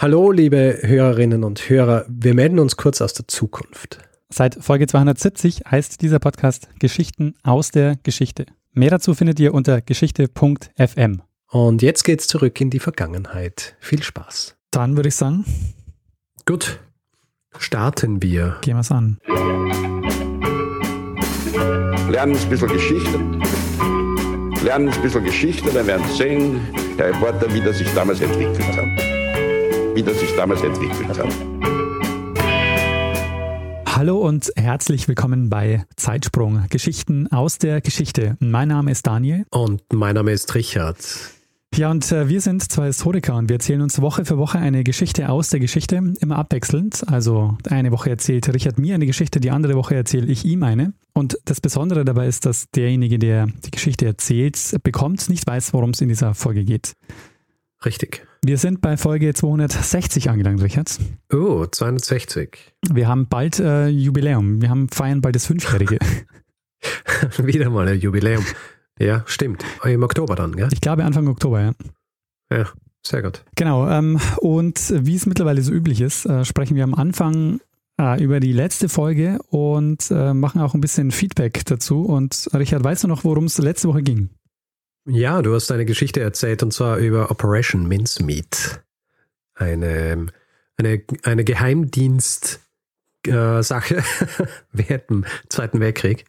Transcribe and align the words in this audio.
Hallo, 0.00 0.30
liebe 0.30 0.78
Hörerinnen 0.82 1.42
und 1.42 1.68
Hörer. 1.68 2.04
Wir 2.08 2.32
melden 2.32 2.60
uns 2.60 2.76
kurz 2.76 3.00
aus 3.00 3.14
der 3.14 3.26
Zukunft. 3.26 3.98
Seit 4.28 4.54
Folge 4.54 4.86
270 4.86 5.62
heißt 5.68 6.02
dieser 6.02 6.20
Podcast 6.20 6.68
Geschichten 6.78 7.34
aus 7.42 7.72
der 7.72 7.96
Geschichte. 8.04 8.46
Mehr 8.72 8.90
dazu 8.90 9.14
findet 9.14 9.40
ihr 9.40 9.52
unter 9.54 9.80
geschichte.fm. 9.80 11.22
Und 11.50 11.82
jetzt 11.82 12.04
geht's 12.04 12.28
zurück 12.28 12.60
in 12.60 12.70
die 12.70 12.78
Vergangenheit. 12.78 13.74
Viel 13.80 14.00
Spaß. 14.00 14.54
Dann 14.70 14.94
würde 14.94 15.08
ich 15.08 15.16
sagen, 15.16 15.44
Gut, 16.46 16.78
starten 17.58 18.22
wir. 18.22 18.58
gehen 18.60 18.76
wir 18.76 18.82
es 18.82 18.92
an. 18.92 19.18
lernen 22.08 22.36
ein 22.36 22.48
bisschen 22.48 22.68
Geschichte. 22.68 23.18
Lernen 24.64 24.90
ein 24.90 25.02
bisschen 25.02 25.24
Geschichte, 25.24 25.70
dann 25.72 25.88
werden 25.88 26.06
Sie 26.08 26.16
sehen, 26.16 26.60
der 26.96 27.08
Reporter, 27.08 27.52
wie 27.52 27.60
das 27.60 27.78
sich 27.78 27.92
damals 27.94 28.20
entwickelt 28.20 28.60
hat. 28.76 29.07
Wie 29.94 30.02
das 30.02 30.20
sich 30.20 30.34
damals 30.36 30.62
entwickelt 30.62 31.08
hat. 31.18 31.34
Hallo 33.86 34.18
und 34.18 34.52
herzlich 34.56 35.08
willkommen 35.08 35.50
bei 35.50 35.84
Zeitsprung 35.96 36.64
Geschichten 36.70 37.26
aus 37.32 37.58
der 37.58 37.80
Geschichte. 37.80 38.36
Mein 38.38 38.68
Name 38.68 38.90
ist 38.90 39.06
Daniel. 39.06 39.44
Und 39.50 39.82
mein 39.92 40.14
Name 40.14 40.32
ist 40.32 40.54
Richard. 40.54 40.98
Ja, 41.74 41.90
und 41.90 42.10
äh, 42.10 42.28
wir 42.28 42.40
sind 42.40 42.62
zwei 42.70 42.86
Historiker 42.86 43.36
und 43.36 43.48
wir 43.48 43.56
erzählen 43.56 43.82
uns 43.82 44.00
Woche 44.00 44.24
für 44.24 44.38
Woche 44.38 44.58
eine 44.58 44.84
Geschichte 44.84 45.28
aus 45.28 45.50
der 45.50 45.60
Geschichte, 45.60 46.14
immer 46.20 46.36
abwechselnd. 46.36 47.06
Also 47.08 47.56
eine 47.68 47.92
Woche 47.92 48.10
erzählt 48.10 48.52
Richard 48.52 48.78
mir 48.78 48.94
eine 48.94 49.06
Geschichte, 49.06 49.38
die 49.38 49.50
andere 49.50 49.74
Woche 49.74 49.94
erzähle 49.94 50.26
ich 50.26 50.44
ihm 50.44 50.62
eine. 50.62 50.92
Und 51.12 51.38
das 51.44 51.60
Besondere 51.60 52.04
dabei 52.04 52.26
ist, 52.26 52.46
dass 52.46 52.70
derjenige, 52.70 53.18
der 53.18 53.46
die 53.64 53.70
Geschichte 53.70 54.06
erzählt, 54.06 54.58
bekommt, 54.82 55.28
nicht 55.28 55.46
weiß, 55.46 55.72
worum 55.72 55.90
es 55.90 56.00
in 56.00 56.08
dieser 56.08 56.34
Folge 56.34 56.64
geht. 56.64 56.94
Richtig. 57.84 58.26
Wir 58.44 58.58
sind 58.58 58.80
bei 58.80 58.96
Folge 58.96 59.34
260 59.34 60.30
angelangt, 60.30 60.62
Richard. 60.62 60.98
Oh, 61.32 61.64
260. 61.66 62.74
Wir 62.92 63.08
haben 63.08 63.28
bald 63.28 63.60
äh, 63.60 63.88
Jubiläum. 63.88 64.60
Wir 64.60 64.70
haben 64.70 64.88
feiern 64.88 65.20
bald 65.20 65.36
das 65.36 65.46
Fünfjährige. 65.46 65.98
Wieder 67.38 67.70
mal 67.70 67.88
ein 67.88 67.98
Jubiläum. 67.98 68.44
Ja, 68.98 69.22
stimmt. 69.26 69.64
Im 69.84 70.02
Oktober 70.02 70.34
dann, 70.34 70.56
gell? 70.56 70.68
Ich 70.72 70.80
glaube 70.80 71.04
Anfang 71.04 71.28
Oktober, 71.28 71.60
ja. 71.60 71.72
Ja, 72.50 72.66
sehr 73.06 73.22
gut. 73.22 73.44
Genau. 73.54 73.88
Ähm, 73.88 74.18
und 74.38 74.92
wie 74.94 75.14
es 75.14 75.26
mittlerweile 75.26 75.62
so 75.62 75.72
üblich 75.72 76.00
ist, 76.00 76.26
äh, 76.26 76.44
sprechen 76.44 76.76
wir 76.76 76.84
am 76.84 76.94
Anfang 76.94 77.60
äh, 78.00 78.22
über 78.22 78.40
die 78.40 78.52
letzte 78.52 78.88
Folge 78.88 79.38
und 79.50 80.10
äh, 80.10 80.34
machen 80.34 80.60
auch 80.60 80.74
ein 80.74 80.80
bisschen 80.80 81.10
Feedback 81.10 81.64
dazu. 81.66 82.02
Und 82.02 82.48
Richard, 82.54 82.82
weißt 82.82 83.04
du 83.04 83.08
noch, 83.08 83.24
worum 83.24 83.44
es 83.44 83.58
letzte 83.58 83.88
Woche 83.88 84.02
ging? 84.02 84.30
Ja, 85.08 85.40
du 85.40 85.54
hast 85.54 85.72
eine 85.72 85.86
Geschichte 85.86 86.20
erzählt 86.20 86.62
und 86.62 86.72
zwar 86.72 86.98
über 86.98 87.30
Operation 87.30 87.88
Mincemeat. 87.88 88.82
Eine, 89.54 90.26
eine, 90.76 91.02
eine 91.22 91.44
Geheimdienst-Sache 91.44 94.02
während 94.72 95.10
dem 95.10 95.24
Zweiten 95.48 95.80
Weltkrieg, 95.80 96.26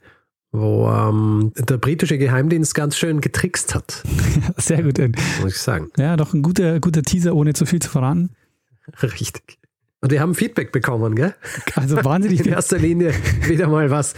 wo 0.52 0.90
ähm, 0.90 1.52
der 1.58 1.78
britische 1.78 2.18
Geheimdienst 2.18 2.74
ganz 2.74 2.98
schön 2.98 3.20
getrickst 3.20 3.76
hat, 3.76 4.02
Sehr 4.58 4.82
gut. 4.82 4.98
äh, 4.98 5.12
muss 5.42 5.52
ich 5.52 5.62
sagen. 5.62 5.92
Ja, 5.98 6.16
doch 6.16 6.34
ein 6.34 6.42
guter, 6.42 6.80
guter 6.80 7.04
Teaser, 7.04 7.36
ohne 7.36 7.54
zu 7.54 7.66
viel 7.66 7.82
zu 7.82 7.90
verraten. 7.90 8.30
Richtig. 9.04 9.59
Und 10.02 10.12
wir 10.12 10.22
haben 10.22 10.34
Feedback 10.34 10.72
bekommen, 10.72 11.14
gell? 11.16 11.36
Also 11.76 12.04
wahnsinnig 12.04 12.40
In 12.46 12.54
erster 12.54 12.78
Linie 12.78 13.14
wieder 13.48 13.68
mal 13.68 13.90
was, 13.92 14.14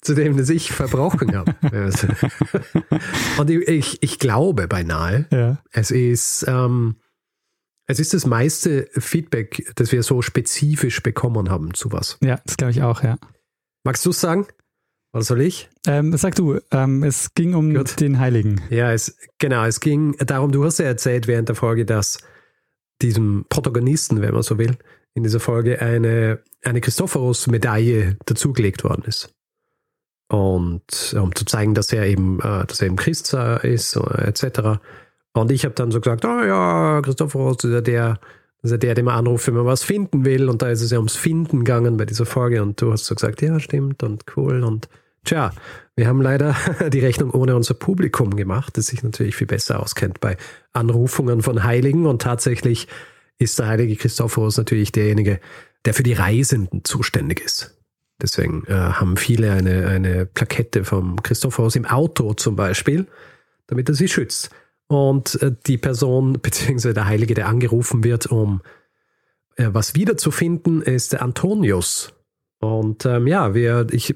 zu 0.00 0.14
dem 0.14 0.36
das 0.36 0.48
ich 0.48 0.70
verbrochen 0.70 1.36
habe. 1.36 1.54
Also. 1.72 2.06
Und 3.38 3.50
ich, 3.50 3.68
ich, 3.68 4.02
ich 4.02 4.18
glaube 4.18 4.68
beinahe, 4.68 5.26
Ja. 5.32 5.58
es 5.72 5.90
ist, 5.90 6.44
ähm, 6.48 6.96
es 7.86 7.98
ist 8.00 8.14
das 8.14 8.26
meiste 8.26 8.88
Feedback, 8.92 9.70
das 9.74 9.92
wir 9.92 10.02
so 10.02 10.22
spezifisch 10.22 11.02
bekommen 11.02 11.50
haben 11.50 11.74
zu 11.74 11.90
was. 11.92 12.16
ja, 12.22 12.40
das 12.46 12.56
glaube 12.56 12.70
ich 12.70 12.82
auch, 12.82 13.02
ja. 13.02 13.18
Magst 13.84 14.06
du 14.06 14.10
es 14.10 14.20
sagen? 14.20 14.46
Oder 15.12 15.22
soll 15.22 15.42
ich? 15.42 15.68
Ähm, 15.86 16.16
sag 16.16 16.34
du, 16.36 16.58
ähm, 16.70 17.02
es 17.02 17.34
ging 17.34 17.54
um 17.54 17.74
Gut. 17.74 18.00
den 18.00 18.18
Heiligen. 18.18 18.60
Ja, 18.70 18.92
es, 18.92 19.16
genau, 19.38 19.64
es 19.64 19.80
ging 19.80 20.16
darum, 20.18 20.50
du 20.52 20.64
hast 20.64 20.78
ja 20.78 20.86
erzählt 20.86 21.26
während 21.26 21.48
der 21.48 21.56
Folge, 21.56 21.84
dass 21.84 22.18
diesem 23.02 23.44
Protagonisten, 23.48 24.22
wenn 24.22 24.32
man 24.32 24.42
so 24.42 24.58
will, 24.58 24.76
in 25.14 25.22
dieser 25.22 25.40
Folge 25.40 25.80
eine, 25.80 26.40
eine 26.64 26.80
Christophorus-Medaille 26.80 28.16
dazugelegt 28.26 28.84
worden 28.84 29.04
ist. 29.06 29.32
Und 30.28 31.16
um 31.20 31.34
zu 31.34 31.44
zeigen, 31.44 31.74
dass 31.74 31.92
er 31.92 32.06
eben, 32.06 32.40
äh, 32.40 32.66
dass 32.66 32.80
er 32.80 32.88
eben 32.88 32.96
Christ 32.96 33.32
ist, 33.32 33.96
äh, 33.96 34.26
etc. 34.26 34.80
Und 35.32 35.50
ich 35.50 35.64
habe 35.64 35.74
dann 35.74 35.90
so 35.90 36.00
gesagt, 36.00 36.24
oh 36.24 36.42
ja, 36.42 37.00
Christophorus 37.02 37.62
ist 37.64 37.72
ja 37.72 37.80
der, 37.80 38.18
ist 38.62 38.70
ja 38.70 38.76
der, 38.76 38.94
den 38.94 39.04
man 39.04 39.14
anruft, 39.14 39.46
wenn 39.46 39.54
man 39.54 39.66
was 39.66 39.84
finden 39.84 40.24
will. 40.24 40.48
Und 40.48 40.62
da 40.62 40.68
ist 40.70 40.80
es 40.80 40.90
ja 40.90 40.98
ums 40.98 41.16
Finden 41.16 41.58
gegangen 41.60 41.96
bei 41.96 42.06
dieser 42.06 42.26
Folge. 42.26 42.62
Und 42.62 42.80
du 42.80 42.92
hast 42.92 43.04
so 43.04 43.14
gesagt, 43.14 43.42
ja, 43.42 43.60
stimmt 43.60 44.02
und 44.02 44.24
cool. 44.36 44.64
Und 44.64 44.88
tja, 45.24 45.52
wir 45.94 46.08
haben 46.08 46.22
leider 46.22 46.56
die 46.88 47.00
Rechnung 47.00 47.30
ohne 47.30 47.54
unser 47.54 47.74
Publikum 47.74 48.34
gemacht, 48.34 48.76
das 48.76 48.86
sich 48.86 49.02
natürlich 49.02 49.36
viel 49.36 49.46
besser 49.46 49.80
auskennt 49.80 50.20
bei 50.20 50.36
Anrufungen 50.72 51.42
von 51.42 51.62
Heiligen. 51.62 52.06
Und 52.06 52.22
tatsächlich 52.22 52.88
ist 53.38 53.58
der 53.58 53.66
heilige 53.66 53.96
Christophorus 53.96 54.56
natürlich 54.56 54.92
derjenige, 54.92 55.40
der 55.84 55.94
für 55.94 56.02
die 56.02 56.12
Reisenden 56.12 56.84
zuständig 56.84 57.40
ist. 57.40 57.76
Deswegen 58.22 58.64
äh, 58.66 58.72
haben 58.72 59.16
viele 59.16 59.52
eine, 59.52 59.88
eine 59.88 60.26
Plakette 60.26 60.84
vom 60.84 61.22
Christophorus 61.22 61.76
im 61.76 61.84
Auto 61.84 62.32
zum 62.34 62.56
Beispiel, 62.56 63.06
damit 63.66 63.88
er 63.88 63.94
sie 63.94 64.08
schützt. 64.08 64.50
Und 64.86 65.40
äh, 65.42 65.52
die 65.66 65.78
Person, 65.78 66.34
beziehungsweise 66.42 66.94
der 66.94 67.06
Heilige, 67.06 67.34
der 67.34 67.48
angerufen 67.48 68.04
wird, 68.04 68.26
um 68.26 68.62
äh, 69.56 69.68
was 69.72 69.94
wiederzufinden, 69.94 70.82
ist 70.82 71.12
der 71.12 71.22
Antonius. 71.22 72.12
Und 72.60 73.04
ähm, 73.04 73.26
ja, 73.26 73.54
wir, 73.54 73.86
ich, 73.90 74.14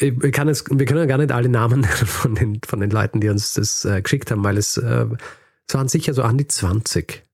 ich 0.00 0.32
kann 0.32 0.48
es, 0.48 0.64
wir 0.70 0.86
können 0.86 1.00
ja 1.00 1.06
gar 1.06 1.18
nicht 1.18 1.32
alle 1.32 1.48
Namen 1.48 1.80
nennen 1.80 1.92
von 2.06 2.34
den, 2.34 2.60
von 2.64 2.80
den 2.80 2.90
Leuten, 2.90 3.20
die 3.20 3.28
uns 3.28 3.54
das 3.54 3.84
äh, 3.84 4.00
geschickt 4.00 4.30
haben, 4.30 4.44
weil 4.44 4.56
es, 4.56 4.76
äh, 4.76 5.06
es 5.68 5.74
waren 5.74 5.88
sicher 5.88 6.14
so 6.14 6.22
an 6.22 6.38
die 6.38 6.46
20. 6.46 7.24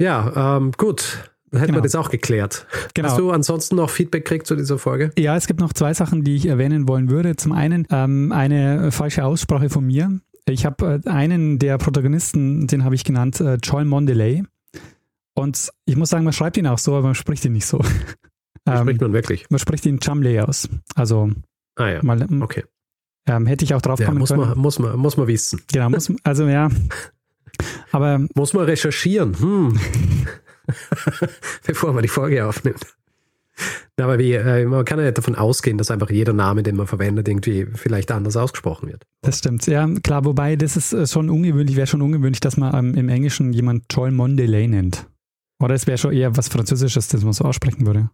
Ja, 0.00 0.56
ähm, 0.56 0.72
gut. 0.76 1.30
Dann 1.50 1.60
hätten 1.60 1.72
Genau. 1.72 1.78
wir 1.78 1.82
das 1.82 1.94
auch 1.94 2.10
geklärt. 2.10 2.66
Genau. 2.94 3.08
Hast 3.08 3.18
du 3.18 3.30
ansonsten 3.30 3.76
noch 3.76 3.88
Feedback 3.90 4.24
gekriegt 4.24 4.46
zu 4.46 4.56
dieser 4.56 4.76
Folge? 4.78 5.12
Ja, 5.16 5.36
es 5.36 5.46
gibt 5.46 5.60
noch 5.60 5.72
zwei 5.72 5.94
Sachen, 5.94 6.24
die 6.24 6.34
ich 6.34 6.46
erwähnen 6.46 6.88
wollen 6.88 7.10
würde. 7.10 7.36
Zum 7.36 7.52
einen 7.52 7.86
ähm, 7.90 8.32
eine 8.32 8.90
falsche 8.90 9.24
Aussprache 9.24 9.70
von 9.70 9.86
mir. 9.86 10.18
Ich 10.46 10.66
habe 10.66 11.00
äh, 11.04 11.08
einen 11.08 11.58
der 11.60 11.78
Protagonisten, 11.78 12.66
den 12.66 12.84
habe 12.84 12.96
ich 12.96 13.04
genannt, 13.04 13.40
äh, 13.40 13.54
Joel 13.62 13.84
Mondeley. 13.84 14.42
Und 15.34 15.70
ich 15.84 15.96
muss 15.96 16.10
sagen, 16.10 16.24
man 16.24 16.32
schreibt 16.32 16.56
ihn 16.56 16.66
auch 16.66 16.78
so, 16.78 16.92
aber 16.94 17.02
man 17.06 17.14
spricht 17.14 17.44
ihn 17.44 17.52
nicht 17.52 17.66
so. 17.66 17.80
Ähm, 18.66 18.78
spricht 18.78 19.00
man 19.00 19.12
wirklich? 19.12 19.46
man 19.50 19.58
spricht 19.58 19.84
ihn 19.86 20.00
Chumley 20.00 20.40
aus. 20.40 20.68
Also 20.94 21.30
Ah 21.76 21.88
ja, 21.88 22.02
mal, 22.02 22.26
okay. 22.40 22.64
ähm, 23.28 23.46
hätte 23.46 23.64
ich 23.64 23.74
auch 23.74 23.82
drauf 23.82 23.98
Ja, 24.00 24.06
kommen 24.06 24.18
muss, 24.18 24.30
können. 24.30 24.40
man, 24.40 24.58
muss, 24.58 24.78
man, 24.78 24.98
muss 24.98 25.16
man 25.16 25.26
wissen. 25.26 25.60
Genau, 25.72 25.90
muss, 25.90 26.10
also 26.24 26.46
ja. 26.46 26.68
Aber 27.94 28.26
Muss 28.34 28.52
man 28.54 28.64
recherchieren, 28.64 29.38
hm. 29.38 29.78
bevor 31.66 31.92
man 31.92 32.02
die 32.02 32.08
Folge 32.08 32.44
aufnimmt. 32.44 32.84
Na, 33.96 34.04
Aber 34.06 34.18
wie, 34.18 34.32
äh, 34.32 34.64
man 34.66 34.84
kann 34.84 34.98
ja 34.98 35.04
nicht 35.04 35.16
davon 35.18 35.36
ausgehen, 35.36 35.78
dass 35.78 35.92
einfach 35.92 36.10
jeder 36.10 36.32
Name, 36.32 36.64
den 36.64 36.74
man 36.74 36.88
verwendet, 36.88 37.28
irgendwie 37.28 37.66
vielleicht 37.66 38.10
anders 38.10 38.36
ausgesprochen 38.36 38.88
wird. 38.88 39.04
Das 39.22 39.38
stimmt, 39.38 39.64
ja, 39.68 39.88
klar, 40.02 40.24
wobei 40.24 40.56
das 40.56 40.76
ist 40.76 40.92
äh, 40.92 41.06
schon 41.06 41.30
ungewöhnlich, 41.30 41.76
wäre 41.76 41.86
schon 41.86 42.02
ungewöhnlich, 42.02 42.40
dass 42.40 42.56
man 42.56 42.74
ähm, 42.74 42.94
im 42.96 43.08
Englischen 43.08 43.52
jemand 43.52 43.84
Joel 43.92 44.10
Mondeley 44.10 44.66
nennt. 44.66 45.06
Oder 45.62 45.76
es 45.76 45.86
wäre 45.86 45.96
schon 45.98 46.12
eher 46.12 46.36
was 46.36 46.48
Französisches, 46.48 47.06
das 47.06 47.22
man 47.22 47.32
so 47.32 47.44
aussprechen 47.44 47.86
würde. 47.86 48.10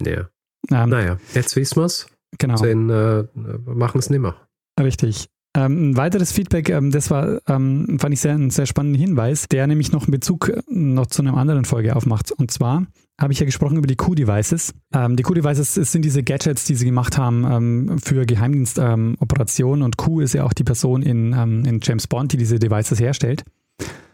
Ja. 0.00 0.30
Ähm, 0.70 0.88
Naja, 0.88 1.18
jetzt 1.34 1.54
wissen 1.56 1.76
wir 1.76 1.84
es. 1.84 2.06
genau, 2.38 2.56
Dann 2.56 2.88
äh, 2.88 3.24
machen 3.66 3.98
es 3.98 4.08
nimmer. 4.08 4.48
richtig. 4.80 5.28
Ähm, 5.54 5.90
ein 5.90 5.96
weiteres 5.96 6.32
Feedback, 6.32 6.70
ähm, 6.70 6.90
das 6.90 7.10
war, 7.10 7.40
ähm, 7.46 7.98
fand 8.00 8.14
ich 8.14 8.20
sehr, 8.20 8.32
einen 8.32 8.50
sehr 8.50 8.64
spannenden 8.64 9.00
Hinweis, 9.00 9.48
der 9.48 9.66
nämlich 9.66 9.92
noch 9.92 10.04
einen 10.04 10.12
Bezug 10.12 10.48
äh, 10.48 10.62
noch 10.68 11.06
zu 11.06 11.20
einer 11.20 11.36
anderen 11.36 11.66
Folge 11.66 11.94
aufmacht. 11.94 12.32
Und 12.32 12.50
zwar 12.50 12.86
habe 13.20 13.34
ich 13.34 13.40
ja 13.40 13.44
gesprochen 13.44 13.76
über 13.76 13.86
die 13.86 13.96
Q-Devices. 13.96 14.72
Ähm, 14.94 15.16
die 15.16 15.22
Q-Devices 15.22 15.76
es 15.76 15.92
sind 15.92 16.04
diese 16.06 16.22
Gadgets, 16.22 16.64
die 16.64 16.74
sie 16.74 16.86
gemacht 16.86 17.18
haben 17.18 17.44
ähm, 17.44 17.98
für 17.98 18.24
Geheimdienstoperationen. 18.24 19.82
Ähm, 19.82 19.84
und 19.84 19.98
Q 19.98 20.20
ist 20.20 20.32
ja 20.32 20.44
auch 20.44 20.54
die 20.54 20.64
Person 20.64 21.02
in, 21.02 21.32
in 21.32 21.80
James 21.82 22.06
Bond, 22.06 22.32
die 22.32 22.38
diese 22.38 22.58
Devices 22.58 22.98
herstellt. 22.98 23.44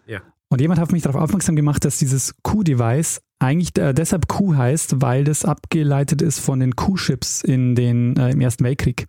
Ja. 0.07 0.21
Und 0.49 0.61
jemand 0.61 0.81
hat 0.81 0.91
mich 0.91 1.03
darauf 1.03 1.21
aufmerksam 1.21 1.55
gemacht, 1.55 1.85
dass 1.85 1.99
dieses 1.99 2.35
Q-Device 2.43 3.21
eigentlich 3.39 3.77
äh, 3.79 3.93
deshalb 3.93 4.27
Q 4.27 4.57
heißt, 4.57 5.01
weil 5.01 5.23
das 5.23 5.45
abgeleitet 5.45 6.21
ist 6.21 6.41
von 6.41 6.59
den 6.59 6.75
Q-Ships 6.75 7.43
in 7.43 7.77
den, 7.77 8.17
äh, 8.17 8.31
im 8.31 8.41
Ersten 8.41 8.65
Weltkrieg. 8.65 9.07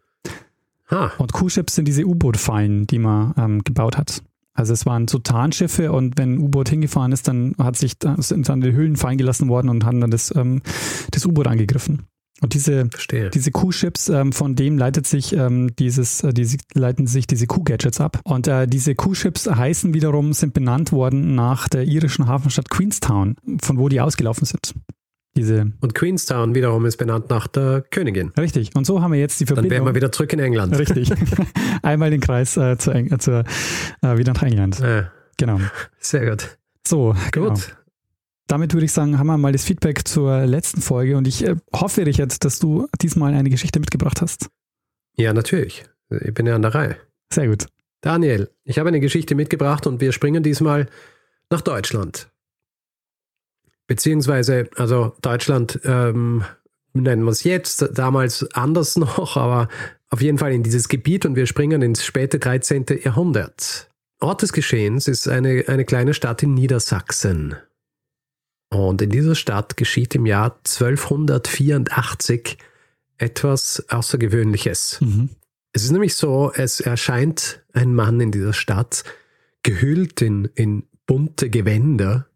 Ha, 0.92 1.12
Und 1.18 1.34
Q-Ships 1.34 1.76
sind 1.76 1.88
diese 1.88 2.06
U-Boot-Fallen, 2.06 2.88
die 2.88 3.00
man 3.00 3.34
ähm, 3.38 3.64
gebaut 3.64 3.98
hat. 3.98 4.24
Also 4.54 4.74
es 4.74 4.86
waren 4.86 5.08
so 5.08 5.20
Tarnschiffe 5.20 5.92
und 5.92 6.18
wenn 6.18 6.34
ein 6.34 6.40
U-Boot 6.40 6.70
hingefahren 6.70 7.12
ist, 7.12 7.28
dann 7.28 7.56
hat 7.58 7.78
sich 7.78 7.94
sind 8.18 8.50
dann 8.50 8.60
die 8.60 8.74
Hüllen 8.74 8.98
fallen 8.98 9.18
gelassen 9.18 9.48
worden 9.48 9.70
und 9.70 9.86
haben 9.86 10.02
dann 10.02 10.12
das, 10.12 10.36
ähm, 10.36 10.62
das 11.12 11.26
U-Boot 11.26 11.48
angegriffen. 11.48 12.08
Und 12.42 12.54
diese, 12.54 12.88
Verstehe. 12.90 13.30
diese 13.30 13.52
Q-Chips, 13.52 14.10
ähm, 14.10 14.32
von 14.32 14.56
dem 14.56 14.78
leitet 14.78 15.06
sich 15.08 15.34
ähm, 15.34 15.76
dieses, 15.78 16.24
äh, 16.24 16.34
diese, 16.34 16.58
leiten 16.74 17.06
sich 17.06 17.28
diese 17.28 17.48
Q-Gadgets 17.48 18.00
ab. 18.00 18.20
Und 18.24 18.48
äh, 18.48 18.68
diese 18.68 18.96
Q-Chips 18.96 19.48
heißen 19.48 19.94
wiederum, 19.94 20.34
sind 20.34 20.54
benannt 20.54 20.92
worden 20.92 21.36
nach 21.36 21.68
der 21.68 21.84
irischen 21.84 22.28
Hafenstadt 22.28 22.70
Queenstown, 22.70 23.36
von 23.62 23.78
wo 23.78 23.90
die 23.90 24.00
ausgelaufen 24.00 24.46
sind. 24.46 24.74
Diese, 25.38 25.72
Und 25.80 25.94
Queenstown 25.96 26.56
wiederum 26.56 26.86
ist 26.86 26.98
benannt 26.98 27.30
nach 27.30 27.48
der 27.48 27.82
Königin. 27.92 28.30
richtig. 28.38 28.72
Und 28.76 28.86
so 28.86 29.02
haben 29.02 29.14
wir 29.14 29.20
jetzt 29.20 29.40
die 29.40 29.46
Dann 29.46 29.56
Verbindung. 29.56 29.72
wären 29.78 29.86
wir 29.86 29.96
wieder 29.96 30.12
zurück 30.12 30.34
in 30.34 30.40
England. 30.40 30.78
Richtig. 30.78 31.12
Einmal 31.84 32.10
den 32.10 32.20
Kreis 32.20 32.58
äh, 32.58 32.78
zur, 32.78 32.96
Eng 32.96 33.12
äh, 33.12 33.18
zur, 33.20 33.44
äh, 34.02 34.18
wieder 34.18 34.34
nach 34.34 34.44
England. 34.44 34.80
Ja, 34.80 35.12
Genau. 35.38 35.60
sehr 36.00 36.30
gut. 36.30 36.58
So, 36.86 37.16
genau. 37.32 37.50
Gut. 37.50 37.76
Damit 38.48 38.74
würde 38.74 38.86
ich 38.86 38.92
sagen, 38.92 39.20
haben 39.20 39.28
wir 39.28 39.38
mal 39.38 39.52
das 39.52 39.64
Feedback 39.64 40.08
zur 40.08 40.46
letzten 40.48 40.82
Folge 40.82 41.16
und 41.16 41.28
ich 41.28 41.46
äh, 41.46 41.56
hoffe, 41.74 42.06
Richard, 42.06 42.44
dass 42.44 42.58
du 42.60 42.88
diesmal 43.02 43.34
eine 43.36 43.50
Geschichte 43.52 43.80
mitgebracht 43.80 44.22
hast. 44.22 44.48
Ja, 45.16 45.32
natürlich. 45.34 45.86
Ich 46.10 46.34
bin 46.34 46.48
ja 46.48 46.56
an 46.56 46.64
der 46.64 46.74
Reihe. 46.74 46.98
Sehr 47.32 47.48
gut. 47.48 47.68
Daniel, 48.02 48.50
ich 48.64 48.80
habe 48.80 48.88
eine 48.90 49.00
Geschichte 49.00 49.36
mitgebracht 49.36 49.86
und 49.86 50.02
wir 50.02 50.12
springen 50.12 50.42
diesmal 50.42 50.88
nach 51.52 51.62
Deutschland. 51.62 52.32
Beziehungsweise, 53.90 54.70
also 54.76 55.16
Deutschland 55.24 55.80
ähm, 55.84 56.46
nennen 56.94 57.24
wir 57.24 57.32
es 57.32 57.44
jetzt, 57.44 57.98
damals 57.98 58.48
anders 58.54 58.98
noch, 58.98 59.36
aber 59.36 59.68
auf 60.12 60.22
jeden 60.22 60.38
Fall 60.38 60.54
in 60.54 60.62
dieses 60.62 60.90
Gebiet 60.90 61.26
und 61.26 61.36
wir 61.36 61.48
springen 61.48 61.82
ins 61.82 62.06
späte 62.06 62.38
13. 62.38 62.86
Jahrhundert. 63.04 63.90
Ort 64.20 64.44
des 64.44 64.54
Geschehens 64.54 65.08
ist 65.08 65.28
eine, 65.28 65.64
eine 65.68 65.86
kleine 65.86 66.14
Stadt 66.14 66.44
in 66.44 66.54
Niedersachsen. 66.54 67.56
Und 68.72 69.02
in 69.02 69.10
dieser 69.10 69.34
Stadt 69.34 69.76
geschieht 69.76 70.14
im 70.14 70.28
Jahr 70.28 70.58
1284 70.58 72.60
etwas 73.18 73.86
Außergewöhnliches. 73.90 75.02
Mhm. 75.02 75.30
Es 75.74 75.84
ist 75.84 75.92
nämlich 75.92 76.14
so, 76.14 76.52
es 76.54 76.80
erscheint 76.80 77.64
ein 77.74 77.96
Mann 77.96 78.22
in 78.22 78.32
dieser 78.32 78.54
Stadt, 78.54 79.04
gehüllt 79.64 80.22
in, 80.22 80.46
in 80.54 80.84
bunte 81.08 81.50
Gewänder. 81.50 82.29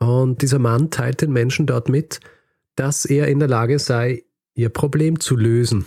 Und 0.00 0.42
dieser 0.42 0.58
Mann 0.58 0.90
teilt 0.90 1.20
den 1.22 1.32
Menschen 1.32 1.66
dort 1.66 1.88
mit, 1.88 2.20
dass 2.74 3.04
er 3.04 3.28
in 3.28 3.38
der 3.38 3.48
Lage 3.48 3.78
sei, 3.78 4.24
ihr 4.54 4.68
Problem 4.70 5.20
zu 5.20 5.36
lösen. 5.36 5.84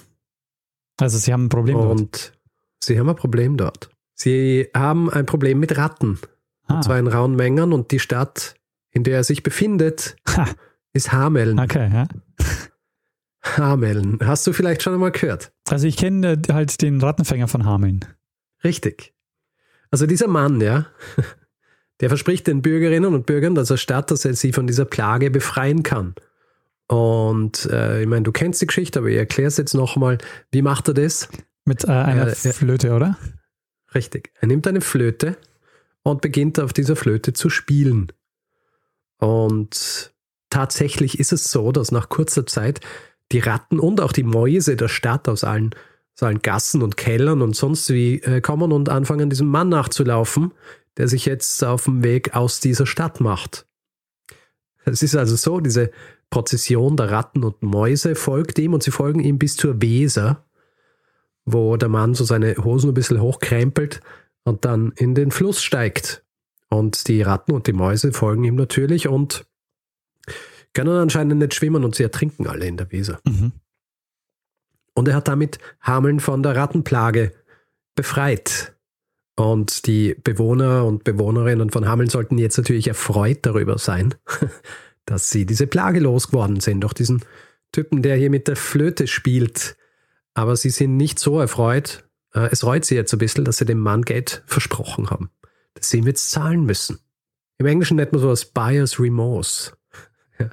Also 0.99 1.17
Sie 1.17 1.33
haben 1.33 1.45
ein 1.45 1.49
Problem 1.49 1.75
dort. 1.77 1.99
Und 1.99 2.33
sie 2.83 2.99
haben 2.99 3.09
ein 3.09 3.15
Problem 3.15 3.57
dort. 3.57 3.89
Sie 4.13 4.69
haben 4.75 5.09
ein 5.09 5.25
Problem 5.25 5.59
mit 5.59 5.75
Ratten. 5.77 6.19
Ah, 6.67 6.75
Und 6.75 6.83
zwar 6.83 6.99
in 6.99 7.07
rauen 7.07 7.35
Mengen. 7.35 7.73
Und 7.73 7.91
die 7.91 7.99
Stadt, 7.99 8.55
in 8.91 9.03
der 9.03 9.15
er 9.17 9.23
sich 9.23 9.41
befindet, 9.43 10.15
ha, 10.29 10.47
ist 10.93 11.11
Hameln. 11.11 11.59
okay, 11.59 11.89
ja. 11.91 12.07
Hameln. 13.57 14.19
Hast 14.23 14.47
du 14.47 14.53
vielleicht 14.53 14.83
schon 14.83 14.93
einmal 14.93 15.11
gehört? 15.11 15.51
Also 15.67 15.87
ich 15.87 15.97
kenne 15.97 16.41
halt 16.51 16.81
den 16.81 17.01
Rattenfänger 17.01 17.47
von 17.47 17.65
Hameln. 17.65 18.05
Richtig. 18.63 19.13
Also 19.91 20.05
dieser 20.05 20.27
Mann, 20.27 20.61
ja, 20.61 20.85
der 22.03 22.09
verspricht 22.09 22.47
den 22.47 22.61
Bürgerinnen 22.61 23.13
und 23.13 23.25
Bürgern 23.25 23.55
dieser 23.55 23.77
Stadt, 23.77 24.11
dass 24.11 24.25
er 24.25 24.33
sie 24.33 24.51
von 24.51 24.67
dieser 24.67 24.83
Plage 24.83 25.31
befreien 25.31 25.83
kann. 25.83 26.15
Und 26.87 27.65
äh, 27.71 28.01
ich 28.01 28.07
meine, 28.09 28.23
du 28.23 28.33
kennst 28.33 28.61
die 28.61 28.67
Geschichte, 28.67 28.99
aber 28.99 29.07
ich 29.07 29.15
erkläre 29.15 29.47
es 29.47 29.55
jetzt 29.55 29.73
nochmal. 29.73 30.17
Wie 30.51 30.61
macht 30.61 30.89
er 30.89 30.95
das? 30.95 31.29
Mit 31.63 31.85
äh, 31.85 31.91
einer 31.91 32.27
Äh, 32.27 32.33
Flöte, 32.35 32.91
oder? 32.91 33.17
Richtig. 33.95 34.33
Er 34.41 34.49
nimmt 34.49 34.67
eine 34.67 34.81
Flöte 34.81 35.37
und 36.01 36.19
beginnt 36.19 36.59
auf 36.59 36.73
dieser 36.73 36.97
Flöte 36.97 37.31
zu 37.31 37.49
spielen. 37.49 38.11
Und 39.19 40.13
tatsächlich 40.49 41.19
ist 41.19 41.31
es 41.31 41.45
so, 41.45 41.71
dass 41.71 41.93
nach 41.93 42.09
kurzer 42.09 42.45
Zeit 42.45 42.81
die 43.31 43.39
Ratten 43.39 43.79
und 43.79 44.01
auch 44.01 44.11
die 44.11 44.23
Mäuse 44.23 44.75
der 44.75 44.89
Stadt 44.89 45.29
aus 45.29 45.45
allen, 45.45 45.73
aus 46.17 46.23
allen 46.23 46.41
Gassen 46.41 46.81
und 46.81 46.97
Kellern 46.97 47.41
und 47.41 47.55
sonst 47.55 47.89
wie 47.91 48.19
äh, 48.23 48.41
kommen 48.41 48.73
und 48.73 48.89
anfangen, 48.89 49.29
diesem 49.29 49.47
Mann 49.47 49.69
nachzulaufen, 49.69 50.51
der 50.97 51.07
sich 51.07 51.25
jetzt 51.25 51.63
auf 51.63 51.85
dem 51.85 52.03
Weg 52.03 52.35
aus 52.35 52.59
dieser 52.59 52.85
Stadt 52.85 53.19
macht. 53.19 53.65
Es 54.85 55.01
ist 55.01 55.15
also 55.15 55.35
so, 55.35 55.59
diese 55.59 55.91
Prozession 56.29 56.97
der 56.97 57.11
Ratten 57.11 57.43
und 57.43 57.61
Mäuse 57.61 58.15
folgt 58.15 58.59
ihm 58.59 58.73
und 58.73 58.83
sie 58.83 58.91
folgen 58.91 59.19
ihm 59.19 59.37
bis 59.37 59.55
zur 59.55 59.81
Weser, 59.81 60.45
wo 61.45 61.77
der 61.77 61.89
Mann 61.89 62.15
so 62.15 62.23
seine 62.23 62.55
Hosen 62.57 62.89
ein 62.89 62.93
bisschen 62.93 63.21
hochkrempelt 63.21 64.01
und 64.43 64.65
dann 64.65 64.91
in 64.95 65.15
den 65.15 65.31
Fluss 65.31 65.61
steigt. 65.61 66.23
Und 66.69 67.07
die 67.07 67.21
Ratten 67.21 67.51
und 67.51 67.67
die 67.67 67.73
Mäuse 67.73 68.13
folgen 68.13 68.43
ihm 68.43 68.55
natürlich 68.55 69.07
und 69.07 69.45
können 70.73 70.97
anscheinend 70.97 71.37
nicht 71.37 71.53
schwimmen 71.53 71.83
und 71.83 71.95
sie 71.95 72.03
ertrinken 72.03 72.47
alle 72.47 72.65
in 72.65 72.77
der 72.77 72.91
Weser. 72.91 73.19
Mhm. 73.25 73.51
Und 74.95 75.07
er 75.07 75.15
hat 75.15 75.27
damit 75.27 75.59
Hameln 75.81 76.19
von 76.19 76.43
der 76.43 76.55
Rattenplage 76.55 77.31
befreit. 77.95 78.72
Und 79.35 79.87
die 79.87 80.15
Bewohner 80.23 80.85
und 80.85 81.03
Bewohnerinnen 81.03 81.71
von 81.71 81.87
Hameln 81.87 82.09
sollten 82.09 82.37
jetzt 82.37 82.57
natürlich 82.57 82.87
erfreut 82.87 83.39
darüber 83.41 83.77
sein, 83.77 84.13
dass 85.05 85.29
sie 85.29 85.45
diese 85.45 85.67
Plage 85.67 85.99
losgeworden 85.99 86.59
sind 86.59 86.81
durch 86.81 86.93
diesen 86.93 87.23
Typen, 87.71 88.03
der 88.03 88.15
hier 88.15 88.29
mit 88.29 88.47
der 88.47 88.55
Flöte 88.55 89.07
spielt. 89.07 89.75
Aber 90.35 90.55
sie 90.55 90.69
sind 90.69 90.97
nicht 90.97 91.19
so 91.19 91.39
erfreut. 91.39 92.03
Äh, 92.33 92.49
Es 92.51 92.63
reut 92.63 92.85
sie 92.85 92.95
jetzt 92.95 93.11
ein 93.13 93.19
bisschen, 93.19 93.45
dass 93.45 93.57
sie 93.57 93.65
dem 93.65 93.79
Mann 93.79 94.03
Geld 94.03 94.43
versprochen 94.45 95.09
haben, 95.09 95.31
dass 95.73 95.89
sie 95.89 95.97
ihm 95.97 96.07
jetzt 96.07 96.29
zahlen 96.29 96.65
müssen. 96.65 96.99
Im 97.57 97.65
Englischen 97.65 97.97
nennt 97.97 98.11
man 98.11 98.21
sowas 98.21 98.45
Buyer's 98.45 98.99
Remorse. 98.99 99.73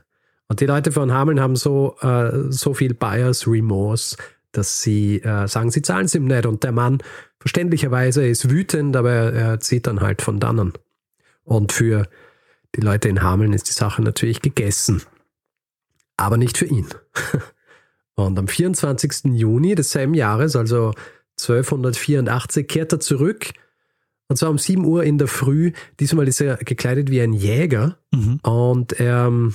Und 0.49 0.61
die 0.61 0.67
Leute 0.67 0.91
von 0.91 1.13
Hameln 1.13 1.41
haben 1.41 1.57
so, 1.57 1.97
äh, 2.01 2.51
so 2.51 2.73
viel 2.73 2.95
Buyer's 2.95 3.47
Remorse, 3.47 4.17
dass 4.53 4.83
sie 4.83 5.21
äh, 5.21 5.47
sagen, 5.47 5.71
sie 5.71 5.83
zahlen 5.83 6.07
es 6.07 6.15
ihm 6.15 6.25
nicht. 6.25 6.47
Und 6.47 6.65
der 6.65 6.73
Mann 6.73 7.03
verständlicherweise 7.41 8.27
ist 8.27 8.51
wütend, 8.51 8.95
aber 8.95 9.11
er, 9.11 9.33
er 9.33 9.61
zieht 9.61 9.87
dann 9.87 10.01
halt 10.01 10.23
von 10.23 10.39
dannen. 10.39 10.75
Und 11.43 11.73
für 11.73 12.07
die 12.77 12.81
Leute 12.81 13.09
in 13.09 13.23
Hameln 13.23 13.53
ist 13.53 13.69
die 13.69 13.73
Sache 13.73 14.03
natürlich 14.03 14.43
gegessen. 14.43 15.03
Aber 16.17 16.37
nicht 16.37 16.59
für 16.59 16.67
ihn. 16.67 16.87
Und 18.15 18.39
am 18.39 18.49
24. 18.49 19.33
Juni 19.33 19.75
desselben 19.75 20.15
Jahres, 20.15 20.55
also 20.55 20.93
1284, 21.41 22.69
kehrt 22.69 22.93
er 22.93 23.01
zurück. 23.01 23.47
Und 24.29 24.37
zwar 24.37 24.51
um 24.51 24.59
7 24.59 24.85
Uhr 24.85 25.03
in 25.03 25.19
der 25.19 25.27
Früh. 25.27 25.73
Diesmal 25.99 26.29
ist 26.29 26.41
er 26.41 26.59
gekleidet 26.59 27.11
wie 27.11 27.21
ein 27.21 27.33
Jäger. 27.33 27.99
Mhm. 28.13 28.39
Und 28.43 28.93
er, 29.01 29.27
ähm, 29.27 29.55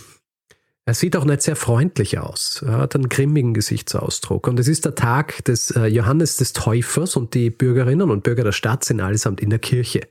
er 0.85 0.93
sieht 0.93 1.15
auch 1.15 1.25
nicht 1.25 1.41
sehr 1.41 1.55
freundlich 1.55 2.19
aus. 2.19 2.63
Er 2.65 2.77
hat 2.77 2.95
einen 2.95 3.09
grimmigen 3.09 3.55
Gesichtsausdruck. 3.55 4.47
Und 4.47 4.59
es 4.59 4.67
ist 4.67 4.85
der 4.85 4.93
Tag 4.93 5.43
des 5.45 5.71
äh, 5.71 5.87
Johannes 5.87 6.37
des 6.37 6.53
Täufers 6.53 7.15
und 7.15 7.33
die 7.33 7.49
Bürgerinnen 7.49 8.11
und 8.11 8.23
Bürger 8.23 8.43
der 8.43 8.51
Stadt 8.51 8.83
sind 8.83 9.01
allesamt 9.01 9.41
in 9.41 9.49
der 9.49 9.59
Kirche. 9.59 10.01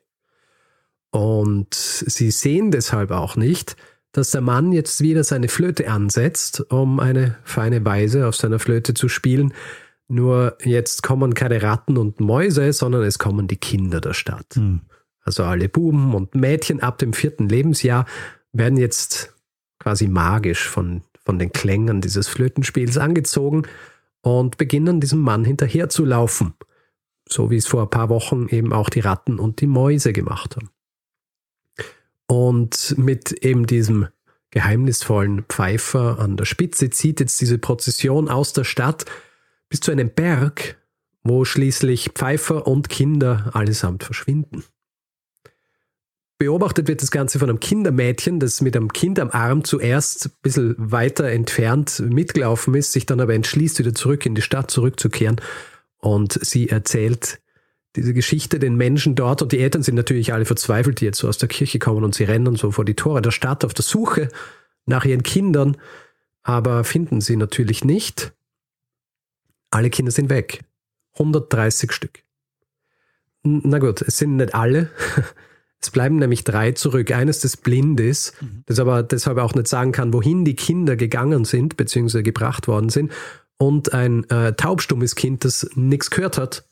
Und 1.11 1.73
sie 1.75 2.33
sehen 2.33 2.73
deshalb 2.73 3.13
auch 3.13 3.37
nicht, 3.37 3.77
dass 4.11 4.33
der 4.33 4.41
Mann 4.41 4.73
jetzt 4.73 5.01
wieder 5.01 5.23
seine 5.23 5.49
Flöte 5.49 5.89
ansetzt, 5.89 6.65
um 6.73 6.99
eine 6.99 7.37
feine 7.45 7.85
Weise 7.85 8.27
auf 8.27 8.35
seiner 8.35 8.59
Flöte 8.59 8.95
zu 8.95 9.09
spielen. 9.09 9.55
Nur 10.09 10.59
jetzt 10.65 11.05
kommen 11.05 11.35
keine 11.35 11.63
Ratten 11.63 11.97
und 11.97 12.19
Mäuse, 12.19 12.73
sondern 12.73 13.05
es 13.05 13.21
kommen 13.21 13.47
die 13.47 13.57
Kinder 13.57 14.01
der 14.01 14.13
Stadt. 14.13 14.57
Mhm. 14.57 14.81
Also 15.23 15.45
alle 15.45 15.69
Buben 15.69 16.15
und 16.15 16.35
Mädchen 16.35 16.81
ab 16.81 16.99
dem 16.99 17.13
vierten 17.13 17.49
Lebensjahr 17.49 18.07
werden 18.53 18.77
jetzt 18.77 19.34
quasi 19.79 20.09
magisch 20.09 20.69
von, 20.69 21.03
von 21.25 21.39
den 21.39 21.53
Klängen 21.53 22.01
dieses 22.01 22.29
Flötenspiels 22.29 22.99
angezogen 22.99 23.63
und 24.23 24.57
beginnen 24.57 25.01
diesem 25.01 25.21
Mann 25.21 25.45
hinterherzulaufen. 25.45 26.55
So 27.29 27.51
wie 27.51 27.57
es 27.57 27.67
vor 27.67 27.83
ein 27.83 27.91
paar 27.91 28.09
Wochen 28.09 28.49
eben 28.49 28.73
auch 28.73 28.91
die 28.91 29.01
Ratten 29.01 29.39
und 29.39 29.61
die 29.61 29.67
Mäuse 29.67 30.13
gemacht 30.13 30.57
haben. 30.57 30.71
Und 32.27 32.95
mit 32.97 33.33
eben 33.45 33.67
diesem 33.67 34.09
geheimnisvollen 34.51 35.45
Pfeifer 35.49 36.19
an 36.19 36.37
der 36.37 36.45
Spitze 36.45 36.91
zieht 36.91 37.21
jetzt 37.21 37.41
diese 37.41 37.59
Prozession 37.59 38.29
aus 38.29 38.53
der 38.53 38.65
Stadt 38.65 39.05
bis 39.69 39.81
zu 39.81 39.91
einem 39.91 40.11
Berg, 40.11 40.79
wo 41.23 41.45
schließlich 41.45 42.11
Pfeifer 42.15 42.67
und 42.67 42.89
Kinder 42.89 43.51
allesamt 43.53 44.05
verschwinden. 44.05 44.65
Beobachtet 46.39 46.89
wird 46.89 47.01
das 47.01 47.13
Ganze 47.13 47.39
von 47.39 47.49
einem 47.49 47.61
Kindermädchen, 47.61 48.41
das 48.41 48.61
mit 48.61 48.77
einem 48.77 48.93
Kind 48.93 49.21
am 49.21 49.31
Arm 49.31 49.63
zuerst 49.63 50.27
ein 50.27 50.33
bisschen 50.43 50.75
weiter 50.79 51.27
entfernt 51.27 52.01
mitgelaufen 52.01 52.75
ist, 52.75 52.93
sich 52.93 53.07
dann 53.07 53.21
aber 53.21 53.35
entschließt, 53.35 53.79
wieder 53.79 53.95
zurück 53.95 54.27
in 54.27 54.35
die 54.35 54.43
Stadt 54.43 54.71
zurückzukehren. 54.71 55.41
Und 55.99 56.39
sie 56.45 56.69
erzählt 56.69 57.41
diese 57.97 58.13
Geschichte 58.13 58.59
den 58.59 58.75
Menschen 58.75 59.15
dort 59.15 59.43
und 59.43 59.53
die 59.53 59.61
Eltern 59.61 59.85
sind 59.85 59.95
natürlich 59.95 60.33
alle 60.33 60.45
verzweifelt, 60.45 61.01
die 61.01 61.05
jetzt 61.05 61.19
so 61.19 61.29
aus 61.29 61.39
der 61.39 61.49
Kirche 61.49 61.79
kommen 61.79 62.03
und 62.03 62.15
sie 62.15 62.25
rennen 62.25 62.57
so 62.57 62.73
vor 62.73 62.85
die 62.85 62.95
Tore 62.95 63.23
der 63.23 63.31
Stadt 63.31 63.65
auf 63.65 63.73
der 63.73 63.85
Suche 63.85 64.29
nach 64.87 65.05
ihren 65.05 65.23
Kindern, 65.23 65.77
aber 66.43 66.83
finden 66.83 67.21
sie 67.21 67.37
natürlich 67.37 67.85
nicht. 67.85 68.33
Alle 69.71 69.91
Kinder 69.91 70.11
sind 70.11 70.29
weg. 70.29 70.65
130 71.15 71.93
Stück. 71.93 72.23
Na 73.45 73.79
gut, 73.79 74.03
es 74.03 74.19
sind 74.19 74.37
nicht 74.37 74.55
alle. 74.55 74.91
Es 75.85 75.91
bleiben 75.91 76.17
nämlich 76.17 76.45
drei 76.45 76.73
zurück. 76.73 77.11
Eines, 77.11 77.41
das 77.41 77.59
blind 77.59 78.01
ist, 78.01 78.35
das 78.65 78.79
aber 78.79 79.03
deshalb 79.03 79.37
auch 79.37 79.55
nicht 79.55 79.69
sagen 79.69 79.93
kann, 79.93 80.15
wohin 80.15 80.45
die 80.45 80.57
Kinder 80.57 80.97
gegangen 80.97 81.45
sind, 81.45 81.77
beziehungsweise 81.77 82.23
gebracht 82.23 82.69
worden 82.69 82.89
sind. 82.89 83.13
und 83.59 83.93
ein 83.93 84.29
äh, 84.31 84.55
taubstummes 84.55 85.15
Kind, 85.15 85.45
das 85.45 85.69
nichts 85.75 86.11
gehört 86.11 86.39
hat 86.39 86.65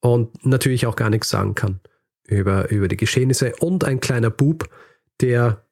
und 0.00 0.46
natürlich 0.46 0.86
auch 0.86 0.96
gar 0.96 1.10
nichts 1.10 1.30
sagen 1.30 1.54
kann 1.54 1.80
über, 2.28 2.70
über 2.70 2.88
die 2.88 2.96
Geschehnisse 2.96 3.54
und 3.58 3.84
ein 3.84 4.00
kleiner 4.00 4.30
Bub, 4.30 4.68
der 5.20 5.64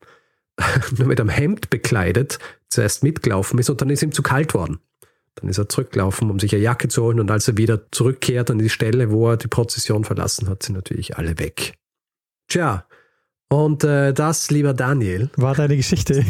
nur 0.97 1.07
mit 1.07 1.21
einem 1.21 1.29
Hemd 1.29 1.71
bekleidet 1.71 2.39
zuerst 2.69 3.03
mitgelaufen 3.03 3.59
ist 3.59 3.71
und 3.71 3.81
dann 3.81 3.91
ist 3.91 4.03
ihm 4.03 4.13
zu 4.13 4.23
kalt 4.23 4.55
worden. 4.55 4.81
Dann 5.35 5.51
ist 5.51 5.59
er 5.59 5.69
zurückgelaufen, 5.69 6.31
um 6.31 6.41
sich 6.41 6.55
eine 6.55 6.63
Jacke 6.63 6.89
zu 6.89 7.03
holen 7.03 7.21
und 7.21 7.31
als 7.31 7.47
er 7.47 7.59
wieder 7.59 7.93
zurückkehrt 7.93 8.51
an 8.51 8.59
die 8.59 8.71
Stelle, 8.71 9.11
wo 9.11 9.29
er 9.29 9.37
die 9.37 9.49
Prozession 9.49 10.05
verlassen 10.05 10.49
hat, 10.49 10.63
sind 10.63 10.75
natürlich 10.75 11.19
alle 11.19 11.39
weg. 11.39 11.75
Tja, 12.49 12.86
und 13.49 13.85
äh, 13.85 14.13
das, 14.13 14.51
lieber 14.51 14.75
Daniel. 14.75 15.31
War 15.37 15.55
deine 15.55 15.77
Geschichte. 15.77 16.25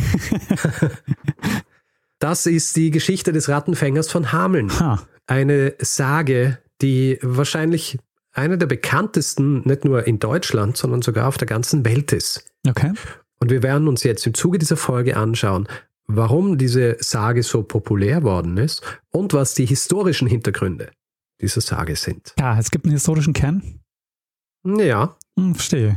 das 2.18 2.46
ist 2.46 2.76
die 2.76 2.90
Geschichte 2.90 3.32
des 3.32 3.48
Rattenfängers 3.48 4.10
von 4.10 4.32
Hameln. 4.32 4.70
Ha. 4.78 5.02
Eine 5.26 5.74
Sage, 5.78 6.58
die 6.82 7.18
wahrscheinlich 7.22 7.98
eine 8.32 8.58
der 8.58 8.66
bekanntesten, 8.66 9.62
nicht 9.66 9.84
nur 9.84 10.06
in 10.06 10.18
Deutschland, 10.18 10.76
sondern 10.76 11.02
sogar 11.02 11.26
auf 11.26 11.38
der 11.38 11.46
ganzen 11.46 11.84
Welt 11.84 12.12
ist. 12.12 12.44
Okay. 12.68 12.92
Und 13.40 13.50
wir 13.50 13.62
werden 13.62 13.88
uns 13.88 14.02
jetzt 14.02 14.26
im 14.26 14.34
Zuge 14.34 14.58
dieser 14.58 14.76
Folge 14.76 15.16
anschauen, 15.16 15.68
warum 16.06 16.58
diese 16.58 16.96
Sage 17.00 17.42
so 17.42 17.62
populär 17.62 18.22
worden 18.22 18.58
ist 18.58 18.82
und 19.10 19.32
was 19.32 19.54
die 19.54 19.66
historischen 19.66 20.28
Hintergründe 20.28 20.90
dieser 21.40 21.60
Sage 21.60 21.96
sind. 21.96 22.34
Ja, 22.38 22.58
es 22.58 22.70
gibt 22.70 22.84
einen 22.84 22.94
historischen 22.94 23.32
Kern. 23.32 23.80
Ja. 24.64 25.16
Hm, 25.38 25.54
verstehe. 25.54 25.96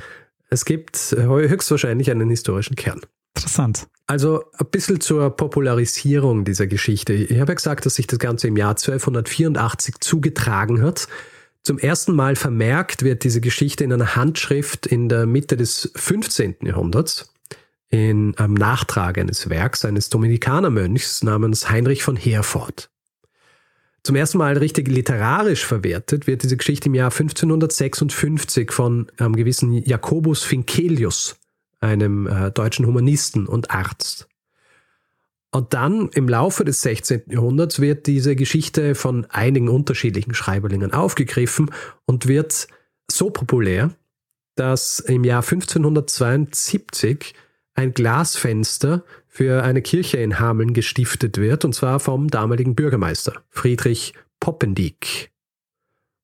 Es 0.49 0.65
gibt 0.65 0.97
höchstwahrscheinlich 1.17 2.11
einen 2.11 2.29
historischen 2.29 2.75
Kern. 2.75 3.01
Interessant. 3.35 3.87
Also 4.07 4.43
ein 4.57 4.65
bisschen 4.71 4.99
zur 4.99 5.29
Popularisierung 5.29 6.43
dieser 6.43 6.67
Geschichte. 6.67 7.13
Ich 7.13 7.39
habe 7.39 7.51
ja 7.51 7.55
gesagt, 7.55 7.85
dass 7.85 7.95
sich 7.95 8.07
das 8.07 8.19
Ganze 8.19 8.47
im 8.47 8.57
Jahr 8.57 8.71
1284 8.71 9.99
zugetragen 9.99 10.81
hat. 10.81 11.07
Zum 11.63 11.77
ersten 11.77 12.15
Mal 12.15 12.35
vermerkt 12.35 13.03
wird 13.03 13.23
diese 13.23 13.41
Geschichte 13.41 13.83
in 13.83 13.93
einer 13.93 14.15
Handschrift 14.15 14.87
in 14.87 15.09
der 15.09 15.25
Mitte 15.25 15.57
des 15.57 15.91
15. 15.95 16.57
Jahrhunderts 16.63 17.33
in 17.89 18.35
einem 18.37 18.53
Nachtrag 18.53 19.17
eines 19.17 19.49
Werks 19.49 19.85
eines 19.85 20.09
Dominikanermönchs 20.09 21.23
namens 21.23 21.69
Heinrich 21.69 22.03
von 22.03 22.15
Herford. 22.15 22.89
Zum 24.03 24.15
ersten 24.15 24.37
Mal 24.37 24.57
richtig 24.57 24.87
literarisch 24.87 25.65
verwertet 25.65 26.25
wird 26.25 26.43
diese 26.43 26.57
Geschichte 26.57 26.87
im 26.87 26.95
Jahr 26.95 27.11
1556 27.11 28.71
von 28.71 29.11
einem 29.17 29.35
gewissen 29.35 29.73
Jacobus 29.73 30.43
Finkelius, 30.43 31.37
einem 31.79 32.27
äh, 32.27 32.51
deutschen 32.51 32.85
Humanisten 32.85 33.45
und 33.45 33.71
Arzt. 33.71 34.27
Und 35.51 35.73
dann 35.73 36.09
im 36.09 36.29
Laufe 36.29 36.63
des 36.63 36.81
16. 36.81 37.23
Jahrhunderts 37.27 37.79
wird 37.79 38.05
diese 38.05 38.35
Geschichte 38.35 38.93
von 38.93 39.25
einigen 39.25 39.67
unterschiedlichen 39.67 40.35
Schreiberlingen 40.35 40.93
aufgegriffen 40.93 41.71
und 42.05 42.27
wird 42.27 42.67
so 43.11 43.31
populär, 43.31 43.91
dass 44.55 44.99
im 44.99 45.23
Jahr 45.23 45.41
1572 45.41 47.33
ein 47.73 47.93
Glasfenster 47.93 49.03
für 49.29 49.63
eine 49.63 49.81
Kirche 49.81 50.17
in 50.17 50.39
Hameln 50.39 50.73
gestiftet 50.73 51.37
wird, 51.37 51.63
und 51.63 51.73
zwar 51.73 51.99
vom 51.99 52.27
damaligen 52.29 52.75
Bürgermeister 52.75 53.43
Friedrich 53.49 54.13
Poppendiek. 54.39 55.31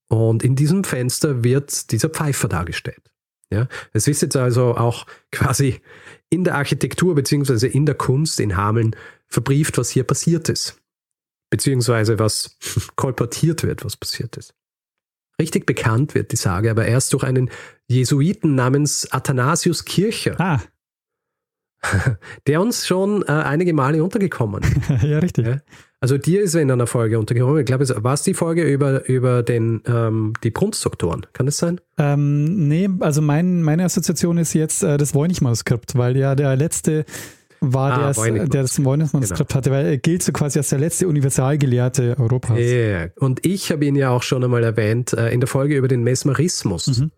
Und 0.08 0.44
in 0.44 0.56
diesem 0.56 0.84
Fenster 0.84 1.44
wird 1.44 1.92
dieser 1.92 2.10
Pfeifer 2.10 2.48
dargestellt. 2.48 3.12
Ja, 3.52 3.68
es 3.94 4.08
ist 4.08 4.22
jetzt 4.22 4.36
also 4.36 4.76
auch 4.76 5.06
quasi 5.32 5.82
in 6.30 6.44
der 6.44 6.56
Architektur 6.56 7.14
beziehungsweise 7.14 7.68
in 7.68 7.86
der 7.86 7.96
Kunst 7.96 8.40
in 8.40 8.58
Hameln 8.58 8.96
verbrieft, 9.28 9.78
was 9.78 9.92
hier 9.92 10.04
passiert 10.04 10.50
ist. 10.50 10.82
Beziehungsweise 11.52 12.18
was 12.18 12.58
kolportiert 12.96 13.64
wird, 13.64 13.86
was 13.86 13.98
passiert 13.98 14.36
ist. 14.36 14.56
Richtig 15.40 15.66
bekannt 15.66 16.16
wird 16.16 16.32
die 16.32 16.38
Sage 16.38 16.72
aber 16.72 16.86
erst 16.86 17.14
durch 17.14 17.24
einen 17.24 17.52
Jesuiten 17.88 18.56
namens 18.56 19.12
Athanasius 19.12 19.86
Kircher. 19.86 20.40
Ah. 20.40 20.62
Der 22.48 22.62
uns 22.62 22.88
schon 22.88 23.24
äh, 23.24 23.32
einige 23.32 23.74
Male 23.74 24.04
untergekommen. 24.04 24.64
ja, 25.02 25.20
richtig. 25.20 25.48
Ja? 25.48 25.58
Also 26.00 26.18
dir 26.18 26.42
ist 26.42 26.54
er 26.54 26.62
in 26.62 26.72
einer 26.72 26.88
Folge 26.88 27.18
untergekommen. 27.18 27.60
Ich 27.60 27.66
glaube, 27.66 27.88
war 28.04 28.14
es 28.14 28.24
die 28.24 28.34
Folge 28.34 28.64
über, 28.64 29.08
über 29.08 29.44
den, 29.44 29.82
ähm, 29.88 30.34
die 30.44 30.52
Brunstdoktoren? 30.52 31.26
Kann 31.34 31.46
das 31.46 31.58
sein? 31.58 31.82
Ähm, 31.98 32.68
nee, 32.68 32.90
also 33.00 33.22
mein, 33.22 33.64
meine 33.64 33.86
Assoziation 33.86 34.38
ist 34.38 34.54
jetzt 34.54 34.84
äh, 34.84 34.98
das 34.98 35.16
Voynich-Manuskript, 35.16 35.98
weil 35.98 36.18
ja 36.18 36.36
der 36.36 36.56
letzte 36.56 37.06
war, 37.60 37.92
ah, 37.92 38.14
der, 38.14 38.48
der 38.48 38.62
das 38.62 38.84
Voynich-Manuskript 38.84 39.50
genau. 39.50 39.58
hatte, 39.58 39.72
weil 39.72 39.86
er 39.86 39.98
gilt 39.98 40.22
so 40.22 40.32
quasi 40.32 40.60
als 40.60 40.70
der 40.70 40.80
letzte 40.80 41.08
Universalgelehrte 41.08 42.16
Europas. 42.20 42.58
Yeah. 42.60 43.10
Und 43.16 43.46
ich 43.46 43.72
habe 43.72 43.86
ihn 43.86 43.96
ja 43.96 44.12
auch 44.12 44.24
schon 44.24 44.44
einmal 44.44 44.64
erwähnt 44.64 45.14
äh, 45.14 45.30
in 45.30 45.40
der 45.40 45.48
Folge 45.48 45.76
über 45.76 45.88
den 45.88 46.04
Mesmerismus, 46.04 47.00
mhm. 47.00 47.12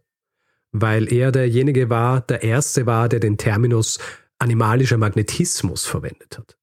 weil 0.72 1.12
er 1.12 1.32
derjenige 1.32 1.90
war, 1.90 2.22
der 2.22 2.44
Erste 2.44 2.86
war, 2.86 3.10
der 3.10 3.20
den 3.20 3.38
Terminus 3.38 4.00
animalischer 4.40 4.98
Magnetismus 4.98 5.86
verwendet 5.86 6.38
hat. 6.38 6.58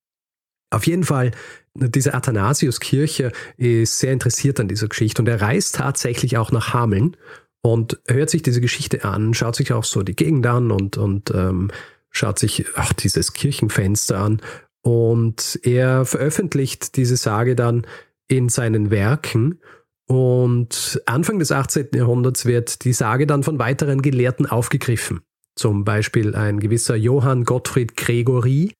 Auf 0.71 0.87
jeden 0.87 1.05
Fall, 1.05 1.31
diese 1.75 2.15
Athanasius-Kirche 2.15 3.33
ist 3.57 3.99
sehr 3.99 4.13
interessiert 4.13 4.61
an 4.61 4.69
dieser 4.69 4.89
Geschichte 4.89 5.23
und 5.23 5.29
er 5.29 5.41
reist 5.41 5.77
tatsächlich 5.77 6.37
auch 6.37 6.51
nach 6.51 6.73
Hameln 6.73 7.17
und 7.63 8.01
hört 8.07 8.31
sich 8.31 8.43
diese 8.43 8.61
Geschichte 8.61 9.05
an, 9.05 9.35
schaut 9.35 9.57
sich 9.57 9.73
auch 9.73 9.85
so 9.85 10.03
die 10.03 10.17
Gegend 10.17 10.47
an 10.47 10.71
und, 10.71 10.97
und 10.97 11.31
ähm, 11.33 11.71
schaut 12.11 12.39
sich 12.39 12.77
auch 12.77 12.93
dieses 12.93 13.33
Kirchenfenster 13.33 14.19
an 14.19 14.43
und 14.83 15.59
er 15.63 16.05
veröffentlicht 16.05 16.97
diese 16.97 17.17
Sage 17.17 17.57
dann 17.57 17.87
in 18.29 18.49
seinen 18.49 18.91
Werken 18.91 19.61
und 20.07 21.03
Anfang 21.07 21.39
des 21.39 21.51
18. 21.51 21.89
Jahrhunderts 21.95 22.45
wird 22.47 22.85
die 22.85 22.93
Sage 22.93 23.27
dann 23.27 23.43
von 23.43 23.59
weiteren 23.59 24.03
Gelehrten 24.03 24.47
aufgegriffen. 24.47 25.23
Zum 25.57 25.85
Beispiel 25.85 26.35
ein 26.35 26.61
gewisser 26.61 26.97
Johann 26.97 27.45
Gottfried 27.45 27.97
Gregory, 27.97 28.75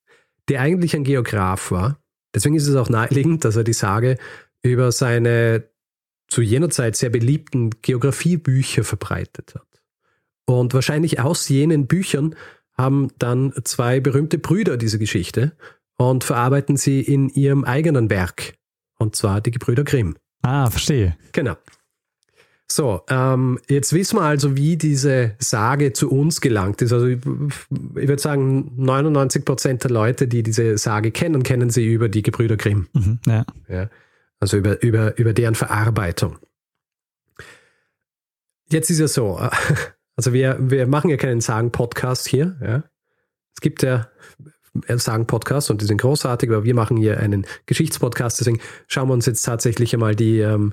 der 0.49 0.61
eigentlich 0.61 0.95
ein 0.95 1.05
Geograf 1.05 1.71
war. 1.71 1.99
Deswegen 2.35 2.57
ist 2.57 2.67
es 2.67 2.77
auch 2.77 2.89
naheliegend, 2.89 3.45
dass 3.45 3.57
er 3.57 3.65
die 3.65 3.73
Sage 3.73 4.19
über 4.63 4.91
seine 4.91 5.69
zu 6.29 6.43
jener 6.43 6.71
Zeit 6.71 6.97
sehr 6.97 7.11
beliebten 7.11 7.71
Geografiebücher 7.83 8.83
verbreitet 8.83 9.55
hat. 9.55 9.83
Und 10.47 10.75
wahrscheinlich 10.75 11.21
aus 11.21 11.49
jenen 11.49 11.87
Büchern 11.87 12.35
haben 12.77 13.09
dann 13.19 13.53
zwei 13.65 14.01
berühmte 14.01 14.39
Brüder 14.39 14.77
diese 14.77 14.99
Geschichte 14.99 15.57
und 15.97 16.25
verarbeiten 16.25 16.77
sie 16.77 17.01
in 17.01 17.29
ihrem 17.29 17.65
eigenen 17.65 18.11
Werk. 18.11 18.55
Und 18.99 19.17
zwar 19.17 19.41
die 19.41 19.53
Gebrüder 19.53 19.85
Grimm. 19.85 20.17
Ah, 20.43 20.69
verstehe. 20.71 21.17
Genau. 21.33 21.57
So, 22.71 23.03
ähm, 23.09 23.59
jetzt 23.69 23.93
wissen 23.93 24.19
wir 24.19 24.23
also, 24.23 24.57
wie 24.57 24.77
diese 24.77 25.35
Sage 25.39 25.93
zu 25.93 26.11
uns 26.11 26.41
gelangt 26.41 26.81
ist. 26.83 26.93
Also 26.93 27.07
ich, 27.07 27.19
ich 27.19 28.09
würde 28.09 28.19
sagen, 28.19 28.73
99 28.77 29.45
Prozent 29.45 29.85
der 29.85 29.91
Leute, 29.91 30.27
die 30.27 30.43
diese 30.43 30.79
Sage 30.79 31.11
kennen, 31.11 31.43
kennen 31.43 31.71
sie 31.71 31.87
über 31.87 32.09
die 32.09 32.23
Gebrüder 32.23 32.57
Grimm. 32.57 32.89
Mhm, 32.95 33.19
ja. 33.27 33.45
ja. 33.69 33.91
Also 34.41 34.57
über, 34.57 34.83
über, 34.83 35.17
über 35.19 35.35
deren 35.35 35.55
Verarbeitung. 35.55 36.39
Jetzt 38.71 38.91
ist 38.91 38.99
ja 38.99 39.09
so, 39.09 39.39
also 40.17 40.33
wir, 40.33 40.57
wir 40.59 40.87
machen 40.87 41.11
ja 41.11 41.17
keinen 41.17 41.43
Sagen-Podcast 41.43 42.27
hier. 42.27 42.57
Ja. 42.63 42.83
Es 43.55 43.61
gibt 43.61 43.83
ja 43.83 44.09
Sagen-Podcast 44.89 45.71
und 45.71 45.81
die 45.81 45.87
sind 45.87 46.01
großartig, 46.01 46.51
aber 46.51 46.65
wir 46.65 46.75
machen 46.75 46.97
hier 46.97 47.21
einen 47.21 47.47
Geschichtspodcast. 47.67 48.41
Deswegen 48.41 48.61
schauen 48.89 49.09
wir 49.09 49.15
uns 49.15 49.27
jetzt 49.27 49.43
tatsächlich 49.43 49.95
einmal 49.95 50.17
die 50.17 50.41
ähm, 50.41 50.73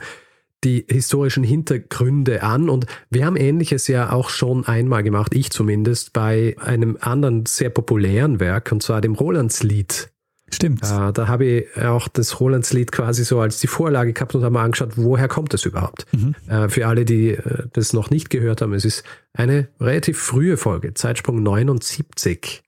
die 0.64 0.86
historischen 0.90 1.44
Hintergründe 1.44 2.44
an. 2.44 2.70
Und 2.70 2.86
wir 3.10 3.26
haben 3.26 3.36
Ähnliches 3.36 3.88
ja 3.88 4.12
auch 4.12 4.30
schon 4.30 4.66
einmal 4.66 5.04
gemacht, 5.04 5.34
ich 5.34 5.52
zumindest, 5.52 6.14
bei 6.14 6.56
einem 6.60 6.98
anderen 7.00 7.46
sehr 7.46 7.70
populären 7.70 8.40
Werk, 8.40 8.72
und 8.72 8.84
zwar 8.84 9.02
dem 9.02 9.16
Rolandslied. 9.16 10.12
Stimmt. 10.54 10.84
Äh, 10.84 11.14
da 11.14 11.28
habe 11.28 11.46
ich 11.46 11.78
auch 11.82 12.08
das 12.10 12.40
Rolandslied 12.40 12.92
quasi 12.92 13.24
so 13.24 13.40
als 13.40 13.60
die 13.60 13.68
Vorlage 13.68 14.14
gehabt 14.14 14.36
und 14.36 14.44
habe 14.44 14.54
mal 14.54 14.64
angeschaut, 14.64 14.98
woher 14.98 15.28
kommt 15.28 15.54
das 15.54 15.66
überhaupt? 15.66 16.06
Mhm. 16.12 16.36
Äh, 16.48 16.70
für 16.70 16.88
alle, 16.88 17.06
die 17.06 17.30
äh, 17.32 17.68
das 17.74 17.94
noch 17.94 18.10
nicht 18.10 18.30
gehört 18.30 18.62
haben, 18.62 18.74
es 18.74 18.86
ist 18.86 19.04
eine 19.34 19.70
relativ 19.80 20.20
frühe 20.20 20.58
Folge, 20.58 20.94
Zeitsprung 20.94 21.42
79. 21.42 22.64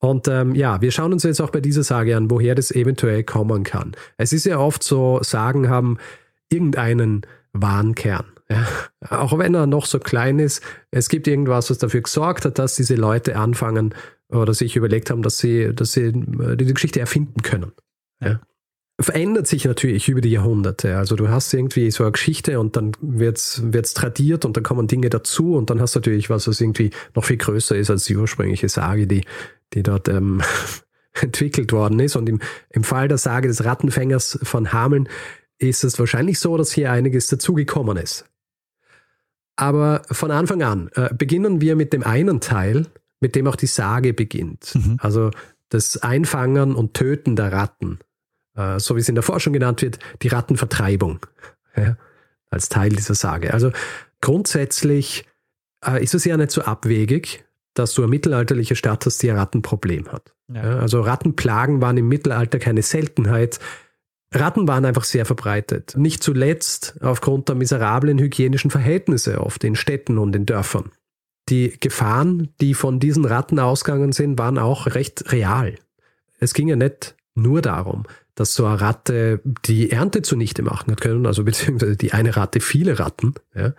Und 0.00 0.28
ähm, 0.28 0.54
ja, 0.54 0.80
wir 0.80 0.90
schauen 0.92 1.12
uns 1.12 1.24
jetzt 1.24 1.40
auch 1.40 1.50
bei 1.50 1.60
dieser 1.60 1.82
Sage 1.82 2.16
an, 2.16 2.30
woher 2.30 2.54
das 2.54 2.70
eventuell 2.70 3.24
kommen 3.24 3.64
kann. 3.64 3.92
Es 4.16 4.32
ist 4.32 4.46
ja 4.46 4.58
oft 4.58 4.82
so, 4.82 5.20
Sagen 5.22 5.68
haben 5.68 5.98
irgendeinen 6.50 7.22
wahren 7.52 7.94
Kern. 7.94 8.26
Ja. 8.50 8.66
Auch 9.10 9.38
wenn 9.38 9.54
er 9.54 9.66
noch 9.66 9.84
so 9.84 9.98
klein 9.98 10.38
ist, 10.38 10.62
es 10.90 11.08
gibt 11.08 11.26
irgendwas, 11.26 11.70
was 11.70 11.78
dafür 11.78 12.00
gesorgt 12.00 12.44
hat, 12.44 12.58
dass 12.58 12.76
diese 12.76 12.94
Leute 12.94 13.36
anfangen 13.36 13.94
oder 14.30 14.54
sich 14.54 14.76
überlegt 14.76 15.10
haben, 15.10 15.22
dass 15.22 15.38
sie, 15.38 15.74
dass 15.74 15.92
sie 15.92 16.06
äh, 16.06 16.56
diese 16.56 16.74
Geschichte 16.74 17.00
erfinden 17.00 17.42
können. 17.42 17.72
Ja. 18.22 18.40
Verändert 19.00 19.46
sich 19.46 19.64
natürlich 19.64 20.08
über 20.08 20.20
die 20.20 20.30
Jahrhunderte. 20.30 20.96
Also 20.96 21.14
du 21.14 21.28
hast 21.28 21.54
irgendwie 21.54 21.90
so 21.90 22.02
eine 22.02 22.12
Geschichte 22.12 22.58
und 22.58 22.74
dann 22.74 22.92
wird's 23.00 23.62
wird's 23.64 23.94
tradiert 23.94 24.44
und 24.44 24.56
dann 24.56 24.64
kommen 24.64 24.88
Dinge 24.88 25.08
dazu 25.08 25.54
und 25.54 25.70
dann 25.70 25.80
hast 25.80 25.94
du 25.94 26.00
natürlich 26.00 26.30
was, 26.30 26.48
was 26.48 26.60
irgendwie 26.60 26.90
noch 27.14 27.24
viel 27.24 27.36
größer 27.36 27.76
ist 27.76 27.90
als 27.90 28.04
die 28.04 28.16
ursprüngliche 28.16 28.68
Sage, 28.68 29.06
die, 29.06 29.24
die 29.72 29.84
dort 29.84 30.08
ähm, 30.08 30.42
entwickelt 31.20 31.72
worden 31.72 32.00
ist. 32.00 32.16
Und 32.16 32.28
im, 32.28 32.40
im 32.70 32.82
Fall 32.82 33.06
der 33.06 33.18
Sage 33.18 33.46
des 33.46 33.64
Rattenfängers 33.64 34.40
von 34.42 34.72
Hameln 34.72 35.08
ist 35.58 35.84
es 35.84 35.98
wahrscheinlich 35.98 36.38
so, 36.38 36.56
dass 36.56 36.72
hier 36.72 36.92
einiges 36.92 37.26
dazugekommen 37.26 37.96
ist. 37.96 38.24
Aber 39.56 40.02
von 40.10 40.30
Anfang 40.30 40.62
an 40.62 40.90
äh, 40.94 41.12
beginnen 41.12 41.60
wir 41.60 41.74
mit 41.74 41.92
dem 41.92 42.04
einen 42.04 42.40
Teil, 42.40 42.86
mit 43.20 43.34
dem 43.34 43.46
auch 43.48 43.56
die 43.56 43.66
Sage 43.66 44.14
beginnt. 44.14 44.74
Mhm. 44.74 44.98
Also 45.00 45.30
das 45.68 45.96
Einfangen 45.98 46.74
und 46.74 46.94
Töten 46.94 47.34
der 47.34 47.52
Ratten. 47.52 47.98
Äh, 48.54 48.78
so 48.78 48.96
wie 48.96 49.00
es 49.00 49.08
in 49.08 49.16
der 49.16 49.24
Forschung 49.24 49.52
genannt 49.52 49.82
wird, 49.82 49.98
die 50.22 50.28
Rattenvertreibung. 50.28 51.20
Ja, 51.76 51.96
als 52.50 52.68
Teil 52.68 52.90
dieser 52.90 53.14
Sage. 53.14 53.52
Also 53.52 53.72
grundsätzlich 54.20 55.26
äh, 55.84 56.02
ist 56.02 56.14
es 56.14 56.24
ja 56.24 56.36
nicht 56.36 56.50
so 56.50 56.62
abwegig, 56.62 57.44
dass 57.74 57.94
du 57.94 58.02
eine 58.02 58.10
mittelalterliche 58.10 58.74
Stadt 58.74 59.06
hast, 59.06 59.22
die 59.22 59.30
ein 59.30 59.36
Rattenproblem 59.36 60.10
hat. 60.10 60.34
Ja. 60.48 60.64
Ja, 60.64 60.78
also 60.78 61.00
Rattenplagen 61.00 61.80
waren 61.80 61.96
im 61.96 62.08
Mittelalter 62.08 62.58
keine 62.58 62.82
Seltenheit. 62.82 63.60
Ratten 64.32 64.68
waren 64.68 64.84
einfach 64.84 65.04
sehr 65.04 65.24
verbreitet. 65.24 65.94
Nicht 65.96 66.22
zuletzt 66.22 66.96
aufgrund 67.00 67.48
der 67.48 67.56
miserablen 67.56 68.18
hygienischen 68.18 68.70
Verhältnisse 68.70 69.40
oft 69.40 69.64
in 69.64 69.74
Städten 69.74 70.18
und 70.18 70.36
in 70.36 70.44
Dörfern. 70.44 70.90
Die 71.48 71.78
Gefahren, 71.80 72.50
die 72.60 72.74
von 72.74 73.00
diesen 73.00 73.24
Ratten 73.24 73.58
ausgegangen 73.58 74.12
sind, 74.12 74.38
waren 74.38 74.58
auch 74.58 74.86
recht 74.86 75.32
real. 75.32 75.76
Es 76.40 76.52
ging 76.52 76.68
ja 76.68 76.76
nicht 76.76 77.16
nur 77.34 77.62
darum, 77.62 78.04
dass 78.34 78.54
so 78.54 78.66
eine 78.66 78.80
Ratte 78.80 79.40
die 79.44 79.90
Ernte 79.90 80.22
zunichte 80.22 80.62
machen 80.62 80.92
hat 80.92 81.00
können, 81.00 81.26
also 81.26 81.44
beziehungsweise 81.44 81.96
die 81.96 82.12
eine 82.12 82.36
Ratte 82.36 82.60
viele 82.60 82.98
Ratten, 82.98 83.34
ja, 83.54 83.72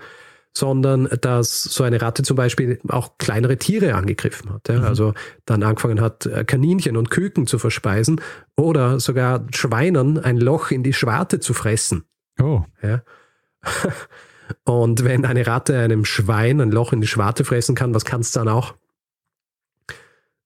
sondern 0.56 1.08
dass 1.22 1.64
so 1.64 1.84
eine 1.84 2.02
Ratte 2.02 2.24
zum 2.24 2.36
Beispiel 2.36 2.80
auch 2.88 3.18
kleinere 3.18 3.58
Tiere 3.58 3.96
angegriffen 3.96 4.52
hat. 4.52 4.68
Ja? 4.68 4.80
Mhm. 4.80 4.86
Also 4.86 5.14
dann 5.46 5.64
angefangen 5.64 6.02
hat, 6.02 6.26
äh, 6.26 6.44
Kaninchen 6.44 6.98
und 6.98 7.10
Küken 7.10 7.48
zu 7.48 7.60
verspeisen 7.60 8.22
oder 8.58 9.00
sogar 9.00 9.46
Schweinen 9.54 10.18
ein 10.18 10.38
Loch 10.38 10.72
in 10.72 10.84
die 10.84 10.94
Schwarte 10.94 11.40
zu 11.40 11.54
fressen. 11.54 12.04
Oh. 12.42 12.64
Ja? 12.82 13.02
Und 14.64 15.04
wenn 15.04 15.26
eine 15.26 15.46
Ratte 15.46 15.78
einem 15.78 16.06
Schwein 16.06 16.60
ein 16.60 16.72
Loch 16.72 16.92
in 16.92 17.02
die 17.02 17.08
Schwarte 17.08 17.46
fressen 17.46 17.76
kann, 17.76 17.94
was 17.94 18.04
kann 18.04 18.22
es 18.22 18.32
dann 18.32 18.48
auch? 18.48 18.74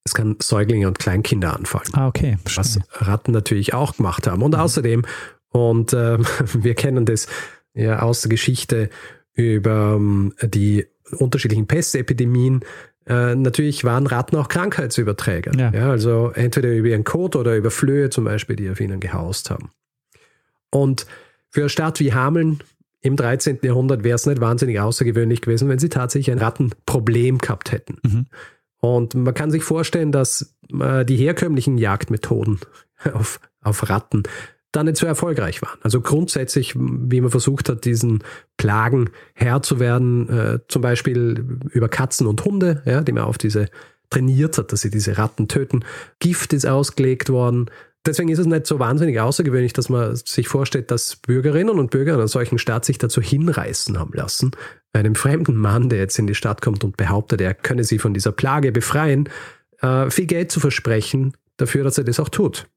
Es 0.04 0.14
kann 0.14 0.36
Säuglinge 0.42 0.88
und 0.88 1.00
Kleinkinder 1.00 1.56
anfallen. 1.56 1.88
Ah, 1.94 2.08
okay. 2.08 2.38
Was 2.56 2.80
Ratten 2.92 3.32
natürlich 3.32 3.74
auch 3.74 3.96
gemacht 3.96 4.28
haben. 4.28 4.42
Und 4.42 4.56
mhm. 4.56 4.60
außerdem, 4.60 5.06
und 5.50 5.94
äh, 5.94 6.18
wir 6.54 6.76
kennen 6.76 7.06
das 7.06 7.28
ja 7.74 8.00
aus 8.00 8.22
der 8.22 8.30
Geschichte 8.30 8.90
über 9.34 9.96
ähm, 9.96 10.34
die 10.42 10.86
unterschiedlichen 11.18 11.68
Pestepidemien, 11.68 12.64
äh, 13.06 13.36
natürlich 13.36 13.84
waren 13.84 14.08
Ratten 14.08 14.38
auch 14.38 14.48
Krankheitsüberträger. 14.48 15.52
Ja. 15.58 15.72
ja. 15.72 15.92
also 15.92 16.32
entweder 16.34 16.72
über 16.72 16.90
ihren 16.90 17.04
Kot 17.04 17.36
oder 17.36 17.56
über 17.56 17.72
Flöhe 17.72 18.10
zum 18.10 18.26
Beispiel, 18.26 18.56
die 18.56 18.70
auf 18.70 18.80
ihnen 18.80 19.00
gehaust 19.00 19.50
haben. 19.50 19.70
Und 20.70 21.06
für 21.50 21.62
eine 21.62 21.70
Stadt 21.70 22.00
wie 22.00 22.14
Hameln 22.14 22.64
im 23.02 23.16
13. 23.16 23.60
Jahrhundert 23.62 24.04
wäre 24.04 24.16
es 24.16 24.26
nicht 24.26 24.40
wahnsinnig 24.40 24.80
außergewöhnlich 24.80 25.42
gewesen, 25.42 25.68
wenn 25.68 25.80
sie 25.80 25.90
tatsächlich 25.90 26.32
ein 26.32 26.40
Rattenproblem 26.40 27.38
gehabt 27.38 27.72
hätten. 27.72 27.98
Mhm. 28.04 28.26
Und 28.80 29.16
man 29.16 29.34
kann 29.34 29.52
sich 29.52 29.64
vorstellen, 29.64 30.12
dass 30.12 30.56
äh, 30.80 31.06
die 31.06 31.18
herkömmlichen 31.18 31.78
Jagdmethoden 31.78 32.60
auf, 33.14 33.40
auf 33.62 33.90
Ratten 33.90 34.24
da 34.74 34.84
nicht 34.84 34.98
so 34.98 35.06
erfolgreich 35.06 35.62
waren. 35.62 35.80
Also 35.82 36.02
grundsätzlich, 36.02 36.76
wie 36.76 37.22
man 37.22 37.32
versucht 37.32 37.70
hat, 37.70 37.86
diesen 37.86 38.24
Plagen 38.58 39.12
Herr 39.34 39.62
zu 39.62 39.80
werden, 39.80 40.28
äh, 40.30 40.60
zum 40.68 40.82
Beispiel 40.82 41.60
über 41.72 41.88
Katzen 41.88 42.28
und 42.28 42.44
Hunde, 42.44 42.82
ja, 42.86 43.02
die 43.02 43.14
man 43.14 43.24
auf 43.24 43.38
diese 43.38 43.70
trainiert 44.10 44.58
hat, 44.58 44.72
dass 44.72 44.82
sie 44.82 44.92
diese 44.92 45.18
Ratten 45.18 45.48
töten. 45.48 45.84
Gift 46.20 46.54
ist 46.54 46.66
ausgelegt 46.66 47.30
worden. 47.30 47.70
Deswegen 48.06 48.30
ist 48.30 48.40
es 48.40 48.46
nicht 48.46 48.68
so 48.68 48.80
wahnsinnig 48.80 49.20
außergewöhnlich, 49.20 49.74
dass 49.74 49.90
man 49.90 50.16
sich 50.16 50.48
vorstellt, 50.48 50.92
dass 50.92 51.16
Bürgerinnen 51.16 51.80
und 51.80 51.90
Bürger 51.90 52.16
einer 52.16 52.28
solchen 52.28 52.58
Stadt 52.58 52.84
sich 52.84 52.98
dazu 52.98 53.22
hinreißen 53.22 53.98
haben 53.98 54.14
lassen, 54.14 54.52
einem 54.92 55.16
fremden 55.16 55.56
Mann, 55.56 55.90
der 55.90 56.00
jetzt 56.00 56.20
in 56.20 56.28
die 56.28 56.36
Stadt 56.36 56.62
kommt 56.62 56.84
und 56.84 56.98
behauptet, 56.98 57.42
er 57.42 57.54
könne 57.54 57.84
sie 57.84 58.00
von 58.00 58.14
dieser 58.14 58.34
Plage 58.34 58.72
befreien, 58.72 59.30
äh, 59.82 60.10
viel 60.10 60.26
Geld 60.26 60.52
zu 60.52 60.60
versprechen 60.60 61.34
dafür, 61.58 61.84
dass 61.84 61.98
er 61.98 62.04
das 62.04 62.20
auch 62.20 62.30
tut. 62.30 62.68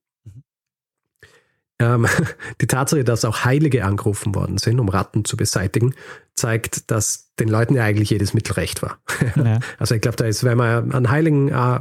Ähm, 1.79 2.07
die 2.61 2.67
Tatsache, 2.67 3.05
dass 3.05 3.25
auch 3.25 3.45
Heilige 3.45 3.85
angerufen 3.85 4.35
worden 4.35 4.59
sind, 4.59 4.81
um 4.81 4.89
Ratten 4.89 5.25
zu 5.25 5.37
beseitigen, 5.37 5.95
zeigt, 6.35 6.91
dass 6.91 7.35
den 7.39 7.49
Leuten 7.49 7.75
ja 7.75 7.85
eigentlich 7.85 8.11
jedes 8.11 8.35
Mittel 8.35 8.55
recht 8.55 8.83
war. 8.83 8.99
Ja. 9.37 9.61
Also 9.79 9.95
ich 9.95 10.01
glaube, 10.01 10.17
da 10.17 10.25
ist, 10.25 10.45
wenn 10.45 10.57
man 10.57 10.93
einen 10.93 11.11
Heiligen 11.11 11.49
äh, 11.49 11.79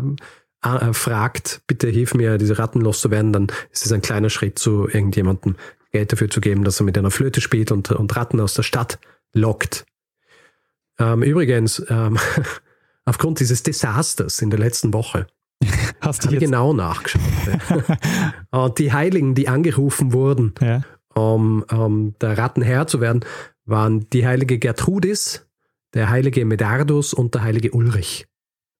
äh, 0.61 0.93
fragt, 0.93 1.61
bitte 1.67 1.87
hilf 1.87 2.13
mir, 2.13 2.37
diese 2.37 2.59
Ratten 2.59 2.81
loszuwerden, 2.81 3.31
dann 3.31 3.47
ist 3.71 3.85
es 3.85 3.91
ein 3.91 4.01
kleiner 4.01 4.29
Schritt 4.29 4.59
zu 4.59 4.87
irgendjemandem 4.87 5.55
Geld 5.91 6.11
dafür 6.11 6.29
zu 6.29 6.41
geben, 6.41 6.63
dass 6.63 6.81
er 6.81 6.85
mit 6.85 6.97
einer 6.97 7.11
Flöte 7.11 7.39
spielt 7.39 7.71
und, 7.71 7.91
und 7.91 8.15
Ratten 8.15 8.41
aus 8.41 8.53
der 8.53 8.63
Stadt 8.63 8.99
lockt. 9.33 9.85
Ähm, 10.99 11.23
übrigens, 11.23 11.85
ähm, 11.89 12.17
aufgrund 13.05 13.39
dieses 13.39 13.63
Desasters 13.63 14.41
in 14.41 14.49
der 14.49 14.59
letzten 14.59 14.93
Woche 14.93 15.27
Hast 16.01 16.25
du 16.25 16.37
genau 16.37 16.73
nachgeschaut. 16.73 17.21
und 18.51 18.77
die 18.79 18.93
Heiligen, 18.93 19.35
die 19.35 19.47
angerufen 19.47 20.13
wurden, 20.13 20.53
ja. 20.61 20.81
um, 21.13 21.63
um 21.63 22.17
der 22.19 22.37
Rattenherr 22.37 22.87
zu 22.87 23.01
werden, 23.01 23.25
waren 23.65 24.09
die 24.11 24.25
heilige 24.25 24.59
Gertrudis, 24.59 25.47
der 25.93 26.09
heilige 26.09 26.45
Medardus 26.45 27.13
und 27.13 27.33
der 27.33 27.43
heilige 27.43 27.71
Ulrich. 27.71 28.27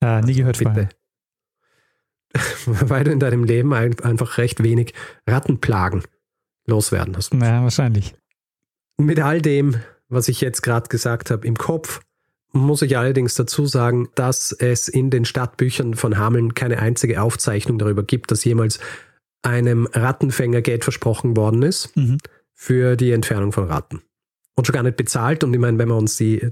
Ah, 0.02 0.22
nie 0.22 0.36
gehört 0.36 0.60
also 0.60 0.70
bitte. 0.70 0.90
Weil 2.66 3.06
du 3.06 3.12
in 3.12 3.20
deinem 3.20 3.44
Leben 3.44 3.74
einfach 3.74 4.38
recht 4.38 4.62
wenig 4.62 4.94
Rattenplagen 5.28 6.04
loswerden 6.68 7.16
hast. 7.16 7.34
Ja, 7.34 7.64
wahrscheinlich. 7.64 8.16
Mit 8.98 9.20
all 9.20 9.42
dem, 9.42 9.76
was 10.10 10.28
ich 10.28 10.42
jetzt 10.42 10.62
gerade 10.62 10.90
gesagt 10.90 11.32
habe, 11.32 11.48
im 11.48 11.56
Kopf, 11.56 12.02
muss 12.56 12.82
ich 12.82 12.98
allerdings 12.98 13.36
dazu 13.36 13.66
sagen, 13.66 14.10
dass 14.16 14.52
es 14.52 14.88
in 14.88 15.10
den 15.10 15.26
Stadtbüchern 15.26 15.94
von 15.94 16.18
Hameln 16.18 16.54
keine 16.54 16.80
einzige 16.80 17.22
Aufzeichnung 17.22 17.78
darüber 17.78 18.04
gibt, 18.04 18.32
dass 18.32 18.46
jemals 18.46 18.80
einem 19.44 19.88
Rattenfänger 19.92 20.62
Geld 20.62 20.84
versprochen 20.84 21.38
worden 21.38 21.62
ist 21.62 21.96
mhm. 21.96 22.18
für 22.54 22.96
die 22.96 23.12
Entfernung 23.12 23.52
von 23.52 23.66
Ratten. 23.66 24.02
Und 24.56 24.66
schon 24.66 24.74
gar 24.74 24.84
nicht 24.84 24.98
bezahlt. 24.98 25.44
Und 25.44 25.54
ich 25.54 25.60
meine, 25.60 25.78
wenn 25.78 25.90
wir 25.90 25.98
uns 25.98 26.16
die, 26.16 26.50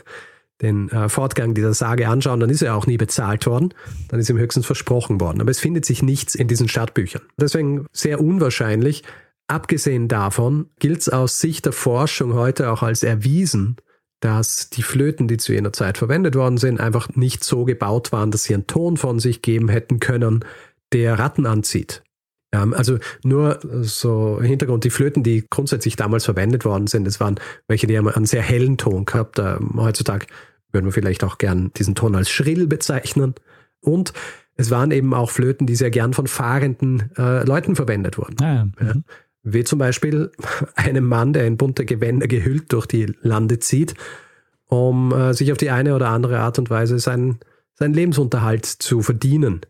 den 0.62 0.88
äh, 0.88 1.08
Fortgang 1.08 1.54
dieser 1.54 1.74
Sage 1.74 2.08
anschauen, 2.08 2.40
dann 2.40 2.50
ist 2.50 2.62
er 2.62 2.74
auch 2.74 2.86
nie 2.86 2.96
bezahlt 2.96 3.46
worden. 3.46 3.74
Dann 4.08 4.18
ist 4.18 4.30
ihm 4.30 4.38
höchstens 4.38 4.64
versprochen 4.64 5.20
worden. 5.20 5.40
Aber 5.40 5.50
es 5.50 5.60
findet 5.60 5.84
sich 5.84 6.02
nichts 6.02 6.34
in 6.34 6.48
diesen 6.48 6.68
Stadtbüchern. 6.68 7.22
Deswegen 7.36 7.86
sehr 7.92 8.20
unwahrscheinlich. 8.20 9.02
Abgesehen 9.48 10.08
davon 10.08 10.70
gilt 10.78 11.00
es 11.00 11.08
aus 11.10 11.40
Sicht 11.40 11.66
der 11.66 11.72
Forschung 11.72 12.32
heute 12.32 12.70
auch 12.70 12.82
als 12.82 13.02
erwiesen, 13.02 13.76
dass 14.22 14.70
die 14.70 14.84
Flöten, 14.84 15.26
die 15.26 15.36
zu 15.36 15.52
jener 15.52 15.72
Zeit 15.72 15.98
verwendet 15.98 16.36
worden 16.36 16.56
sind, 16.56 16.78
einfach 16.78 17.08
nicht 17.16 17.42
so 17.42 17.64
gebaut 17.64 18.12
waren, 18.12 18.30
dass 18.30 18.44
sie 18.44 18.54
einen 18.54 18.68
Ton 18.68 18.96
von 18.96 19.18
sich 19.18 19.42
geben 19.42 19.68
hätten 19.68 19.98
können, 19.98 20.44
der 20.92 21.18
Ratten 21.18 21.44
anzieht. 21.44 22.04
Ähm, 22.52 22.72
also 22.72 22.98
nur 23.24 23.58
so 23.82 24.40
Hintergrund, 24.40 24.84
die 24.84 24.90
Flöten, 24.90 25.24
die 25.24 25.44
grundsätzlich 25.50 25.96
damals 25.96 26.24
verwendet 26.24 26.64
worden 26.64 26.86
sind, 26.86 27.04
das 27.04 27.18
waren 27.18 27.40
welche, 27.66 27.88
die 27.88 27.98
haben 27.98 28.08
einen 28.08 28.26
sehr 28.26 28.42
hellen 28.42 28.78
Ton 28.78 29.06
gehabt. 29.06 29.40
Ähm, 29.40 29.72
heutzutage 29.76 30.26
würden 30.70 30.86
wir 30.86 30.92
vielleicht 30.92 31.24
auch 31.24 31.38
gern 31.38 31.72
diesen 31.76 31.96
Ton 31.96 32.14
als 32.14 32.30
schrill 32.30 32.68
bezeichnen. 32.68 33.34
Und 33.80 34.12
es 34.54 34.70
waren 34.70 34.92
eben 34.92 35.14
auch 35.14 35.30
Flöten, 35.30 35.66
die 35.66 35.74
sehr 35.74 35.90
gern 35.90 36.12
von 36.12 36.28
fahrenden 36.28 37.10
äh, 37.18 37.44
Leuten 37.44 37.74
verwendet 37.74 38.18
wurden. 38.18 38.36
Ah, 38.40 38.54
ja. 38.54 38.86
Ja. 38.86 38.94
Wie 39.42 39.64
zum 39.64 39.78
Beispiel 39.78 40.30
einem 40.74 41.04
Mann, 41.04 41.32
der 41.32 41.46
in 41.46 41.56
bunte 41.56 41.84
Gewänder 41.84 42.28
gehüllt 42.28 42.72
durch 42.72 42.86
die 42.86 43.12
Lande 43.22 43.58
zieht, 43.58 43.94
um 44.66 45.12
äh, 45.12 45.34
sich 45.34 45.52
auf 45.52 45.58
die 45.58 45.70
eine 45.70 45.94
oder 45.94 46.08
andere 46.08 46.38
Art 46.40 46.58
und 46.58 46.70
Weise 46.70 46.98
seinen, 46.98 47.40
seinen 47.74 47.94
Lebensunterhalt 47.94 48.64
zu 48.64 49.02
verdienen. 49.02 49.62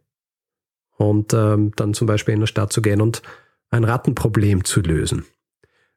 Und 0.96 1.34
ähm, 1.34 1.72
dann 1.74 1.94
zum 1.94 2.06
Beispiel 2.06 2.34
in 2.34 2.40
der 2.40 2.46
Stadt 2.46 2.72
zu 2.72 2.82
gehen 2.82 3.00
und 3.00 3.22
ein 3.70 3.84
Rattenproblem 3.84 4.64
zu 4.64 4.80
lösen. 4.80 5.24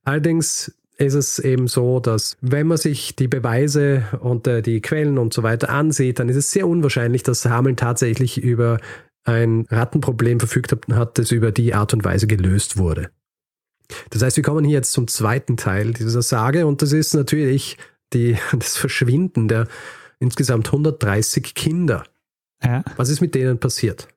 Allerdings 0.03 0.73
ist 0.97 1.13
es 1.13 1.39
eben 1.39 1.67
so, 1.67 1.99
dass 1.99 2.37
wenn 2.41 2.67
man 2.67 2.77
sich 2.77 3.15
die 3.15 3.27
Beweise 3.27 4.05
und 4.21 4.47
äh, 4.47 4.61
die 4.61 4.81
Quellen 4.81 5.17
und 5.17 5.33
so 5.33 5.43
weiter 5.43 5.69
ansieht, 5.69 6.19
dann 6.19 6.29
ist 6.29 6.37
es 6.37 6.51
sehr 6.51 6.67
unwahrscheinlich, 6.67 7.23
dass 7.23 7.45
Hameln 7.45 7.75
tatsächlich 7.75 8.41
über 8.41 8.79
ein 9.25 9.65
Rattenproblem 9.69 10.39
verfügt 10.39 10.75
hat, 10.91 11.17
das 11.17 11.31
über 11.31 11.51
die 11.51 11.73
Art 11.73 11.93
und 11.93 12.05
Weise 12.05 12.27
gelöst 12.27 12.77
wurde. 12.77 13.09
Das 14.09 14.21
heißt, 14.21 14.37
wir 14.37 14.43
kommen 14.43 14.65
hier 14.65 14.77
jetzt 14.77 14.91
zum 14.91 15.07
zweiten 15.07 15.57
Teil 15.57 15.93
dieser 15.93 16.21
Sage 16.21 16.65
und 16.65 16.81
das 16.81 16.91
ist 16.91 17.13
natürlich 17.13 17.77
die, 18.13 18.37
das 18.51 18.77
Verschwinden 18.77 19.47
der 19.47 19.67
insgesamt 20.19 20.67
130 20.67 21.53
Kinder. 21.53 22.03
Ja. 22.63 22.83
Was 22.97 23.09
ist 23.09 23.21
mit 23.21 23.35
denen 23.35 23.59
passiert? 23.59 24.07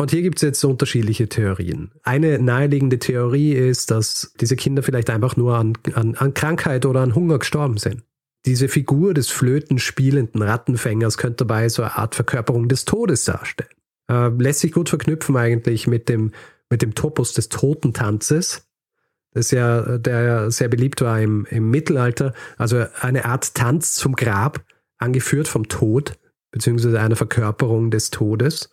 Und 0.00 0.12
hier 0.12 0.22
gibt 0.22 0.38
es 0.38 0.42
jetzt 0.42 0.64
unterschiedliche 0.64 1.28
Theorien. 1.28 1.90
Eine 2.04 2.38
naheliegende 2.38 3.00
Theorie 3.00 3.52
ist, 3.52 3.90
dass 3.90 4.32
diese 4.40 4.54
Kinder 4.54 4.84
vielleicht 4.84 5.10
einfach 5.10 5.36
nur 5.36 5.56
an, 5.56 5.72
an, 5.94 6.14
an 6.14 6.34
Krankheit 6.34 6.86
oder 6.86 7.00
an 7.00 7.16
Hunger 7.16 7.40
gestorben 7.40 7.78
sind. 7.78 8.04
Diese 8.46 8.68
Figur 8.68 9.12
des 9.12 9.28
flötenspielenden 9.28 10.40
Rattenfängers 10.40 11.18
könnte 11.18 11.44
dabei 11.44 11.68
so 11.68 11.82
eine 11.82 11.96
Art 11.96 12.14
Verkörperung 12.14 12.68
des 12.68 12.84
Todes 12.84 13.24
darstellen. 13.24 13.70
äh, 14.08 14.28
lässt 14.28 14.60
sich 14.60 14.70
gut 14.70 14.88
verknüpfen 14.88 15.36
eigentlich 15.36 15.88
mit 15.88 16.08
dem, 16.08 16.30
mit 16.70 16.80
dem 16.80 16.94
Topos 16.94 17.32
des 17.32 17.48
Totentanzes, 17.48 18.67
das 19.38 19.52
ja, 19.52 19.98
der 19.98 20.22
ja 20.22 20.50
sehr 20.50 20.68
beliebt 20.68 21.00
war 21.00 21.20
im, 21.20 21.46
im 21.50 21.70
Mittelalter. 21.70 22.34
Also 22.56 22.84
eine 23.00 23.24
Art 23.24 23.54
Tanz 23.54 23.94
zum 23.94 24.16
Grab, 24.16 24.64
angeführt 24.98 25.46
vom 25.46 25.68
Tod, 25.68 26.18
beziehungsweise 26.50 27.00
einer 27.00 27.16
Verkörperung 27.16 27.90
des 27.90 28.10
Todes. 28.10 28.68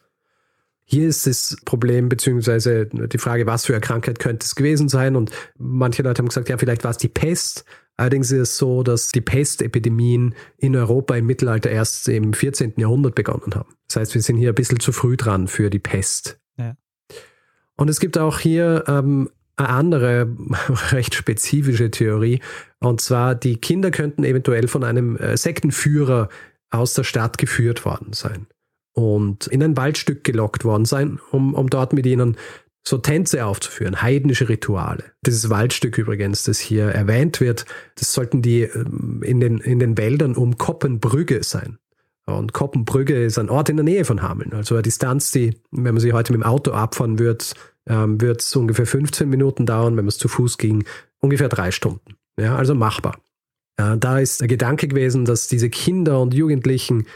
Hier 0.84 1.08
ist 1.08 1.26
das 1.28 1.58
Problem, 1.66 2.10
beziehungsweise 2.10 2.88
die 2.88 3.18
Frage, 3.18 3.46
was 3.46 3.66
für 3.66 3.74
eine 3.74 3.82
Krankheit 3.82 4.20
könnte 4.20 4.44
es 4.46 4.56
gewesen 4.56 4.90
sein. 4.90 5.16
Und 5.16 5.32
manche 5.58 6.04
Leute 6.04 6.20
haben 6.20 6.28
gesagt, 6.28 6.50
ja, 6.50 6.58
vielleicht 6.58 6.84
war 6.84 6.92
es 6.92 6.98
die 6.98 7.10
Pest. 7.10 7.66
Allerdings 7.98 8.32
ist 8.32 8.40
es 8.40 8.58
so, 8.58 8.84
dass 8.84 9.10
die 9.10 9.22
Pestepidemien 9.22 10.36
in 10.58 10.76
Europa 10.76 11.16
im 11.16 11.26
Mittelalter 11.26 11.70
erst 11.70 12.08
im 12.10 12.34
14. 12.34 12.74
Jahrhundert 12.78 13.16
begonnen 13.16 13.56
haben. 13.56 13.74
Das 13.88 13.98
heißt, 13.98 14.16
wir 14.16 14.22
sind 14.22 14.38
hier 14.38 14.50
ein 14.50 14.56
bisschen 14.56 14.80
zu 14.80 14.92
früh 14.92 15.16
dran 15.16 15.48
für 15.48 15.70
die 15.70 15.80
Pest. 15.80 16.40
Ja. 16.58 16.76
Und 17.78 17.90
es 17.90 18.00
gibt 18.00 18.18
auch 18.18 18.40
hier 18.40 18.84
ähm, 18.88 19.30
eine 19.58 19.70
andere, 19.70 20.36
recht 20.92 21.16
spezifische 21.16 21.92
Theorie. 21.92 22.42
Und 22.80 23.02
zwar, 23.02 23.36
die 23.36 23.58
Kinder 23.58 23.92
könnten 23.92 24.24
eventuell 24.24 24.68
von 24.68 24.84
einem 24.84 25.18
äh, 25.18 25.38
Sektenführer 25.38 26.30
aus 26.70 26.94
der 26.94 27.04
Stadt 27.04 27.38
geführt 27.38 27.86
worden 27.86 28.14
sein 28.14 28.48
und 28.94 29.48
in 29.48 29.62
ein 29.62 29.78
Waldstück 29.78 30.24
gelockt 30.24 30.64
worden 30.66 30.86
sein, 30.86 31.20
um, 31.32 31.54
um 31.54 31.70
dort 31.70 31.94
mit 31.94 32.06
ihnen 32.06 32.38
so 32.88 32.98
Tänze 32.98 33.46
aufzuführen, 33.46 34.02
heidnische 34.02 34.48
Rituale. 34.48 35.04
Dieses 35.26 35.50
Waldstück 35.50 35.98
übrigens, 35.98 36.44
das 36.44 36.60
hier 36.60 36.86
erwähnt 36.86 37.42
wird, 37.42 37.66
das 37.96 38.14
sollten 38.14 38.42
die 38.42 38.62
ähm, 38.62 39.22
in 39.24 39.40
den, 39.40 39.58
in 39.58 39.80
den 39.80 39.98
Wäldern 39.98 40.36
um 40.36 40.58
Koppenbrügge 40.58 41.44
sein. 41.44 41.80
Und 42.28 42.54
Koppenbrügge 42.54 43.24
ist 43.24 43.38
ein 43.38 43.50
Ort 43.50 43.70
in 43.70 43.78
der 43.78 43.84
Nähe 43.84 44.06
von 44.06 44.22
Hameln. 44.22 44.54
Also 44.54 44.76
eine 44.76 44.82
Distanz, 44.82 45.32
die, 45.32 45.56
wenn 45.72 45.94
man 45.94 46.00
sie 46.00 46.14
heute 46.14 46.34
mit 46.34 46.42
dem 46.42 46.48
Auto 46.48 46.72
abfahren 46.72 47.20
wird, 47.20 47.54
ähm, 47.88 48.20
wird 48.22 48.42
es 48.42 48.56
ungefähr 48.56 48.86
15 48.86 49.30
Minuten 49.30 49.66
dauern. 49.66 49.98
Wenn 49.98 50.06
man 50.06 50.10
es 50.10 50.18
zu 50.18 50.28
Fuß 50.28 50.58
ging, 50.58 50.86
ungefähr 51.20 51.50
drei 51.50 51.72
Stunden. 51.72 52.16
Ja, 52.40 52.56
also 52.56 52.76
machbar. 52.76 53.20
Ja, 53.80 53.96
da 53.96 54.20
ist 54.20 54.42
der 54.42 54.48
Gedanke 54.48 54.88
gewesen, 54.88 55.26
dass 55.26 55.48
diese 55.48 55.70
Kinder 55.70 56.22
und 56.22 56.34
Jugendlichen 56.34 57.08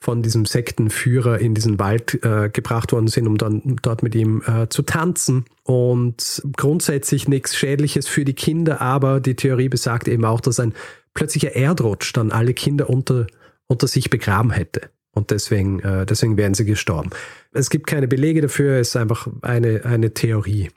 von 0.00 0.22
diesem 0.22 0.44
Sektenführer 0.44 1.40
in 1.40 1.54
diesen 1.54 1.78
Wald 1.78 2.22
äh, 2.24 2.50
gebracht 2.50 2.92
worden 2.92 3.08
sind, 3.08 3.26
um 3.26 3.36
dann 3.36 3.76
dort 3.82 4.02
mit 4.02 4.14
ihm 4.14 4.42
äh, 4.46 4.68
zu 4.68 4.82
tanzen. 4.82 5.44
Und 5.64 6.42
grundsätzlich 6.56 7.26
nichts 7.26 7.56
Schädliches 7.56 8.06
für 8.06 8.24
die 8.24 8.34
Kinder, 8.34 8.80
aber 8.80 9.20
die 9.20 9.34
Theorie 9.34 9.68
besagt 9.68 10.06
eben 10.06 10.24
auch, 10.24 10.40
dass 10.40 10.60
ein 10.60 10.74
plötzlicher 11.14 11.56
Erdrutsch 11.56 12.12
dann 12.14 12.30
alle 12.30 12.54
Kinder 12.54 12.88
unter, 12.88 13.26
unter 13.66 13.88
sich 13.88 14.08
begraben 14.08 14.52
hätte. 14.52 14.82
Und 15.12 15.32
deswegen, 15.32 15.80
äh, 15.80 16.06
deswegen 16.06 16.36
wären 16.36 16.54
sie 16.54 16.64
gestorben. 16.64 17.10
Es 17.52 17.70
gibt 17.70 17.86
keine 17.86 18.08
Belege 18.08 18.40
dafür, 18.42 18.78
es 18.78 18.88
ist 18.88 18.96
einfach 18.96 19.28
eine, 19.42 19.84
eine 19.84 20.12
Theorie. 20.14 20.70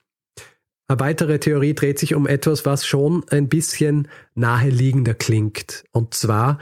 Eine 0.88 1.00
weitere 1.00 1.40
Theorie 1.40 1.74
dreht 1.74 2.00
sich 2.00 2.16
um 2.16 2.28
etwas, 2.28 2.66
was 2.66 2.86
schon 2.86 3.24
ein 3.30 3.48
bisschen 3.48 4.08
naheliegender 4.36 5.14
klingt. 5.14 5.84
Und 5.92 6.14
zwar 6.14 6.60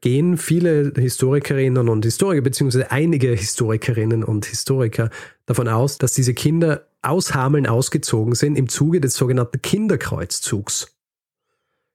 gehen 0.00 0.36
viele 0.36 0.92
Historikerinnen 0.96 1.88
und 1.88 2.04
Historiker, 2.04 2.42
beziehungsweise 2.42 2.90
einige 2.90 3.28
Historikerinnen 3.28 4.24
und 4.24 4.46
Historiker 4.46 5.10
davon 5.46 5.68
aus, 5.68 5.98
dass 5.98 6.12
diese 6.12 6.34
Kinder 6.34 6.86
aus 7.02 7.34
Hameln 7.34 7.66
ausgezogen 7.66 8.34
sind 8.34 8.56
im 8.56 8.68
Zuge 8.68 9.00
des 9.00 9.14
sogenannten 9.14 9.62
Kinderkreuzzugs. 9.62 10.96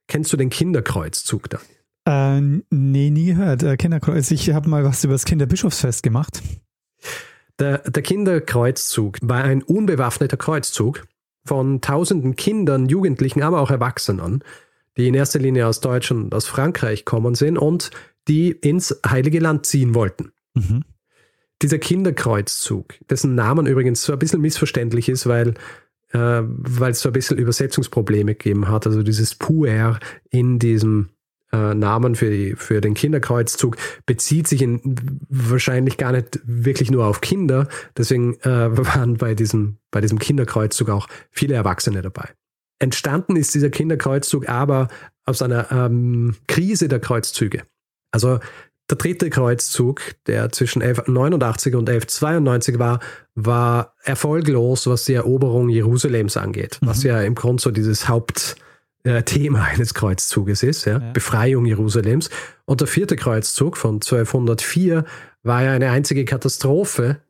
Kennst 0.08 0.32
du 0.32 0.38
den 0.38 0.50
Kinderkreuzzug 0.50 1.50
da? 1.50 1.60
Äh, 2.06 2.42
nee, 2.70 3.10
nie 3.10 3.26
gehört. 3.28 3.64
Äh, 3.64 3.76
Kinderkreuz. 3.76 4.32
Ich 4.32 4.52
habe 4.52 4.70
mal 4.70 4.84
was 4.84 5.04
über 5.04 5.14
das 5.14 5.26
Kinderbischofsfest 5.26 6.02
gemacht. 6.04 6.42
Der, 7.60 7.80
der 7.80 8.04
Kinderkreuzzug 8.04 9.18
war 9.22 9.44
ein 9.44 9.64
unbewaffneter 9.64 10.38
Kreuzzug 10.38 11.04
von 11.46 11.82
tausenden 11.82 12.36
Kindern, 12.36 12.88
Jugendlichen, 12.88 13.42
aber 13.42 13.62
auch 13.62 13.72
Erwachsenen, 13.72 14.44
die 14.98 15.08
in 15.08 15.14
erster 15.14 15.40
Linie 15.40 15.68
aus 15.68 15.80
Deutschland 15.80 16.26
und 16.26 16.36
aus 16.36 16.46
Frankreich 16.46 17.06
kommen 17.06 17.36
sind 17.36 17.58
und 17.58 17.92
die 18.28 18.52
ins 18.52 19.00
Heilige 19.08 19.40
Land 19.40 19.66
ziehen 19.66 19.96
wollten. 19.96 20.32
Mhm. 20.54 20.84
Dieser 21.62 21.80
Kinderkreuzzug, 21.80 22.94
dessen 23.10 23.34
Namen 23.34 23.66
übrigens 23.66 24.04
so 24.04 24.14
ein 24.14 24.20
bisschen 24.20 24.42
missverständlich 24.42 25.10
ist, 25.10 25.26
weil 25.26 25.56
äh, 26.12 26.42
weil 26.44 26.92
es 26.92 27.02
so 27.02 27.10
ein 27.10 27.14
bisschen 27.14 27.38
Übersetzungsprobleme 27.38 28.36
gegeben 28.36 28.68
hat. 28.68 28.86
Also 28.88 29.04
dieses 29.04 29.36
Puer 29.36 30.00
in 30.30 30.60
diesem 30.60 31.10
äh, 31.52 31.74
Namen 31.74 32.16
für, 32.16 32.30
die, 32.30 32.56
für 32.56 32.82
den 32.82 32.94
Kinderkreuzzug 32.94 33.78
bezieht 34.06 34.48
sich 34.48 34.62
in, 34.62 34.82
wahrscheinlich 35.30 35.98
gar 35.98 36.12
nicht 36.12 36.40
wirklich 36.44 36.92
nur 36.92 37.06
auf 37.06 37.22
Kinder. 37.22 37.68
Deswegen 37.96 38.40
äh, 38.42 38.78
waren 38.78 39.18
bei 39.18 39.34
diesem, 39.36 39.78
bei 39.92 40.02
diesem 40.02 40.20
Kinderkreuzzug 40.20 40.90
auch 40.90 41.08
viele 41.32 41.56
Erwachsene 41.56 42.02
dabei. 42.02 42.30
Entstanden 42.80 43.36
ist 43.36 43.56
dieser 43.56 43.70
Kinderkreuzzug 43.70 44.48
aber 44.50 44.90
aus 45.26 45.42
einer 45.42 45.72
ähm, 45.72 46.36
Krise 46.48 46.88
der 46.88 47.00
Kreuzzüge. 47.00 47.64
Also 48.12 48.40
der 48.90 48.98
dritte 48.98 49.30
Kreuzzug, 49.30 50.02
der 50.28 50.52
zwischen 50.52 50.82
1189 50.82 51.76
und 51.76 51.90
1192 51.90 52.80
war, 52.80 53.00
war 53.36 53.96
erfolglos, 54.04 54.88
was 54.88 55.06
die 55.06 55.16
Eroberung 55.16 55.70
Jerusalems 55.70 56.38
angeht, 56.38 56.80
mhm. 56.82 56.88
was 56.88 57.04
ja 57.04 57.22
im 57.22 57.36
Grunde 57.36 57.62
so 57.62 57.72
dieses 57.72 58.08
Hauptthema 59.06 59.64
eines 59.64 59.94
Kreuzzuges 59.94 60.64
ist, 60.64 60.86
ja? 60.86 61.00
ja? 61.00 61.12
Befreiung 61.12 61.66
Jerusalems. 61.66 62.30
Und 62.66 62.82
der 62.82 62.88
vierte 62.88 63.16
Kreuzzug 63.16 63.78
von 63.78 63.96
1204 63.96 65.06
war 65.44 65.64
ja 65.64 65.72
eine 65.72 65.92
einzige 65.92 66.26
Katastrophe, 66.26 67.22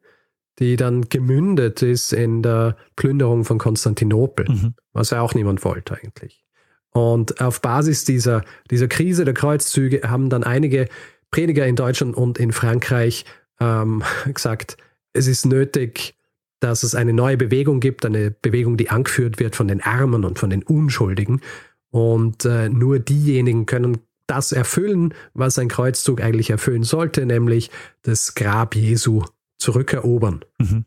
die 0.60 0.76
dann 0.76 1.02
gemündet 1.10 1.82
ist 1.84 2.14
in 2.14 2.42
der 2.42 2.78
Plünderung 2.96 3.46
von 3.46 3.58
Konstantinopel, 3.60 4.48
mhm. 4.50 4.74
was 4.94 5.12
ja 5.12 5.22
auch 5.22 5.36
niemand 5.36 5.64
wollte 5.64 5.98
eigentlich. 5.98 6.44
Und 6.92 7.42
auf 7.42 7.62
Basis 7.62 8.06
dieser, 8.06 8.44
dieser 8.72 8.88
Krise 8.88 9.24
der 9.24 9.36
Kreuzzüge 9.36 10.02
haben 10.10 10.30
dann 10.30 10.44
einige 10.44 10.88
Prediger 11.30 11.68
in 11.68 11.76
Deutschland 11.76 12.16
und 12.16 12.40
in 12.40 12.52
Frankreich 12.52 13.26
ähm, 13.60 14.04
gesagt, 14.34 14.78
es 15.14 15.28
ist 15.28 15.46
nötig, 15.46 16.16
dass 16.60 16.84
es 16.84 16.96
eine 16.96 17.14
neue 17.14 17.38
Bewegung 17.38 17.80
gibt, 17.80 18.06
eine 18.06 18.32
Bewegung, 18.32 18.78
die 18.78 18.90
angeführt 18.90 19.40
wird 19.40 19.56
von 19.56 19.68
den 19.68 19.82
Armen 19.82 20.26
und 20.26 20.40
von 20.40 20.50
den 20.50 20.64
Unschuldigen. 20.64 21.42
Und 21.90 22.46
äh, 22.46 22.70
nur 22.70 23.00
diejenigen 23.00 23.66
können 23.66 24.00
das 24.28 24.52
erfüllen, 24.52 25.14
was 25.34 25.58
ein 25.58 25.70
Kreuzzug 25.70 26.22
eigentlich 26.22 26.50
erfüllen 26.50 26.84
sollte, 26.84 27.26
nämlich 27.26 27.72
das 28.02 28.36
Grab 28.36 28.76
Jesu 28.76 29.24
zurückerobern. 29.58 30.44
Mhm. 30.60 30.86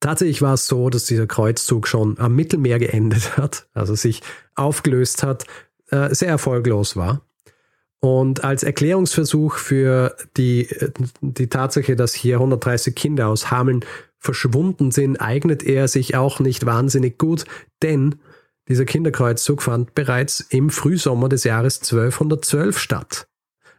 Tatsächlich 0.00 0.42
war 0.42 0.54
es 0.54 0.66
so, 0.66 0.90
dass 0.90 1.04
dieser 1.04 1.26
Kreuzzug 1.26 1.86
schon 1.86 2.18
am 2.18 2.34
Mittelmeer 2.34 2.78
geendet 2.78 3.36
hat, 3.36 3.68
also 3.74 3.94
sich 3.94 4.22
aufgelöst 4.54 5.22
hat, 5.22 5.44
äh, 5.90 6.14
sehr 6.14 6.28
erfolglos 6.28 6.96
war. 6.96 7.22
Und 8.00 8.44
als 8.44 8.62
Erklärungsversuch 8.62 9.56
für 9.56 10.16
die, 10.36 10.68
die 11.20 11.48
Tatsache, 11.48 11.96
dass 11.96 12.14
hier 12.14 12.36
130 12.36 12.94
Kinder 12.94 13.28
aus 13.28 13.50
Hameln 13.50 13.84
verschwunden 14.18 14.90
sind, 14.90 15.20
eignet 15.20 15.62
er 15.62 15.88
sich 15.88 16.16
auch 16.16 16.40
nicht 16.40 16.66
wahnsinnig 16.66 17.18
gut, 17.18 17.44
denn 17.82 18.16
dieser 18.68 18.84
Kinderkreuzzug 18.84 19.62
fand 19.62 19.94
bereits 19.94 20.40
im 20.40 20.70
Frühsommer 20.70 21.28
des 21.28 21.44
Jahres 21.44 21.78
1212 21.78 22.78
statt. 22.78 23.28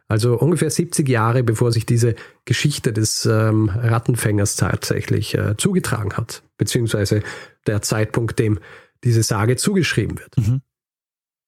Also 0.08 0.38
ungefähr 0.38 0.70
70 0.70 1.06
Jahre, 1.06 1.42
bevor 1.42 1.70
sich 1.70 1.84
diese 1.84 2.14
Geschichte 2.46 2.94
des 2.94 3.26
ähm, 3.26 3.68
Rattenfängers 3.68 4.56
tatsächlich 4.56 5.34
äh, 5.34 5.56
zugetragen 5.58 6.14
hat, 6.14 6.42
beziehungsweise 6.56 7.22
der 7.66 7.82
Zeitpunkt, 7.82 8.38
dem 8.38 8.58
diese 9.04 9.22
Sage 9.22 9.56
zugeschrieben 9.56 10.18
wird. 10.18 10.38
Mhm. 10.38 10.62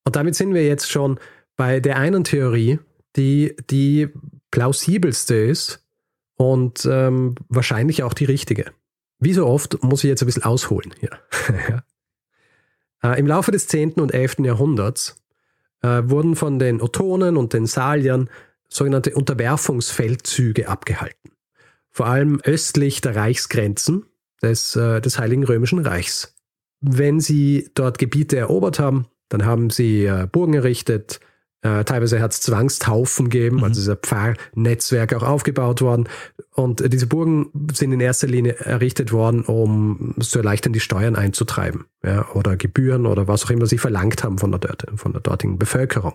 Und 0.05 0.17
damit 0.17 0.35
sind 0.35 0.53
wir 0.53 0.67
jetzt 0.67 0.91
schon 0.91 1.19
bei 1.57 1.81
der 1.81 1.97
einen 1.97 2.25
Theorie, 2.25 2.79
die 3.17 3.57
die 3.71 4.09
plausibelste 4.51 5.35
ist 5.35 5.83
und 6.37 6.87
ähm, 6.91 7.37
wahrscheinlich 7.49 8.03
auch 8.03 8.13
die 8.13 8.25
richtige. 8.27 8.73
Wie 9.21 9.35
so 9.35 9.47
oft 9.47 9.83
muss 9.83 10.03
ich 10.03 10.09
jetzt 10.09 10.23
ein 10.23 10.27
bisschen 10.27 10.45
ausholen 10.45 10.95
hier. 10.99 11.11
äh, 13.03 13.19
Im 13.19 13.27
Laufe 13.27 13.53
des 13.53 13.69
10. 13.69 13.93
und 13.93 14.15
11. 14.15 14.39
Jahrhunderts 14.41 15.23
äh, 15.83 16.03
wurden 16.05 16.37
von 16.37 16.59
den 16.59 16.81
Ottonen 16.81 17.37
und 17.37 17.53
den 17.53 17.67
Saliern 17.67 18.31
sogenannte 18.69 19.15
Unterwerfungsfeldzüge 19.15 20.69
abgehalten. 20.69 21.33
Vor 21.91 22.07
allem 22.07 22.41
östlich 22.45 23.01
der 23.01 23.17
Reichsgrenzen 23.17 24.07
des, 24.43 24.75
äh, 24.77 25.01
des 25.01 25.19
Heiligen 25.19 25.45
Römischen 25.45 25.81
Reichs. 25.81 26.35
Wenn 26.81 27.21
sie 27.21 27.71
dort 27.75 27.99
Gebiete 27.99 28.39
erobert 28.39 28.79
haben, 28.79 29.07
dann 29.29 29.45
haben 29.45 29.71
sie 29.71 30.07
äh, 30.07 30.27
Burgen 30.31 30.55
errichtet, 30.55 31.21
äh, 31.63 31.85
teilweise 31.85 32.21
hat 32.21 32.33
es 32.33 32.41
Zwangstaufen 32.41 33.29
gegeben, 33.29 33.57
mhm. 33.57 33.65
also 33.65 33.81
dieser 33.81 33.97
Pfarrnetzwerk 33.97 35.13
auch 35.15 35.23
aufgebaut 35.23 35.83
worden. 35.83 36.09
Und 36.55 36.93
diese 36.93 37.07
Burgen 37.07 37.51
sind 37.73 37.93
in 37.93 38.01
erster 38.01 38.27
Linie 38.27 38.57
errichtet 38.61 39.13
worden, 39.13 39.43
um 39.43 40.15
zu 40.21 40.39
erleichtern, 40.39 40.73
die 40.73 40.81
Steuern 40.81 41.17
einzutreiben 41.17 41.85
ja, 42.05 42.27
oder 42.33 42.57
Gebühren 42.57 43.07
oder 43.07 43.29
was 43.29 43.45
auch 43.45 43.51
immer 43.51 43.67
sie 43.67 43.79
verlangt 43.79 44.25
haben 44.25 44.39
von 44.39 44.53
der, 44.53 44.77
von 44.97 45.13
der 45.13 45.21
dortigen 45.21 45.59
Bevölkerung. 45.59 46.15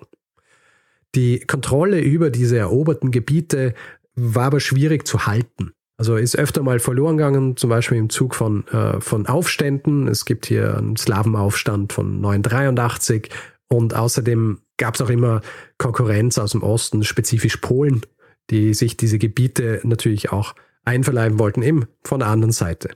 Die 1.13 1.39
Kontrolle 1.39 2.01
über 2.01 2.29
diese 2.29 2.57
eroberten 2.57 3.11
Gebiete 3.11 3.73
war 4.15 4.45
aber 4.45 4.59
schwierig 4.59 5.07
zu 5.07 5.27
halten. 5.27 5.71
Also 5.97 6.17
ist 6.17 6.37
öfter 6.37 6.61
mal 6.61 6.79
verloren 6.79 7.17
gegangen, 7.17 7.55
zum 7.55 7.69
Beispiel 7.69 7.97
im 7.97 8.09
Zug 8.09 8.35
von, 8.35 8.67
äh, 8.67 8.99
von 8.99 9.27
Aufständen. 9.27 10.09
Es 10.09 10.25
gibt 10.25 10.45
hier 10.45 10.77
einen 10.77 10.97
Slawenaufstand 10.97 11.93
von 11.93 12.19
983 12.19 13.29
und 13.67 13.93
außerdem 13.93 14.59
gab 14.77 14.95
es 14.95 15.01
auch 15.01 15.09
immer 15.09 15.41
Konkurrenz 15.77 16.37
aus 16.37 16.51
dem 16.51 16.63
Osten, 16.63 17.03
spezifisch 17.03 17.57
Polen, 17.57 18.01
die 18.49 18.73
sich 18.73 18.97
diese 18.97 19.17
Gebiete 19.17 19.81
natürlich 19.83 20.31
auch 20.31 20.55
einverleiben 20.83 21.39
wollten, 21.39 21.63
eben 21.63 21.85
von 22.03 22.19
der 22.19 22.29
anderen 22.29 22.51
Seite. 22.51 22.91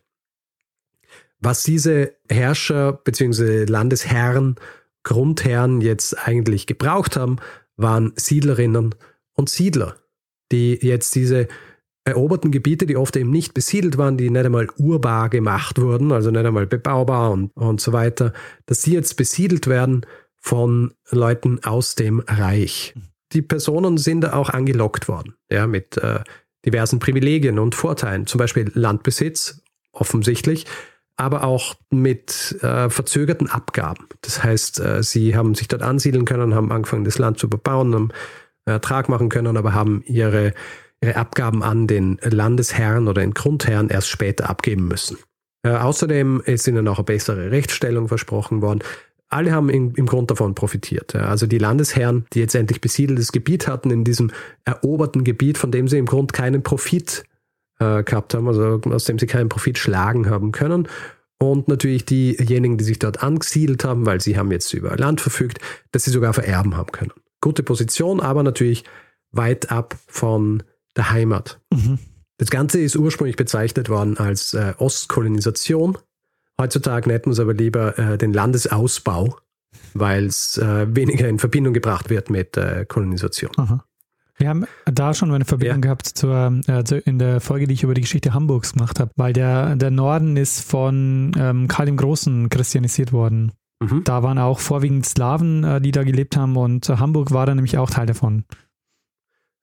Was 1.40 1.64
diese 1.64 2.16
Herrscher 2.30 2.94
bzw. 2.94 3.66
Landesherren, 3.66 4.56
Grundherren 5.04 5.82
jetzt 5.82 6.28
eigentlich 6.28 6.68
gebraucht 6.68 7.16
haben, 7.16 7.38
waren 7.78 8.12
Siedlerinnen 8.16 8.94
und 9.34 9.50
Siedler, 9.50 9.96
die 10.52 10.78
jetzt 10.82 11.16
diese 11.16 11.48
eroberten 12.04 12.52
Gebiete, 12.52 12.86
die 12.86 12.98
oft 12.98 13.16
eben 13.16 13.30
nicht 13.30 13.54
besiedelt 13.54 13.98
waren, 13.98 14.18
die 14.18 14.30
nicht 14.30 14.46
einmal 14.46 14.68
urbar 14.78 15.30
gemacht 15.30 15.80
wurden, 15.80 16.12
also 16.12 16.30
nicht 16.32 16.46
einmal 16.46 16.68
bebaubar 16.68 17.32
und, 17.32 17.56
und 17.56 17.80
so 17.80 17.94
weiter, 17.94 18.34
dass 18.66 18.82
sie 18.82 18.94
jetzt 18.94 19.16
besiedelt 19.16 19.68
werden 19.68 20.06
von 20.40 20.94
Leuten 21.10 21.64
aus 21.64 21.96
dem 21.96 22.22
Reich. 22.22 22.94
Die 23.34 23.42
Personen 23.42 23.98
sind 23.98 24.22
da 24.22 24.34
auch 24.34 24.50
angelockt 24.50 25.08
worden, 25.08 25.36
ja, 25.52 25.68
mit 25.68 25.98
äh, 25.98 26.22
diversen 26.66 27.00
Privilegien 27.00 27.60
und 27.60 27.76
Vorteilen, 27.76 28.26
zum 28.26 28.40
Beispiel 28.40 28.72
Landbesitz, 28.74 29.62
offensichtlich, 29.92 30.66
aber 31.18 31.44
auch 31.44 31.76
mit 31.90 32.58
äh, 32.62 32.90
verzögerten 32.90 33.50
Abgaben. 33.50 34.08
Das 34.22 34.44
heißt, 34.44 34.80
äh, 34.80 35.04
sie 35.04 35.36
haben 35.36 35.54
sich 35.54 35.68
dort 35.68 35.82
ansiedeln 35.82 36.26
können, 36.26 36.56
haben 36.56 36.72
angefangen, 36.72 37.04
das 37.04 37.18
Land 37.18 37.38
zu 37.40 37.50
bebauen, 37.50 37.94
haben 37.94 38.10
Ertrag 38.66 39.10
machen 39.10 39.30
können, 39.30 39.58
aber 39.58 39.74
haben 39.74 40.02
ihre, 40.06 40.54
ihre 41.02 41.16
Abgaben 41.16 41.64
an 41.64 41.88
den 41.88 42.20
Landesherrn 42.24 43.08
oder 43.08 43.22
den 43.22 43.34
Grundherrn 43.34 43.90
erst 43.90 44.10
später 44.10 44.50
abgeben 44.50 44.88
müssen. 44.88 45.18
Äh, 45.64 45.72
außerdem 45.72 46.42
ist 46.46 46.68
ihnen 46.68 46.88
auch 46.88 47.00
eine 47.00 47.06
bessere 47.06 47.52
Rechtsstellung 47.52 48.08
versprochen 48.08 48.62
worden. 48.62 48.80
Alle 49.30 49.52
haben 49.52 49.70
im, 49.70 49.94
im 49.96 50.08
Grund 50.08 50.32
davon 50.32 50.56
profitiert. 50.56 51.16
Also 51.16 51.46
die 51.46 51.60
Landesherren, 51.60 52.26
die 52.34 52.40
jetzt 52.40 52.56
endlich 52.56 52.82
besiedeltes 52.82 53.32
Gebiet 53.32 53.68
hatten 53.68 53.92
in 53.92 54.04
diesem 54.04 54.32
eroberten 54.66 55.24
Gebiet, 55.24 55.58
von 55.58 55.72
dem 55.72 55.88
sie 55.88 56.00
im 56.00 56.08
Grund 56.08 56.34
keinen 56.34 56.64
Profit 56.64 57.24
äh, 57.80 58.04
gehabt 58.04 58.34
haben, 58.34 58.48
also 58.48 58.82
aus 58.86 59.06
dem 59.06 59.20
sie 59.20 59.28
keinen 59.28 59.50
Profit 59.50 59.78
schlagen 59.78 60.30
haben 60.30 60.52
können. 60.52 60.88
Und 61.38 61.68
natürlich 61.68 62.06
diejenigen, 62.06 62.78
die 62.78 62.84
sich 62.84 63.00
dort 63.00 63.24
angesiedelt 63.24 63.86
haben, 63.86 64.06
weil 64.06 64.20
sie 64.20 64.38
haben 64.38 64.52
jetzt 64.52 64.74
über 64.74 64.98
Land 64.98 65.22
verfügt, 65.22 65.60
dass 65.92 66.04
sie 66.04 66.12
sogar 66.12 66.34
vererben 66.34 66.76
haben 66.76 66.92
können. 66.92 67.14
Gute 67.40 67.64
Position, 67.64 68.20
aber 68.20 68.44
natürlich 68.44 68.84
weit 69.32 69.72
ab 69.72 69.96
von 70.08 70.64
der 70.98 71.12
Heimat. 71.12 71.62
Mhm. 71.72 72.00
Das 72.38 72.50
Ganze 72.50 72.80
ist 72.80 72.96
ursprünglich 72.96 73.38
bezeichnet 73.38 73.90
worden 73.90 74.18
als 74.18 74.54
äh, 74.54 74.74
Ostkolonisation. 74.78 75.98
Heutzutage 76.60 77.08
nennt 77.08 77.26
man 77.26 77.34
es 77.34 77.40
aber 77.40 77.54
lieber 77.54 77.98
äh, 77.98 78.18
den 78.18 78.34
Landesausbau, 78.34 79.38
weil 79.94 80.26
es 80.26 80.58
äh, 80.58 80.94
weniger 80.94 81.30
in 81.30 81.40
Verbindung 81.40 81.74
gebracht 81.74 82.10
wird 82.10 82.30
mit 82.30 82.58
äh, 82.58 82.86
Kolonisation. 82.86 83.52
Aha. 83.56 83.86
Wir 84.36 84.50
haben 84.50 84.66
da 84.86 85.14
schon 85.14 85.32
eine 85.32 85.46
Verbindung 85.46 85.78
ja. 85.78 85.82
gehabt 85.82 86.06
zur, 86.06 86.60
äh, 86.68 86.84
in 87.06 87.18
der 87.18 87.40
Folge, 87.40 87.66
die 87.66 87.74
ich 87.74 87.84
über 87.84 87.94
die 87.94 88.02
Geschichte 88.02 88.34
Hamburgs 88.34 88.74
gemacht 88.74 89.00
habe, 89.00 89.12
weil 89.16 89.32
der, 89.32 89.78
der 89.78 89.90
Norden 89.90 90.36
ist 90.36 90.62
von 90.62 91.32
ähm, 91.38 91.70
Karl 91.70 91.86
dem 91.86 91.98
Großen 91.98 92.50
christianisiert 92.50 93.14
worden. 93.14 93.54
Mhm. 93.82 94.04
Da 94.04 94.22
waren 94.24 94.38
auch 94.38 94.60
vorwiegend 94.60 95.06
Slawen, 95.06 95.64
äh, 95.64 95.80
die 95.80 95.92
da 95.92 96.04
gelebt 96.04 96.36
haben 96.36 96.58
und 96.58 96.90
Hamburg 96.90 97.32
war 97.32 97.46
da 97.46 97.56
nämlich 97.56 97.78
auch 97.78 97.90
Teil 97.90 98.06
davon. 98.06 98.44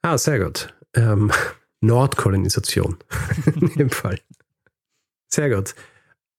Ah, 0.00 0.16
sehr 0.16 0.38
gut. 0.38 0.74
Ähm, 0.94 1.30
Nordkolonisation 1.82 2.96
in 3.60 3.68
dem 3.74 3.90
Fall. 3.90 4.18
Sehr 5.28 5.50
gut. 5.54 5.74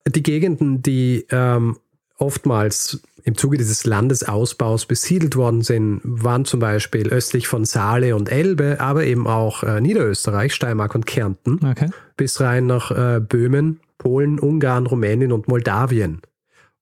Die 0.10 0.24
Gegenden, 0.24 0.82
die 0.82 1.26
ähm, 1.32 1.78
oftmals 2.17 3.02
im 3.24 3.36
Zuge 3.36 3.58
dieses 3.58 3.86
Landesausbaus 3.86 4.86
besiedelt 4.86 5.36
worden 5.36 5.62
sind, 5.62 6.02
waren 6.04 6.46
zum 6.46 6.60
Beispiel 6.60 7.10
östlich 7.10 7.48
von 7.48 7.65
Saale 7.65 8.15
und 8.15 8.32
Elbe, 8.32 8.80
aber 8.80 9.06
eben 9.06 9.28
auch 9.28 9.63
äh, 9.63 9.82
Niederösterreich, 9.82 10.54
Steiermark 10.54 10.96
und 10.96 11.06
Kärnten, 11.06 11.60
okay. 11.65 11.89
bis 12.15 12.39
rein 12.39 12.67
nach 12.67 12.91
äh, 12.91 13.20
Böhmen, 13.20 13.82
Polen, 13.98 14.39
Ungarn, 14.39 14.86
Rumänien 14.86 15.32
und 15.32 15.48
Moldawien. 15.48 16.22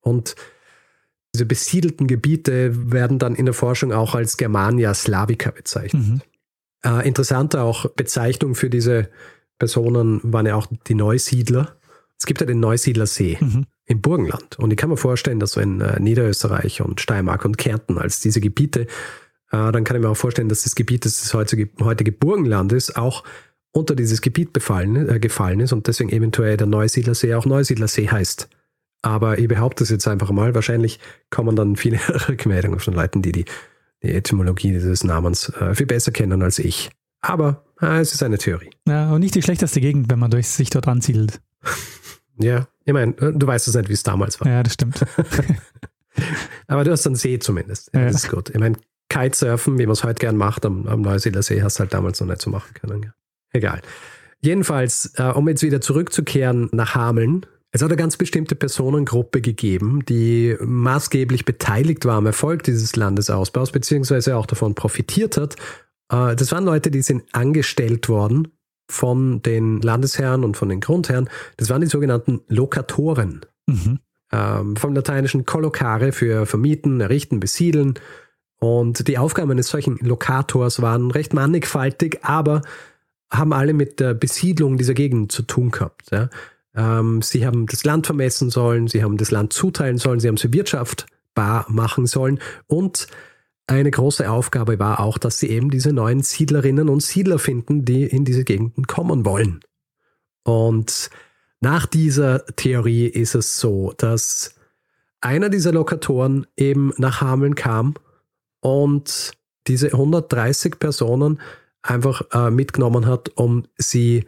Und 0.01 0.35
diese 1.33 1.45
besiedelten 1.45 2.07
Gebiete 2.07 2.91
werden 2.91 3.19
dann 3.19 3.35
in 3.35 3.45
der 3.45 3.53
Forschung 3.53 3.91
auch 3.91 4.15
als 4.15 4.37
Germania 4.37 4.93
Slavica 4.93 5.51
bezeichnet. 5.51 6.01
Mhm. 6.01 6.21
Äh, 6.85 7.07
interessante 7.07 7.61
auch 7.61 7.89
Bezeichnung 7.89 8.55
für 8.55 8.69
diese 8.69 9.09
Personen 9.57 10.21
waren 10.23 10.45
ja 10.45 10.55
auch 10.55 10.67
die 10.87 10.95
Neusiedler. 10.95 11.75
Es 12.17 12.25
gibt 12.25 12.41
ja 12.41 12.47
den 12.47 12.59
Neusiedlersee. 12.59 13.37
Mhm 13.39 13.65
im 13.85 14.01
Burgenland. 14.01 14.57
Und 14.57 14.71
ich 14.71 14.77
kann 14.77 14.89
mir 14.89 14.97
vorstellen, 14.97 15.39
dass 15.39 15.51
so 15.51 15.61
in 15.61 15.81
äh, 15.81 15.99
Niederösterreich 15.99 16.81
und 16.81 17.01
Steiermark 17.01 17.45
und 17.45 17.57
Kärnten 17.57 17.97
als 17.97 18.19
diese 18.19 18.41
Gebiete, 18.41 18.81
äh, 19.51 19.71
dann 19.71 19.83
kann 19.83 19.95
ich 19.95 20.03
mir 20.03 20.09
auch 20.09 20.17
vorstellen, 20.17 20.49
dass 20.49 20.63
das 20.63 20.75
Gebiet, 20.75 21.05
das 21.05 21.21
das 21.21 21.33
heutige, 21.33 21.69
heutige 21.79 22.11
Burgenland 22.11 22.73
ist, 22.73 22.97
auch 22.97 23.23
unter 23.71 23.95
dieses 23.95 24.21
Gebiet 24.21 24.53
befallen, 24.53 25.07
äh, 25.07 25.19
gefallen 25.19 25.59
ist 25.59 25.71
und 25.71 25.87
deswegen 25.87 26.09
eventuell 26.09 26.57
der 26.57 26.67
Neusiedlersee 26.67 27.35
auch 27.35 27.45
Neusiedlersee 27.45 28.09
heißt. 28.09 28.49
Aber 29.03 29.37
ich 29.37 29.47
behaupte 29.47 29.83
es 29.83 29.91
jetzt 29.91 30.07
einfach 30.07 30.31
mal. 30.31 30.55
Wahrscheinlich 30.55 30.99
kommen 31.29 31.55
dann 31.55 31.75
viele 31.75 31.99
Rückmeldungen 32.27 32.79
von 32.79 32.95
Leuten, 32.95 33.21
die 33.21 33.31
die, 33.31 33.45
die 34.01 34.13
Etymologie 34.13 34.71
dieses 34.71 35.03
Namens 35.03 35.49
äh, 35.49 35.75
viel 35.75 35.85
besser 35.85 36.11
kennen 36.11 36.41
als 36.41 36.57
ich. 36.57 36.89
Aber 37.21 37.65
äh, 37.81 37.99
es 37.99 38.13
ist 38.13 38.23
eine 38.23 38.39
Theorie. 38.39 38.71
Ja, 38.87 39.11
und 39.11 39.19
nicht 39.19 39.35
die 39.35 39.43
schlechteste 39.43 39.79
Gegend, 39.79 40.09
wenn 40.09 40.17
man 40.17 40.31
durch 40.31 40.47
sich 40.47 40.71
dort 40.71 40.87
ansiedelt. 40.87 41.39
Ja, 42.37 42.67
ich 42.83 42.93
meine, 42.93 43.13
du 43.13 43.47
weißt 43.47 43.67
es 43.67 43.75
nicht, 43.75 43.89
wie 43.89 43.93
es 43.93 44.03
damals 44.03 44.39
war. 44.39 44.47
Ja, 44.47 44.63
das 44.63 44.73
stimmt. 44.73 45.05
Aber 46.67 46.83
du 46.83 46.91
hast 46.91 47.05
einen 47.05 47.15
See 47.15 47.39
zumindest. 47.39 47.91
Ja, 47.93 48.01
ja. 48.01 48.07
Das 48.07 48.23
ist 48.23 48.29
gut. 48.29 48.49
Ich 48.49 48.59
meine, 48.59 48.77
Kitesurfen, 49.09 49.77
wie 49.77 49.85
man 49.85 49.93
es 49.93 50.03
heute 50.03 50.19
gern 50.19 50.37
macht, 50.37 50.65
am, 50.65 50.87
am 50.87 51.01
Neuseeler 51.01 51.43
See, 51.43 51.61
hast 51.61 51.77
du 51.77 51.81
halt 51.81 51.93
damals 51.93 52.19
noch 52.19 52.27
nicht 52.27 52.41
so 52.41 52.49
machen 52.49 52.73
können. 52.73 53.03
Ja. 53.03 53.13
Egal. 53.53 53.81
Jedenfalls, 54.41 55.13
äh, 55.17 55.23
um 55.23 55.47
jetzt 55.47 55.63
wieder 55.63 55.81
zurückzukehren 55.81 56.69
nach 56.71 56.95
Hameln, 56.95 57.45
es 57.71 57.81
hat 57.81 57.89
eine 57.89 57.97
ganz 57.97 58.15
bestimmte 58.15 58.55
Personengruppe 58.55 59.41
gegeben, 59.41 60.05
die 60.05 60.55
maßgeblich 60.61 61.43
beteiligt 61.43 62.05
war 62.05 62.15
am 62.15 62.25
Erfolg 62.25 62.63
dieses 62.63 62.95
Landesausbaus, 62.95 63.71
beziehungsweise 63.71 64.37
auch 64.37 64.45
davon 64.45 64.75
profitiert 64.75 65.37
hat. 65.37 65.55
Äh, 66.09 66.35
das 66.35 66.51
waren 66.51 66.65
Leute, 66.65 66.91
die 66.91 67.01
sind 67.01 67.23
angestellt 67.33 68.07
worden 68.07 68.47
von 68.87 69.41
den 69.41 69.81
Landesherren 69.81 70.43
und 70.43 70.57
von 70.57 70.69
den 70.69 70.79
Grundherren. 70.79 71.29
Das 71.57 71.69
waren 71.69 71.81
die 71.81 71.87
sogenannten 71.87 72.41
Lokatoren. 72.47 73.41
Mhm. 73.67 73.99
Ähm, 74.31 74.75
vom 74.75 74.93
lateinischen 74.93 75.45
collocare 75.45 76.11
für 76.11 76.45
vermieten, 76.45 77.01
errichten, 77.01 77.39
besiedeln. 77.39 77.95
Und 78.59 79.07
die 79.07 79.17
Aufgaben 79.17 79.51
eines 79.51 79.69
solchen 79.69 79.97
Lokators 79.97 80.81
waren 80.81 81.11
recht 81.11 81.33
mannigfaltig, 81.33 82.19
aber 82.23 82.61
haben 83.31 83.53
alle 83.53 83.73
mit 83.73 83.99
der 83.99 84.13
Besiedlung 84.13 84.77
dieser 84.77 84.93
Gegend 84.93 85.31
zu 85.31 85.43
tun 85.43 85.71
gehabt. 85.71 86.11
Ja. 86.11 86.29
Ähm, 86.75 87.21
sie 87.21 87.45
haben 87.45 87.65
das 87.67 87.83
Land 87.83 88.05
vermessen 88.05 88.49
sollen, 88.49 88.87
sie 88.87 89.03
haben 89.03 89.17
das 89.17 89.31
Land 89.31 89.53
zuteilen 89.53 89.97
sollen, 89.97 90.19
sie 90.19 90.27
haben 90.27 90.37
sie 90.37 90.53
wirtschaftbar 90.53 91.65
machen 91.69 92.05
sollen 92.05 92.39
und 92.67 93.07
eine 93.67 93.91
große 93.91 94.29
Aufgabe 94.29 94.79
war 94.79 94.99
auch, 94.99 95.17
dass 95.17 95.39
sie 95.39 95.49
eben 95.49 95.69
diese 95.69 95.91
neuen 95.91 96.21
Siedlerinnen 96.21 96.89
und 96.89 97.01
Siedler 97.01 97.39
finden, 97.39 97.85
die 97.85 98.03
in 98.03 98.25
diese 98.25 98.43
Gegenden 98.43 98.85
kommen 98.85 99.25
wollen. 99.25 99.61
Und 100.43 101.09
nach 101.59 101.87
dieser 101.87 102.45
Theorie 102.45 103.07
ist 103.07 103.33
es 103.33 103.59
so, 103.59 103.93
dass 103.97 104.53
einer 105.19 105.49
dieser 105.49 105.71
Lokatoren 105.71 106.45
eben 106.55 106.93
nach 106.97 107.21
Hameln 107.21 107.55
kam 107.55 107.95
und 108.59 109.31
diese 109.67 109.87
130 109.87 110.77
Personen 110.77 111.41
einfach 111.81 112.21
äh, 112.31 112.51
mitgenommen 112.51 113.07
hat, 113.07 113.29
um 113.35 113.63
sie 113.77 114.25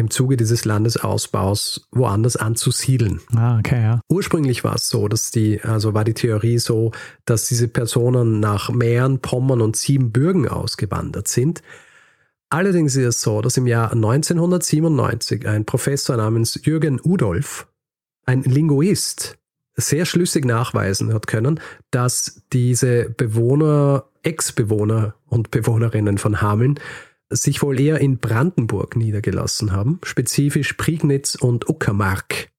im 0.00 0.10
Zuge 0.10 0.36
dieses 0.36 0.64
Landesausbaus 0.64 1.86
woanders 1.92 2.36
anzusiedeln. 2.36 3.20
Ah, 3.36 3.58
okay, 3.58 3.80
ja. 3.80 4.00
Ursprünglich 4.08 4.64
war 4.64 4.74
es 4.74 4.88
so, 4.88 5.08
dass 5.08 5.30
die, 5.30 5.60
also 5.62 5.94
war 5.94 6.04
die 6.04 6.14
Theorie 6.14 6.58
so, 6.58 6.92
dass 7.24 7.46
diese 7.46 7.68
Personen 7.68 8.40
nach 8.40 8.70
Mähren, 8.70 9.20
Pommern 9.20 9.60
und 9.60 9.76
Siebenbürgen 9.76 10.48
ausgewandert 10.48 11.28
sind. 11.28 11.62
Allerdings 12.48 12.96
ist 12.96 13.06
es 13.06 13.20
so, 13.20 13.40
dass 13.42 13.56
im 13.56 13.66
Jahr 13.66 13.92
1997 13.92 15.46
ein 15.46 15.64
Professor 15.64 16.16
namens 16.16 16.60
Jürgen 16.64 17.00
Udolf, 17.00 17.68
ein 18.26 18.42
Linguist, 18.42 19.38
sehr 19.76 20.04
schlüssig 20.04 20.44
nachweisen 20.44 21.14
hat 21.14 21.26
können, 21.26 21.60
dass 21.90 22.42
diese 22.52 23.10
Bewohner, 23.10 24.04
Ex-Bewohner 24.22 25.14
und 25.28 25.50
Bewohnerinnen 25.50 26.18
von 26.18 26.42
Hameln 26.42 26.78
sich 27.30 27.62
wohl 27.62 27.78
eher 27.80 27.98
in 28.00 28.18
Brandenburg 28.18 28.96
niedergelassen 28.96 29.72
haben, 29.72 30.00
spezifisch 30.02 30.74
Prignitz 30.74 31.36
und 31.36 31.68
Uckermark. 31.68 32.50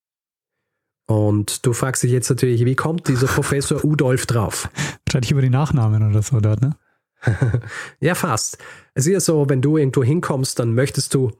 Und 1.07 1.65
du 1.65 1.73
fragst 1.73 2.03
dich 2.03 2.11
jetzt 2.11 2.29
natürlich, 2.29 2.65
wie 2.65 2.75
kommt 2.75 3.07
dieser 3.07 3.27
Professor 3.35 3.83
Udolf 3.83 4.25
drauf? 4.25 4.69
Wahrscheinlich 5.05 5.31
über 5.31 5.41
die 5.41 5.49
Nachnamen 5.49 6.09
oder 6.09 6.21
so 6.21 6.39
dort, 6.39 6.61
ne? 6.61 6.75
ja, 7.99 8.15
fast. 8.15 8.57
Es 8.95 9.05
ist 9.05 9.13
ja 9.13 9.19
so, 9.19 9.47
wenn 9.47 9.61
du 9.61 9.77
irgendwo 9.77 10.03
hinkommst, 10.03 10.57
dann 10.57 10.73
möchtest 10.73 11.13
du 11.13 11.31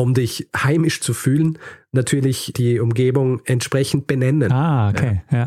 um 0.00 0.14
dich 0.14 0.48
heimisch 0.56 1.02
zu 1.02 1.12
fühlen, 1.12 1.58
natürlich 1.92 2.52
die 2.56 2.80
Umgebung 2.80 3.42
entsprechend 3.44 4.06
benennen. 4.06 4.50
Ah, 4.50 4.88
okay, 4.88 5.22
ja. 5.30 5.38
ja. 5.38 5.46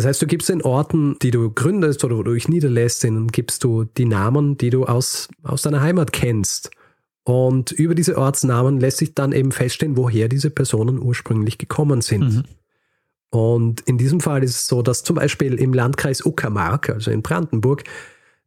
Das 0.00 0.06
heißt, 0.06 0.22
du 0.22 0.26
gibst 0.26 0.48
den 0.48 0.62
Orten, 0.62 1.18
die 1.20 1.30
du 1.30 1.50
gründest 1.50 2.04
oder 2.04 2.16
wo 2.16 2.22
du 2.22 2.32
dich 2.32 2.48
niederlässt, 2.48 3.02
denen 3.02 3.28
gibst 3.28 3.64
du 3.64 3.84
die 3.84 4.06
Namen, 4.06 4.56
die 4.56 4.70
du 4.70 4.86
aus, 4.86 5.28
aus 5.42 5.60
deiner 5.60 5.82
Heimat 5.82 6.10
kennst. 6.10 6.70
Und 7.22 7.70
über 7.72 7.94
diese 7.94 8.16
Ortsnamen 8.16 8.80
lässt 8.80 8.96
sich 8.96 9.14
dann 9.14 9.32
eben 9.32 9.52
feststellen, 9.52 9.98
woher 9.98 10.28
diese 10.28 10.48
Personen 10.48 10.98
ursprünglich 11.02 11.58
gekommen 11.58 12.00
sind. 12.00 12.32
Mhm. 12.32 12.44
Und 13.28 13.82
in 13.82 13.98
diesem 13.98 14.20
Fall 14.20 14.42
ist 14.42 14.52
es 14.52 14.66
so, 14.68 14.80
dass 14.80 15.04
zum 15.04 15.16
Beispiel 15.16 15.56
im 15.56 15.74
Landkreis 15.74 16.24
Uckermark, 16.24 16.88
also 16.88 17.10
in 17.10 17.20
Brandenburg, 17.20 17.84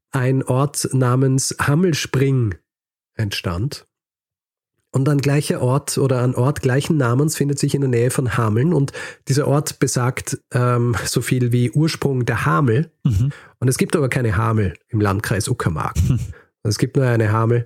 ein 0.10 0.42
Ort 0.42 0.90
namens 0.92 1.56
Hammelspring 1.62 2.56
entstand. 3.14 3.86
Und 4.94 5.10
ein 5.10 5.18
gleicher 5.18 5.60
Ort 5.60 5.98
oder 5.98 6.22
ein 6.22 6.36
Ort 6.36 6.62
gleichen 6.62 6.98
Namens 6.98 7.36
findet 7.36 7.58
sich 7.58 7.74
in 7.74 7.82
der 7.82 7.90
Nähe 7.90 8.12
von 8.12 8.38
Hameln. 8.38 8.74
Und 8.74 8.92
dieser 9.28 9.48
Ort 9.48 9.80
besagt 9.80 10.40
ähm, 10.54 10.96
so 11.06 11.22
viel 11.22 11.52
wie 11.52 11.72
Ursprung 11.72 12.26
der 12.26 12.46
Hamel. 12.46 12.92
Mhm. 13.04 13.32
Und 13.60 13.68
es 13.68 13.80
gibt 13.80 13.96
aber 13.96 14.08
keine 14.08 14.38
Hamel 14.38 14.76
im 14.90 15.02
Landkreis 15.02 15.50
Uckermark. 15.50 15.96
Mhm. 16.08 16.20
Es 16.62 16.78
gibt 16.78 16.96
nur 16.96 17.06
eine 17.06 17.32
Hamel 17.32 17.66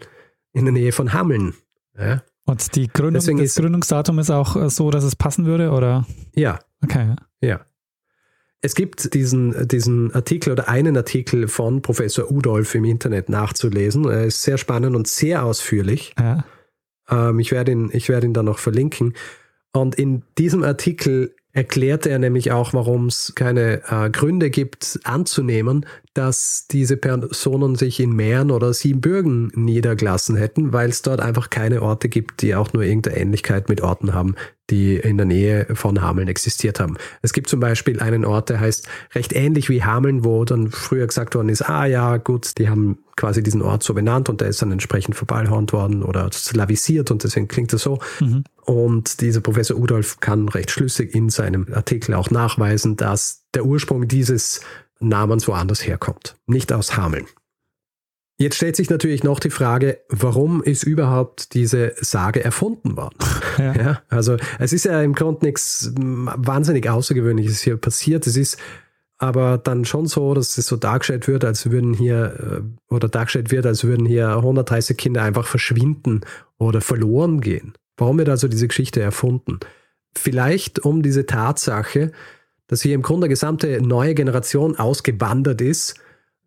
in 0.54 0.63
der 0.63 0.72
Nähe 0.72 0.94
von 0.94 1.12
Hameln. 1.12 1.54
Ja? 2.00 2.24
Und 2.46 2.76
die 2.76 2.88
Gründung, 2.88 3.16
Deswegen 3.16 3.40
das 3.40 3.48
ist, 3.48 3.58
Gründungsdatum 3.58 4.20
ist 4.20 4.32
auch 4.32 4.56
äh, 4.56 4.70
so, 4.70 4.90
dass 4.90 5.04
es 5.04 5.18
passen 5.18 5.46
würde, 5.46 5.72
oder? 5.72 6.08
Ja. 6.34 6.60
Okay. 6.82 7.13
Ja. 7.42 7.60
Es 8.62 8.74
gibt 8.74 9.13
diesen, 9.13 9.68
diesen 9.68 10.13
Artikel 10.16 10.54
oder 10.54 10.70
einen 10.70 10.96
Artikel 10.96 11.50
von 11.50 11.82
Professor 11.82 12.32
Udolf 12.32 12.74
im 12.74 12.86
Internet 12.86 13.28
nachzulesen. 13.28 14.06
Er 14.06 14.24
ist 14.24 14.44
sehr 14.44 14.58
spannend 14.58 14.96
und 14.96 15.08
sehr 15.08 15.44
ausführlich. 15.44 16.16
Ja. 16.18 16.46
Ähm, 17.10 17.39
ich 17.39 17.52
werde 17.52 17.72
ihn, 17.72 17.89
ich 17.93 18.10
werde 18.10 18.28
ihn 18.28 18.34
dann 18.34 18.46
noch 18.46 18.60
verlinken. 18.60 19.13
Und 19.74 19.96
in 19.96 20.24
diesem 20.38 20.63
Artikel 20.63 21.36
erklärte 21.58 22.10
er 22.10 22.20
nämlich 22.20 22.52
auch, 22.52 22.74
warum 22.74 23.08
es 23.08 23.34
keine 23.36 23.82
äh, 23.89 24.10
Gründe 24.12 24.52
gibt, 24.52 25.00
anzunehmen, 25.04 25.86
dass 26.13 26.67
diese 26.70 26.98
Personen 26.98 27.76
sich 27.76 28.00
in 28.00 28.15
Mähren 28.15 28.52
oder 28.52 28.74
Siebenbürgen 28.74 29.52
niedergelassen 29.56 30.36
hätten, 30.36 30.72
weil 30.72 30.89
es 30.89 31.02
dort 31.02 31.20
einfach 31.20 31.50
keine 31.50 31.82
Orte 31.82 32.10
gibt, 32.10 32.43
die 32.43 32.56
auch 32.56 32.74
nur 32.74 32.84
irgendeine 32.84 33.17
Ähnlichkeit 33.17 33.70
mit 33.70 33.82
Orten 33.82 34.13
haben, 34.13 34.36
die 34.69 34.97
in 34.97 35.17
der 35.17 35.25
Nähe 35.25 35.67
von 35.73 36.01
Hameln 36.01 36.27
existiert 36.27 36.80
haben. 36.80 36.97
Es 37.21 37.34
gibt 37.34 37.49
zum 37.49 37.60
Beispiel 37.60 37.99
einen 37.99 38.25
Ort, 38.25 38.49
der 38.49 38.60
heißt 38.60 38.88
recht 39.15 39.34
ähnlich 39.34 39.69
wie 39.69 39.84
Hameln, 39.84 40.25
wo 40.25 40.43
dann 40.45 40.71
früher 40.71 41.08
gesagt 41.08 41.36
worden 41.36 41.49
ist, 41.49 41.62
ah 41.62 41.86
ja, 41.86 42.17
gut, 42.17 42.58
die 42.58 42.69
haben 42.69 42.99
quasi 43.15 43.41
diesen 43.41 43.62
Ort 43.62 43.84
so 43.84 43.93
benannt 43.93 44.30
und 44.30 44.41
der 44.41 44.49
ist 44.49 44.62
dann 44.62 44.71
entsprechend 44.71 45.15
verballhornt 45.15 45.73
worden 45.73 46.03
oder 46.03 46.30
slavisiert 46.32 47.12
und 47.12 47.23
deswegen 47.23 47.47
klingt 47.47 47.73
es 47.73 47.82
so. 47.82 47.99
Mhm. 48.19 48.43
Und 48.65 49.21
dieser 49.21 49.41
Professor 49.41 49.77
Udolf 49.77 50.19
kann 50.19 50.49
recht 50.49 50.71
schlüssig 50.71 51.15
in 51.15 51.30
seinem 51.30 51.67
Artikel 51.73 52.13
auch 52.13 52.30
nachweisen, 52.30 52.97
dass 52.97 53.43
der 53.53 53.65
Ursprung 53.65 54.08
dieses 54.08 54.62
Namens 54.99 55.47
woanders 55.47 55.86
herkommt, 55.86 56.36
nicht 56.47 56.73
aus 56.73 56.97
Hameln. 56.97 57.25
Jetzt 58.39 58.58
stellt 58.58 58.76
sich 58.76 58.91
natürlich 58.91 59.23
noch 59.23 59.39
die 59.39 59.50
Frage, 59.50 60.00
warum 60.10 60.62
ist 60.62 60.84
überhaupt 60.84 61.56
diese 61.56 61.93
Sage 62.00 62.43
erfunden 62.43 62.95
worden? 62.95 63.17
Ja. 63.58 63.76
ja. 63.82 64.02
also 64.10 64.38
es 64.60 64.73
ist 64.73 64.86
ja 64.86 65.02
im 65.02 65.15
Grunde 65.15 65.47
nichts 65.47 65.91
wahnsinnig 65.95 66.88
Außergewöhnliches 66.88 67.62
hier 67.62 67.78
passiert. 67.78 68.28
Es 68.28 68.38
ist 68.38 68.58
aber 69.17 69.58
dann 69.58 69.86
schon 69.86 70.06
so, 70.06 70.36
dass 70.36 70.56
es 70.60 70.67
so 70.67 70.76
dargestellt 70.76 71.28
wird, 71.28 71.43
als 71.43 71.71
würden 71.71 71.95
hier 71.95 72.62
äh, 72.89 72.93
oder 72.93 73.10
dargestellt 73.10 73.50
wird, 73.50 73.65
als 73.65 73.84
würden 73.84 74.06
hier 74.06 74.30
130 74.30 74.95
Kinder 74.95 75.23
einfach 75.23 75.47
verschwinden 75.47 76.21
oder 76.60 76.82
verloren 76.82 77.41
gehen. 77.41 77.73
Warum 77.97 78.19
wird 78.19 78.30
also 78.30 78.47
diese 78.47 78.67
Geschichte 78.67 79.02
erfunden? 79.02 79.60
Vielleicht 80.15 80.80
um 80.86 81.02
diese 81.02 81.26
Tatsache, 81.26 82.12
dass 82.67 82.84
hier 82.84 82.93
im 82.93 83.02
Grunde 83.02 83.26
eine 83.26 83.30
gesamte 83.30 83.82
neue 83.82 84.13
Generation 84.13 84.78
ausgewandert 84.78 85.62
ist, 85.62 85.95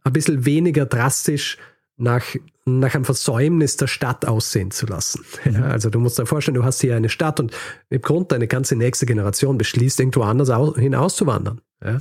ein 0.04 0.12
bisschen 0.12 0.44
weniger 0.44 0.86
drastisch 0.86 1.58
nach, 2.00 2.24
nach 2.64 2.94
einem 2.94 3.04
Versäumnis 3.04 3.76
der 3.76 3.86
Stadt 3.86 4.26
aussehen 4.26 4.70
zu 4.70 4.86
lassen. 4.86 5.24
Ja, 5.44 5.52
mhm. 5.52 5.62
also 5.64 5.90
du 5.90 5.98
musst 5.98 6.18
dir 6.18 6.26
vorstellen, 6.26 6.54
du 6.54 6.64
hast 6.64 6.80
hier 6.80 6.96
eine 6.96 7.08
Stadt 7.08 7.40
und 7.40 7.52
im 7.88 8.00
Grunde 8.00 8.28
deine 8.28 8.46
ganze 8.46 8.76
nächste 8.76 9.06
Generation 9.06 9.58
beschließt, 9.58 10.00
irgendwo 10.00 10.22
anders 10.22 10.50
hinauszuwandern. 10.76 11.60
Ja. 11.84 11.98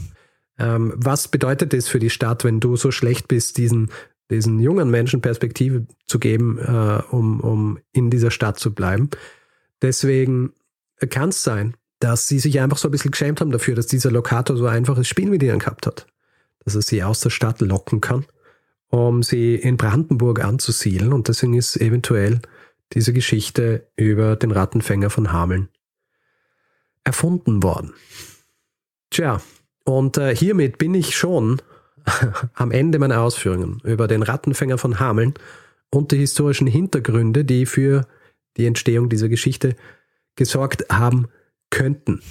Ähm, 0.58 0.94
was 0.96 1.28
bedeutet 1.30 1.74
das 1.74 1.88
für 1.88 2.00
die 2.00 2.10
Stadt, 2.10 2.44
wenn 2.44 2.60
du 2.60 2.76
so 2.76 2.92
schlecht 2.92 3.28
bist, 3.28 3.58
diesen, 3.58 3.92
diesen 4.30 4.60
jungen 4.60 4.90
Menschen 4.92 5.22
Perspektive 5.22 5.88
zu 6.06 6.20
geben, 6.20 6.60
äh, 6.60 7.02
um, 7.12 7.40
um 7.40 7.80
in 7.94 8.10
dieser 8.10 8.32
Stadt 8.32 8.60
zu 8.60 8.74
bleiben? 8.74 9.10
Deswegen 9.82 10.52
kann 11.10 11.30
es 11.30 11.44
sein, 11.44 11.76
dass 12.00 12.28
sie 12.28 12.40
sich 12.40 12.60
einfach 12.60 12.78
so 12.78 12.88
ein 12.88 12.92
bisschen 12.92 13.12
geschämt 13.12 13.42
haben 13.42 13.52
dafür, 13.52 13.76
dass 13.76 13.88
dieser 13.88 14.12
Lokator 14.12 14.58
so 14.58 14.66
einfaches 14.66 15.08
Spiel 15.08 15.30
mit 15.30 15.44
ihnen 15.44 15.60
gehabt 15.60 15.88
hat. 15.88 16.08
Dass 16.64 16.76
er 16.76 16.82
sie 16.82 17.04
aus 17.04 17.22
der 17.22 17.30
Stadt 17.30 17.62
locken 17.62 18.02
kann, 18.02 18.26
um 18.90 19.24
sie 19.24 19.56
in 19.56 19.78
Brandenburg 19.78 20.44
anzusiedeln. 20.44 21.14
Und 21.14 21.28
deswegen 21.28 21.54
ist 21.54 21.78
eventuell 21.78 22.42
diese 22.94 23.14
Geschichte 23.14 23.88
über 23.96 24.36
den 24.36 24.52
Rattenfänger 24.52 25.10
von 25.10 25.32
Hameln 25.32 25.70
erfunden 27.04 27.64
worden. 27.64 27.94
Tja, 29.10 29.42
und 29.84 30.18
äh, 30.18 30.36
hiermit 30.36 30.78
bin 30.78 30.94
ich 30.94 31.16
schon 31.16 31.62
am 32.54 32.72
Ende 32.72 33.00
meiner 33.00 33.22
Ausführungen 33.22 33.80
über 33.84 34.08
den 34.08 34.24
Rattenfänger 34.24 34.78
von 34.78 35.00
Hameln 35.00 35.34
und 35.92 36.12
die 36.12 36.18
historischen 36.18 36.68
Hintergründe, 36.68 37.46
die 37.46 37.66
für 37.66 38.08
die 38.58 38.66
Entstehung 38.66 39.10
dieser 39.10 39.30
Geschichte 39.30 39.76
gesorgt 40.36 40.86
haben 40.92 41.28
könnten. 41.70 42.22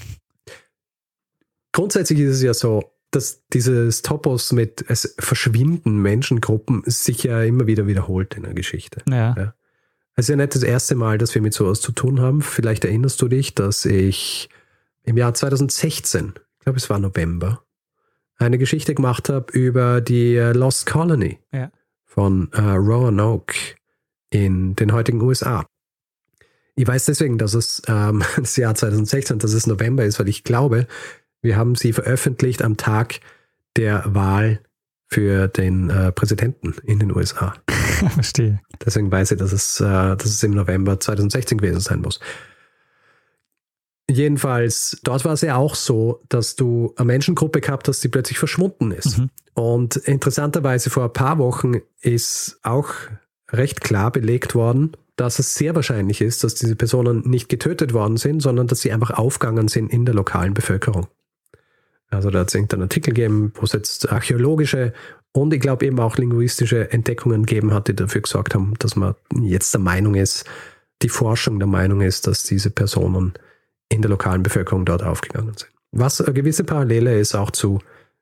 Grundsätzlich 1.73 2.21
ist 2.21 2.37
es 2.37 2.42
ja 2.42 2.55
so, 2.55 2.92
dass 3.11 3.47
dieses 3.53 4.03
Topos 4.03 4.53
mit 4.53 4.85
es 4.88 5.14
verschwinden 5.18 5.99
Menschengruppen 5.99 6.83
sich 6.85 7.25
ja 7.25 7.42
immer 7.42 7.66
wieder 7.66 7.87
wiederholt 7.87 8.35
in 8.35 8.42
der 8.42 8.55
Geschichte. 8.55 9.03
Ja. 9.09 9.35
ja. 9.37 9.55
Es 10.14 10.25
ist 10.25 10.31
ja 10.31 10.37
nicht 10.37 10.55
das 10.55 10.62
erste 10.62 10.94
Mal, 10.94 11.16
dass 11.16 11.35
wir 11.35 11.42
mit 11.42 11.55
sowas 11.55 11.81
zu 11.81 11.92
tun 11.92 12.21
haben. 12.21 12.42
Vielleicht 12.42 12.85
erinnerst 12.85 13.23
du 13.23 13.29
dich, 13.29 13.55
dass 13.55 13.85
ich 13.85 14.49
im 15.05 15.16
Jahr 15.16 15.33
2016, 15.33 16.35
ich 16.59 16.64
glaube 16.64 16.79
es 16.79 16.90
war 16.90 16.99
November, 16.99 17.62
eine 18.37 18.59
Geschichte 18.59 18.94
gemacht 18.94 19.29
habe 19.29 19.53
über 19.53 20.01
die 20.01 20.37
äh, 20.37 20.53
Lost 20.53 20.87
Colony 20.87 21.38
ja. 21.53 21.71
von 22.05 22.51
äh, 22.53 22.61
Roanoke 22.61 23.55
in 24.31 24.77
den 24.77 24.92
heutigen 24.92 25.21
USA. 25.23 25.66
Ich 26.75 26.87
weiß 26.87 27.07
deswegen, 27.07 27.38
dass 27.38 27.55
es 27.55 27.83
ähm, 27.88 28.23
das 28.37 28.57
Jahr 28.57 28.75
2016, 28.75 29.38
dass 29.38 29.53
es 29.53 29.66
November 29.66 30.05
ist, 30.05 30.18
weil 30.21 30.29
ich 30.29 30.44
glaube, 30.44 30.87
wir 31.42 31.57
haben 31.57 31.74
sie 31.74 31.92
veröffentlicht 31.92 32.62
am 32.62 32.77
Tag 32.77 33.20
der 33.77 34.03
Wahl 34.07 34.61
für 35.09 35.48
den 35.48 35.88
äh, 35.90 36.12
Präsidenten 36.12 36.74
in 36.85 36.98
den 36.98 37.14
USA. 37.14 37.55
Verstehe. 38.14 38.61
Deswegen 38.85 39.11
weiß 39.11 39.33
ich, 39.33 39.38
dass 39.38 39.53
es, 39.53 39.81
äh, 39.81 39.85
dass 39.85 40.27
es 40.27 40.42
im 40.42 40.53
November 40.53 41.01
2016 41.01 41.59
gewesen 41.59 41.81
sein 41.81 42.01
muss. 42.01 42.20
Jedenfalls, 44.11 44.98
dort 45.05 45.24
war 45.24 45.35
es 45.35 45.42
ja 45.42 45.57
auch 45.57 45.74
so, 45.74 46.22
dass 46.29 46.57
du 46.57 46.94
eine 46.96 47.07
Menschengruppe 47.07 47.61
gehabt 47.61 47.88
hast, 47.88 48.03
die 48.03 48.09
plötzlich 48.09 48.38
verschwunden 48.38 48.90
ist. 48.90 49.18
Mhm. 49.18 49.31
Und 49.55 49.96
interessanterweise 49.96 50.88
vor 50.88 51.05
ein 51.05 51.12
paar 51.12 51.38
Wochen 51.38 51.74
ist 52.01 52.59
auch 52.62 52.88
recht 53.51 53.83
klar 53.83 54.11
belegt 54.11 54.55
worden, 54.55 54.92
dass 55.16 55.38
es 55.38 55.55
sehr 55.55 55.74
wahrscheinlich 55.74 56.20
ist, 56.20 56.44
dass 56.44 56.55
diese 56.55 56.77
Personen 56.77 57.22
nicht 57.29 57.48
getötet 57.48 57.92
worden 57.92 58.16
sind, 58.16 58.40
sondern 58.40 58.66
dass 58.66 58.81
sie 58.81 58.92
einfach 58.92 59.11
aufgegangen 59.11 59.68
sind 59.68 59.92
in 59.92 60.07
der 60.07 60.14
lokalen 60.14 60.55
Bevölkerung. 60.55 61.09
Also 62.11 62.31
da 62.31 62.40
hat 62.40 62.49
es 62.49 62.55
irgendeinen 62.55 62.83
Artikel 62.83 63.12
gegeben, 63.12 63.53
wo 63.55 63.64
es 63.64 63.73
jetzt 63.73 64.11
archäologische 64.11 64.92
und 65.33 65.53
ich 65.53 65.61
glaube 65.61 65.87
eben 65.87 66.01
auch 66.01 66.16
linguistische 66.16 66.90
Entdeckungen 66.90 67.44
gegeben 67.44 67.73
hat, 67.73 67.88
die 67.88 67.94
dafür 67.94 68.23
gesorgt 68.23 68.55
haben, 68.55 68.75
dass 68.79 68.97
man 68.97 69.14
jetzt 69.40 69.75
der 69.75 69.81
Meinung 69.81 70.14
ist, 70.14 70.44
die 71.03 71.09
Forschung 71.09 71.59
der 71.59 71.68
Meinung 71.68 72.01
ist, 72.01 72.27
dass 72.27 72.44
diese 72.44 72.71
Personen 72.71 73.35
in 73.88 74.03
der 74.03 74.11
lokalen 74.11 74.42
Bevölkerung 74.42 74.85
dort 74.85 75.03
aufgegangen 75.03 75.55
sind. 75.57 75.71
Was 75.92 76.21
eine 76.21 76.35
gewisse 76.35 76.64
Parallele 76.64 77.18
ist 77.18 77.35
auch 77.35 77.51
zu 77.51 77.79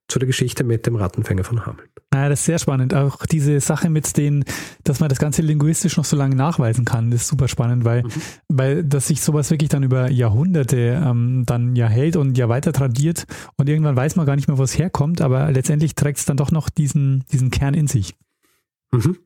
zu 0.08 0.18
der 0.18 0.26
Geschichte 0.26 0.64
mit 0.64 0.86
dem 0.86 0.96
Rattenfänger 0.96 1.44
von 1.44 1.66
Hameln. 1.66 1.88
Ja, 2.14 2.28
das 2.28 2.40
ist 2.40 2.46
sehr 2.46 2.58
spannend. 2.58 2.94
Auch 2.94 3.26
diese 3.26 3.60
Sache 3.60 3.90
mit 3.90 4.16
denen, 4.16 4.44
dass 4.84 5.00
man 5.00 5.08
das 5.08 5.18
Ganze 5.18 5.42
linguistisch 5.42 5.96
noch 5.96 6.04
so 6.04 6.16
lange 6.16 6.36
nachweisen 6.36 6.84
kann, 6.84 7.10
das 7.10 7.22
ist 7.22 7.28
super 7.28 7.48
spannend, 7.48 7.84
weil, 7.84 8.04
mhm. 8.04 8.10
weil 8.48 8.84
dass 8.84 9.08
sich 9.08 9.20
sowas 9.20 9.50
wirklich 9.50 9.68
dann 9.68 9.82
über 9.82 10.10
Jahrhunderte 10.10 11.02
ähm, 11.04 11.44
dann 11.44 11.76
ja 11.76 11.88
hält 11.88 12.16
und 12.16 12.38
ja 12.38 12.48
weiter 12.48 12.72
tradiert 12.72 13.24
und 13.56 13.68
irgendwann 13.68 13.96
weiß 13.96 14.16
man 14.16 14.24
gar 14.24 14.36
nicht 14.36 14.48
mehr, 14.48 14.58
wo 14.58 14.62
es 14.62 14.78
herkommt, 14.78 15.20
aber 15.20 15.50
letztendlich 15.50 15.94
trägt 15.94 16.18
es 16.18 16.24
dann 16.24 16.36
doch 16.36 16.52
noch 16.52 16.70
diesen, 16.70 17.24
diesen 17.32 17.50
Kern 17.50 17.74
in 17.74 17.86
sich. 17.86 18.14
Mhm. 18.92 19.18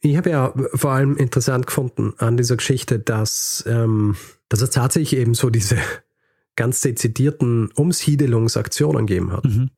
Ich 0.00 0.16
habe 0.16 0.30
ja 0.30 0.52
vor 0.74 0.92
allem 0.92 1.16
interessant 1.16 1.66
gefunden 1.66 2.12
an 2.18 2.36
dieser 2.36 2.56
Geschichte, 2.56 2.98
dass, 2.98 3.64
ähm, 3.66 4.16
dass 4.48 4.60
es 4.60 4.70
tatsächlich 4.70 5.18
eben 5.18 5.34
so 5.34 5.48
diese 5.48 5.76
ganz 6.56 6.80
dezidierten 6.80 7.70
Umsiedelungsaktionen 7.72 9.06
gegeben 9.06 9.32
hat. 9.32 9.44
Mhm. 9.44 9.70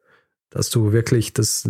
Dass 0.51 0.71
du 0.71 0.93
wirklich 0.93 1.33
das, 1.33 1.69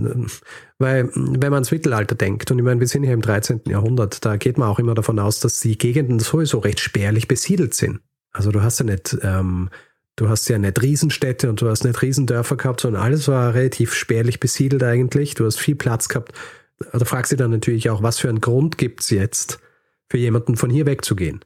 weil 0.78 1.10
wenn 1.14 1.40
man 1.40 1.54
ans 1.54 1.70
Mittelalter 1.70 2.14
denkt, 2.14 2.50
und 2.50 2.58
ich 2.58 2.64
meine, 2.64 2.80
wir 2.80 2.86
sind 2.86 3.04
hier 3.04 3.14
im 3.14 3.22
13. 3.22 3.62
Jahrhundert, 3.66 4.24
da 4.24 4.36
geht 4.36 4.58
man 4.58 4.68
auch 4.68 4.78
immer 4.78 4.94
davon 4.94 5.18
aus, 5.18 5.40
dass 5.40 5.60
die 5.60 5.78
Gegenden 5.78 6.18
sowieso 6.18 6.58
recht 6.58 6.80
spärlich 6.80 7.26
besiedelt 7.28 7.74
sind. 7.74 8.00
Also 8.32 8.50
du 8.50 8.62
hast 8.62 8.78
ja 8.78 8.84
nicht, 8.84 9.16
ähm, 9.22 9.70
du 10.16 10.28
hast 10.28 10.48
ja 10.48 10.58
nicht 10.58 10.80
Riesenstädte 10.82 11.48
und 11.48 11.60
du 11.60 11.68
hast 11.68 11.84
nicht 11.84 12.00
Riesendörfer 12.02 12.56
gehabt, 12.56 12.82
sondern 12.82 13.02
alles 13.02 13.28
war 13.28 13.54
relativ 13.54 13.94
spärlich 13.94 14.40
besiedelt 14.40 14.82
eigentlich. 14.82 15.34
Du 15.34 15.46
hast 15.46 15.58
viel 15.58 15.76
Platz 15.76 16.08
gehabt. 16.08 16.32
Da 16.92 17.04
fragst 17.04 17.32
du 17.32 17.36
dann 17.36 17.50
natürlich 17.50 17.88
auch, 17.88 18.02
was 18.02 18.18
für 18.18 18.28
einen 18.28 18.42
Grund 18.42 18.76
gibt's 18.76 19.08
jetzt 19.08 19.58
für 20.10 20.18
jemanden 20.18 20.56
von 20.56 20.68
hier 20.68 20.84
wegzugehen? 20.84 21.40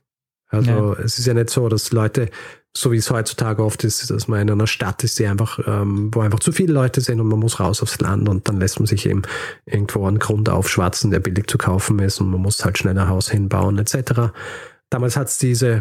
Also 0.49 0.71
ja. 0.71 1.05
es 1.05 1.19
ist 1.19 1.27
ja 1.27 1.35
nicht 1.35 1.51
so, 1.51 1.69
dass 1.69 1.93
Leute 1.93 2.29
so 2.77 2.93
wie 2.93 2.97
es 2.97 3.11
heutzutage 3.11 3.65
oft 3.65 3.83
ist, 3.83 4.11
dass 4.11 4.29
man 4.29 4.43
in 4.43 4.51
einer 4.51 4.67
Stadt 4.67 5.03
ist, 5.03 5.19
die 5.19 5.27
einfach, 5.27 5.59
ähm, 5.67 6.11
wo 6.15 6.21
einfach 6.21 6.39
zu 6.39 6.53
viele 6.53 6.73
Leute 6.73 7.01
sind 7.01 7.21
und 7.21 7.27
man 7.27 7.41
muss 7.41 7.59
raus 7.59 7.83
aufs 7.83 8.01
Land 8.01 8.29
und 8.29 8.49
dann 8.49 8.61
lässt 8.61 8.79
man 8.79 8.87
sich 8.87 9.07
eben 9.07 9.23
irgendwo 9.67 10.07
einen 10.07 10.21
Grund 10.21 10.49
aufschwatzen, 10.49 11.11
der 11.11 11.21
billig 11.21 11.49
zu 11.49 11.59
kaufen 11.59 11.99
ist 11.99 12.21
und 12.21 12.31
man 12.31 12.41
muss 12.41 12.65
halt 12.65 12.79
schnell 12.79 12.97
ein 12.97 13.09
Haus 13.09 13.29
hinbauen 13.29 13.79
etc. 13.79 14.33
Damals 14.89 15.17
hat 15.17 15.29
es 15.29 15.39
diese, 15.39 15.81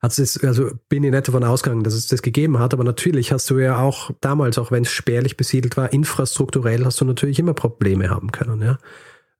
hat 0.00 0.16
es, 0.16 0.42
also 0.44 0.70
bin 0.88 1.02
ich 1.02 1.10
nicht 1.10 1.26
davon 1.26 1.42
ausgegangen, 1.42 1.82
dass 1.82 1.94
es 1.94 2.06
das 2.06 2.22
gegeben 2.22 2.60
hat, 2.60 2.72
aber 2.72 2.84
natürlich 2.84 3.32
hast 3.32 3.50
du 3.50 3.58
ja 3.58 3.78
auch 3.78 4.12
damals, 4.20 4.58
auch 4.58 4.70
wenn 4.70 4.84
es 4.84 4.92
spärlich 4.92 5.36
besiedelt 5.36 5.76
war, 5.76 5.92
infrastrukturell 5.92 6.84
hast 6.84 7.00
du 7.00 7.04
natürlich 7.04 7.40
immer 7.40 7.54
Probleme 7.54 8.08
haben 8.08 8.30
können, 8.30 8.62
ja. 8.62 8.78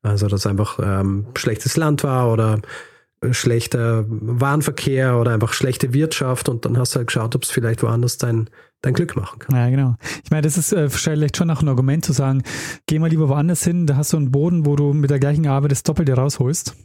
Also 0.03 0.29
dass 0.29 0.47
einfach 0.47 0.79
ähm, 0.83 1.27
schlechtes 1.37 1.77
Land 1.77 2.05
war 2.05 2.33
oder 2.33 2.61
schlechter 3.35 4.05
Warenverkehr 4.09 5.18
oder 5.18 5.33
einfach 5.33 5.53
schlechte 5.53 5.93
Wirtschaft 5.93 6.49
und 6.49 6.64
dann 6.64 6.79
hast 6.79 6.95
du 6.95 6.99
halt 6.99 7.09
geschaut, 7.09 7.35
ob 7.35 7.43
es 7.43 7.51
vielleicht 7.51 7.83
woanders 7.83 8.18
dein, 8.18 8.51
dein 8.83 8.95
Glück 8.95 9.16
machen 9.16 9.39
kann. 9.39 9.57
Ja, 9.57 9.70
genau. 9.70 9.97
Ich 10.24 10.31
meine, 10.31 10.43
das 10.43 10.57
ist 10.57 10.72
äh, 10.72 10.89
vielleicht 10.89 11.37
schon 11.37 11.51
auch 11.51 11.62
ein 11.62 11.68
Argument 11.68 12.05
zu 12.05 12.12
sagen, 12.12 12.43
geh 12.87 12.99
mal 12.99 13.11
lieber 13.11 13.29
woanders 13.29 13.64
hin, 13.64 13.87
da 13.87 13.97
hast 13.97 14.12
du 14.12 14.16
einen 14.16 14.31
Boden, 14.31 14.66
wo 14.66 14.77
du 14.77 14.93
mit 14.93 15.11
der 15.11 15.18
gleichen 15.18 15.47
Arbeit 15.47 15.72
das 15.72 15.83
Doppelte 15.83 16.14
rausholst. 16.14 16.77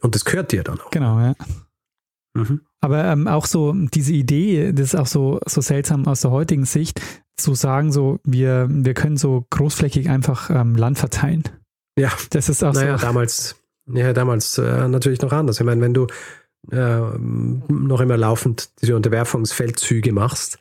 Und 0.00 0.14
das 0.14 0.24
gehört 0.24 0.52
dir 0.52 0.64
dann 0.64 0.80
auch. 0.80 0.90
Genau, 0.90 1.20
ja. 1.20 1.34
Mhm. 2.34 2.62
Aber 2.80 3.04
ähm, 3.04 3.28
auch 3.28 3.46
so 3.46 3.72
diese 3.72 4.12
Idee, 4.12 4.72
das 4.72 4.94
ist 4.94 4.96
auch 4.96 5.06
so, 5.06 5.38
so 5.46 5.60
seltsam 5.60 6.06
aus 6.06 6.22
der 6.22 6.30
heutigen 6.30 6.64
Sicht, 6.64 7.00
zu 7.36 7.54
sagen, 7.54 7.92
so, 7.92 8.18
wir, 8.24 8.66
wir 8.68 8.94
können 8.94 9.16
so 9.16 9.46
großflächig 9.50 10.10
einfach 10.10 10.50
ähm, 10.50 10.74
Land 10.74 10.98
verteilen. 10.98 11.44
Ja. 11.98 12.10
Das 12.30 12.48
ist 12.48 12.62
auch 12.64 12.72
naja, 12.72 12.98
so. 12.98 13.06
damals 13.06 13.61
ja, 13.86 14.12
damals 14.12 14.58
äh, 14.58 14.88
natürlich 14.88 15.20
noch 15.22 15.32
anders. 15.32 15.58
Ich 15.60 15.66
meine, 15.66 15.80
wenn 15.80 15.94
du 15.94 16.06
äh, 16.70 17.00
noch 17.18 18.00
immer 18.00 18.16
laufend 18.16 18.70
diese 18.80 18.96
Unterwerfungsfeldzüge 18.96 20.12
machst, 20.12 20.58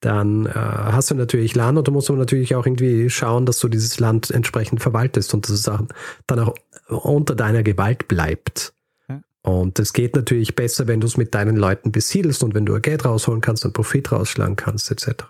dann 0.00 0.46
äh, 0.46 0.50
hast 0.52 1.10
du 1.10 1.14
natürlich 1.14 1.54
Land 1.54 1.78
und 1.78 1.88
du 1.88 1.92
musst 1.92 2.08
aber 2.08 2.18
natürlich 2.18 2.54
auch 2.54 2.66
irgendwie 2.66 3.10
schauen, 3.10 3.46
dass 3.46 3.58
du 3.58 3.68
dieses 3.68 3.98
Land 3.98 4.30
entsprechend 4.30 4.80
verwaltest 4.80 5.34
und 5.34 5.48
dass 5.48 5.52
es 5.52 5.62
dann 5.62 6.38
auch 6.38 6.54
unter 6.88 7.34
deiner 7.34 7.62
Gewalt 7.62 8.06
bleibt. 8.08 8.74
Ja. 9.08 9.20
Und 9.42 9.78
das 9.78 9.92
geht 9.92 10.14
natürlich 10.14 10.54
besser, 10.54 10.86
wenn 10.86 11.00
du 11.00 11.06
es 11.06 11.16
mit 11.16 11.34
deinen 11.34 11.56
Leuten 11.56 11.90
besiedelst 11.90 12.44
und 12.44 12.54
wenn 12.54 12.66
du 12.66 12.80
Geld 12.80 13.04
rausholen 13.04 13.40
kannst 13.40 13.64
und 13.64 13.72
Profit 13.72 14.12
rausschlagen 14.12 14.56
kannst, 14.56 14.90
etc. 14.90 15.24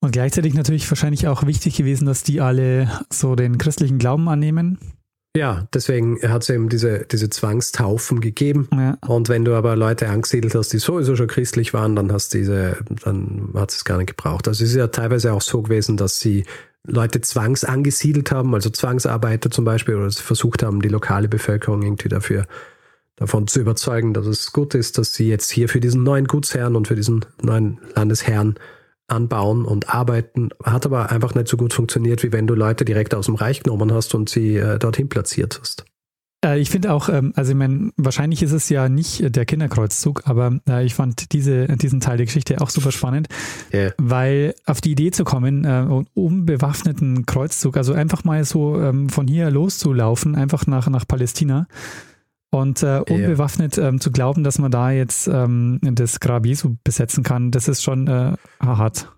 Und 0.00 0.12
gleichzeitig 0.12 0.54
natürlich 0.54 0.90
wahrscheinlich 0.90 1.28
auch 1.28 1.46
wichtig 1.46 1.76
gewesen, 1.76 2.06
dass 2.06 2.22
die 2.22 2.40
alle 2.40 2.90
so 3.10 3.36
den 3.36 3.58
christlichen 3.58 3.98
Glauben 3.98 4.28
annehmen. 4.28 4.78
Ja, 5.36 5.68
deswegen 5.72 6.20
hat 6.28 6.42
es 6.42 6.50
eben 6.50 6.68
diese, 6.68 7.04
diese 7.04 7.30
Zwangstaufen 7.30 8.20
gegeben. 8.20 8.68
Ja. 8.72 8.98
Und 9.06 9.28
wenn 9.28 9.44
du 9.44 9.54
aber 9.54 9.76
Leute 9.76 10.08
angesiedelt 10.08 10.56
hast, 10.56 10.72
die 10.72 10.78
sowieso 10.78 11.14
schon 11.14 11.28
christlich 11.28 11.72
waren, 11.72 11.94
dann 11.94 12.12
hast 12.12 12.34
diese, 12.34 12.78
dann 13.04 13.50
hat 13.54 13.70
es 13.70 13.84
gar 13.84 13.98
nicht 13.98 14.16
gebraucht. 14.16 14.48
Also 14.48 14.64
es 14.64 14.70
ist 14.70 14.76
ja 14.76 14.88
teilweise 14.88 15.32
auch 15.32 15.42
so 15.42 15.62
gewesen, 15.62 15.96
dass 15.96 16.18
sie 16.18 16.44
Leute 16.84 17.20
zwangsangesiedelt 17.20 18.32
haben, 18.32 18.54
also 18.54 18.70
Zwangsarbeiter 18.70 19.50
zum 19.50 19.64
Beispiel, 19.64 19.94
oder 19.94 20.10
sie 20.10 20.22
versucht 20.22 20.64
haben, 20.64 20.82
die 20.82 20.88
lokale 20.88 21.28
Bevölkerung 21.28 21.82
irgendwie 21.82 22.08
dafür 22.08 22.46
davon 23.16 23.46
zu 23.46 23.60
überzeugen, 23.60 24.14
dass 24.14 24.26
es 24.26 24.52
gut 24.52 24.74
ist, 24.74 24.98
dass 24.98 25.14
sie 25.14 25.28
jetzt 25.28 25.50
hier 25.50 25.68
für 25.68 25.78
diesen 25.78 26.02
neuen 26.02 26.26
Gutsherrn 26.26 26.74
und 26.74 26.88
für 26.88 26.96
diesen 26.96 27.24
neuen 27.42 27.78
Landesherrn 27.94 28.54
anbauen 29.10 29.64
und 29.64 29.92
arbeiten, 29.94 30.50
hat 30.64 30.86
aber 30.86 31.10
einfach 31.10 31.34
nicht 31.34 31.48
so 31.48 31.56
gut 31.56 31.74
funktioniert, 31.74 32.22
wie 32.22 32.32
wenn 32.32 32.46
du 32.46 32.54
Leute 32.54 32.84
direkt 32.84 33.14
aus 33.14 33.26
dem 33.26 33.34
Reich 33.34 33.62
genommen 33.62 33.92
hast 33.92 34.14
und 34.14 34.28
sie 34.28 34.56
äh, 34.56 34.78
dorthin 34.78 35.08
platziert 35.08 35.58
hast. 35.60 35.84
Äh, 36.44 36.58
ich 36.60 36.70
finde 36.70 36.92
auch, 36.92 37.08
ähm, 37.08 37.32
also 37.36 37.52
ich 37.52 37.56
meine, 37.56 37.90
wahrscheinlich 37.96 38.42
ist 38.42 38.52
es 38.52 38.68
ja 38.68 38.88
nicht 38.88 39.34
der 39.36 39.44
Kinderkreuzzug, 39.44 40.22
aber 40.24 40.58
äh, 40.68 40.84
ich 40.84 40.94
fand 40.94 41.32
diese, 41.32 41.68
diesen 41.76 42.00
Teil 42.00 42.16
der 42.16 42.26
Geschichte 42.26 42.60
auch 42.60 42.70
super 42.70 42.92
spannend, 42.92 43.28
yeah. 43.72 43.92
weil 43.98 44.54
auf 44.66 44.80
die 44.80 44.92
Idee 44.92 45.10
zu 45.10 45.24
kommen, 45.24 45.64
äh, 45.64 45.86
unbewaffneten 46.14 47.26
Kreuzzug, 47.26 47.76
also 47.76 47.92
einfach 47.92 48.24
mal 48.24 48.44
so 48.44 48.80
ähm, 48.80 49.08
von 49.08 49.26
hier 49.26 49.50
loszulaufen, 49.50 50.34
einfach 50.34 50.66
nach, 50.66 50.88
nach 50.88 51.06
Palästina, 51.06 51.66
und 52.50 52.82
äh, 52.82 53.02
unbewaffnet 53.08 53.78
ähm, 53.78 54.00
zu 54.00 54.10
glauben, 54.10 54.44
dass 54.44 54.58
man 54.58 54.70
da 54.70 54.90
jetzt 54.90 55.28
ähm, 55.28 55.78
das 55.82 56.20
Grab 56.20 56.46
Jesu 56.46 56.76
besetzen 56.84 57.22
kann, 57.22 57.50
das 57.50 57.68
ist 57.68 57.82
schon 57.82 58.08
äh, 58.08 58.34
hart. 58.60 59.08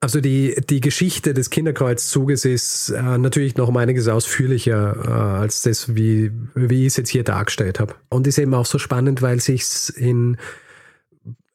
Also 0.00 0.20
die, 0.20 0.54
die 0.68 0.80
Geschichte 0.80 1.32
des 1.32 1.48
Kinderkreuzzuges 1.48 2.44
ist 2.44 2.90
äh, 2.90 3.16
natürlich 3.16 3.56
noch 3.56 3.68
um 3.68 3.76
einiges 3.78 4.06
ausführlicher 4.06 4.96
äh, 5.02 5.10
als 5.40 5.62
das, 5.62 5.94
wie, 5.96 6.30
wie 6.54 6.82
ich 6.82 6.88
es 6.88 6.96
jetzt 6.98 7.08
hier 7.08 7.24
dargestellt 7.24 7.80
habe. 7.80 7.94
Und 8.10 8.26
ist 8.26 8.38
eben 8.38 8.52
auch 8.52 8.66
so 8.66 8.78
spannend, 8.78 9.22
weil 9.22 9.40
sich 9.40 9.64
in 9.96 10.36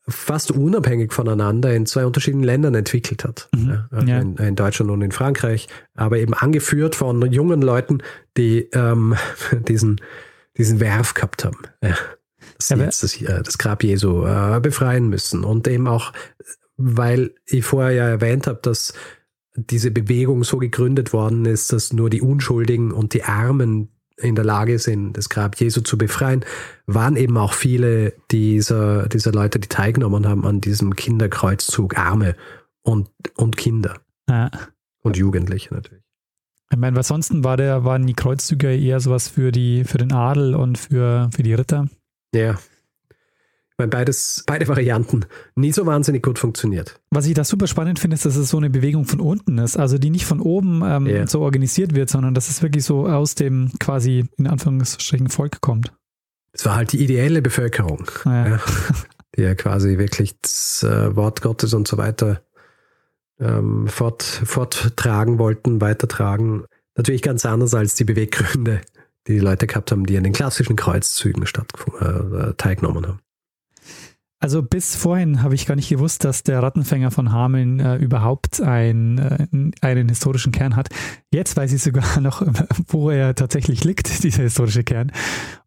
fast 0.07 0.49
unabhängig 0.49 1.13
voneinander 1.13 1.75
in 1.75 1.85
zwei 1.85 2.07
unterschiedlichen 2.07 2.43
Ländern 2.43 2.73
entwickelt 2.73 3.23
hat. 3.23 3.49
Mhm. 3.55 3.83
Also 3.91 4.07
ja. 4.07 4.19
In, 4.19 4.35
in, 4.37 4.55
Deutschland 4.55 4.89
und 4.89 5.03
in 5.03 5.11
Frankreich, 5.11 5.67
aber 5.93 6.17
eben 6.17 6.33
angeführt 6.33 6.95
von 6.95 7.21
jungen 7.31 7.61
Leuten, 7.61 7.99
die 8.35 8.67
ähm, 8.73 9.15
diesen 9.67 10.01
diesen 10.57 10.79
Werf 10.79 11.13
gehabt 11.13 11.45
haben. 11.45 11.57
Ja, 11.83 11.95
dass 12.57 12.67
sie 12.67 12.75
jetzt 12.75 13.03
das, 13.03 13.43
das, 13.43 13.57
Grab 13.57 13.83
Jesu 13.83 14.25
äh, 14.25 14.59
befreien 14.61 15.09
müssen. 15.09 15.43
Und 15.43 15.67
eben 15.67 15.87
auch, 15.87 16.13
weil 16.77 17.31
ich 17.45 17.65
vorher 17.65 17.91
ja 17.91 18.07
erwähnt 18.07 18.47
habe, 18.47 18.59
dass 18.61 18.93
diese 19.55 19.91
Bewegung 19.91 20.43
so 20.43 20.57
gegründet 20.57 21.13
worden 21.13 21.45
ist, 21.45 21.73
dass 21.73 21.93
nur 21.93 22.09
die 22.09 22.21
Unschuldigen 22.21 22.91
und 22.91 23.13
die 23.13 23.23
Armen 23.23 23.89
in 24.17 24.35
der 24.35 24.45
Lage 24.45 24.79
sind, 24.79 25.13
das 25.13 25.29
Grab 25.29 25.55
Jesu 25.59 25.81
zu 25.81 25.97
befreien, 25.97 26.43
waren 26.85 27.15
eben 27.15 27.37
auch 27.37 27.53
viele 27.53 28.13
dieser, 28.31 29.07
dieser 29.07 29.31
Leute, 29.31 29.59
die 29.59 29.69
teilgenommen 29.69 30.27
haben 30.27 30.45
an 30.45 30.61
diesem 30.61 30.95
Kinderkreuzzug, 30.95 31.97
Arme 31.97 32.35
und, 32.81 33.09
und 33.35 33.55
Kinder. 33.57 34.01
Ja. 34.29 34.51
Und 35.01 35.15
Jugendliche 35.15 35.73
natürlich. 35.73 36.03
Ich 36.71 36.77
meine, 36.77 36.95
was 36.95 37.07
sonst 37.07 37.31
war 37.43 37.57
der, 37.57 37.83
waren 37.83 38.05
die 38.05 38.13
Kreuzzüge 38.13 38.75
eher 38.75 38.99
sowas 38.99 39.27
für 39.27 39.51
die, 39.51 39.83
für 39.83 39.97
den 39.97 40.13
Adel 40.13 40.55
und 40.55 40.77
für, 40.77 41.29
für 41.33 41.43
die 41.43 41.53
Ritter? 41.53 41.87
Ja. 42.33 42.51
Ich 42.51 43.77
meine, 43.81 43.89
beides, 43.89 44.43
beide 44.45 44.67
Varianten 44.67 45.25
nie 45.55 45.71
so 45.71 45.85
wahnsinnig 45.85 46.21
gut 46.21 46.37
funktioniert. 46.37 46.99
Was 47.11 47.25
ich 47.25 47.33
da 47.33 47.43
super 47.43 47.65
spannend 47.65 47.97
finde, 47.97 48.15
ist, 48.15 48.25
dass 48.25 48.35
es 48.35 48.49
so 48.49 48.57
eine 48.57 48.69
Bewegung 48.69 49.05
von 49.05 49.21
unten 49.21 49.57
ist. 49.57 49.77
Also 49.77 49.97
die 49.97 50.09
nicht 50.09 50.25
von 50.25 50.41
oben 50.41 50.81
ähm, 50.85 51.07
yeah. 51.07 51.25
so 51.25 51.41
organisiert 51.41 51.95
wird, 51.95 52.09
sondern 52.09 52.33
dass 52.33 52.49
es 52.49 52.61
wirklich 52.61 52.83
so 52.83 53.07
aus 53.07 53.35
dem 53.35 53.71
quasi 53.79 54.25
in 54.37 54.47
Anführungsstrichen 54.47 55.29
Volk 55.29 55.61
kommt. 55.61 55.93
Es 56.51 56.65
war 56.65 56.75
halt 56.75 56.91
die 56.91 57.01
ideelle 57.01 57.41
Bevölkerung, 57.41 58.11
ja. 58.25 58.47
Ja, 58.47 58.59
die 59.35 59.41
ja 59.41 59.55
quasi 59.55 59.97
wirklich 59.97 60.39
das 60.41 60.83
äh, 60.83 61.15
Wort 61.15 61.41
Gottes 61.41 61.73
und 61.73 61.87
so 61.87 61.97
weiter 61.97 62.41
ähm, 63.39 63.87
fort, 63.87 64.23
forttragen 64.23 65.39
wollten, 65.39 65.81
weitertragen. 65.81 66.65
Natürlich 66.95 67.21
ganz 67.21 67.45
anders 67.45 67.73
als 67.73 67.95
die 67.95 68.03
Beweggründe, 68.03 68.81
die 69.27 69.33
die 69.33 69.39
Leute 69.39 69.67
gehabt 69.67 69.91
haben, 69.91 70.05
die 70.05 70.17
an 70.17 70.23
den 70.23 70.33
klassischen 70.33 70.75
Kreuzzügen 70.75 71.43
äh, 71.43 72.53
teilgenommen 72.57 73.07
haben. 73.07 73.19
Also 74.41 74.63
bis 74.63 74.95
vorhin 74.95 75.43
habe 75.43 75.53
ich 75.53 75.65
gar 75.65 75.75
nicht 75.75 75.89
gewusst, 75.89 76.23
dass 76.23 76.43
der 76.43 76.63
Rattenfänger 76.63 77.11
von 77.11 77.33
Hameln 77.33 77.81
äh, 77.81 77.97
überhaupt 77.97 78.61
ein, 78.61 79.17
äh, 79.17 79.71
einen 79.85 80.07
historischen 80.07 80.53
Kern 80.53 80.77
hat. 80.77 80.87
Jetzt 81.29 81.57
weiß 81.57 81.73
ich 81.73 81.83
sogar 81.83 82.19
noch, 82.21 82.41
wo 82.87 83.09
er 83.09 83.35
tatsächlich 83.35 83.83
liegt, 83.83 84.23
dieser 84.23 84.43
historische 84.43 84.85
Kern. 84.85 85.11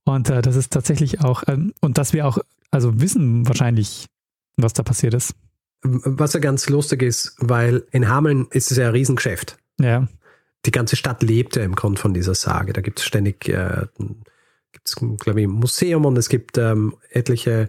Und 0.04 0.30
äh, 0.30 0.40
das 0.40 0.56
ist 0.56 0.72
tatsächlich 0.72 1.20
auch, 1.20 1.42
ähm, 1.48 1.74
und 1.82 1.98
dass 1.98 2.14
wir 2.14 2.26
auch, 2.26 2.38
also 2.70 2.98
wissen 2.98 3.46
wahrscheinlich, 3.46 4.06
was 4.56 4.72
da 4.72 4.82
passiert 4.82 5.12
ist. 5.12 5.34
Was 5.82 6.32
ja 6.32 6.40
ganz 6.40 6.68
lustig 6.68 7.02
ist, 7.02 7.34
weil 7.38 7.84
in 7.90 8.08
Hameln 8.08 8.46
ist 8.50 8.70
es 8.70 8.78
ja 8.78 8.86
ein 8.86 8.92
Riesengeschäft. 8.92 9.58
Ja. 9.80 10.06
Die 10.64 10.70
ganze 10.70 10.94
Stadt 10.94 11.22
lebt 11.22 11.56
ja 11.56 11.64
im 11.64 11.74
Grunde 11.74 12.00
von 12.00 12.14
dieser 12.14 12.34
Sage. 12.34 12.72
Da 12.72 12.80
gibt 12.80 13.00
es 13.00 13.04
ständig, 13.04 13.48
äh, 13.48 13.86
gibt's, 14.70 14.94
glaube 14.94 15.40
ich, 15.40 15.46
ein 15.46 15.50
Museum 15.50 16.04
und 16.04 16.16
es 16.16 16.28
gibt 16.28 16.56
ähm, 16.56 16.94
etliche 17.10 17.68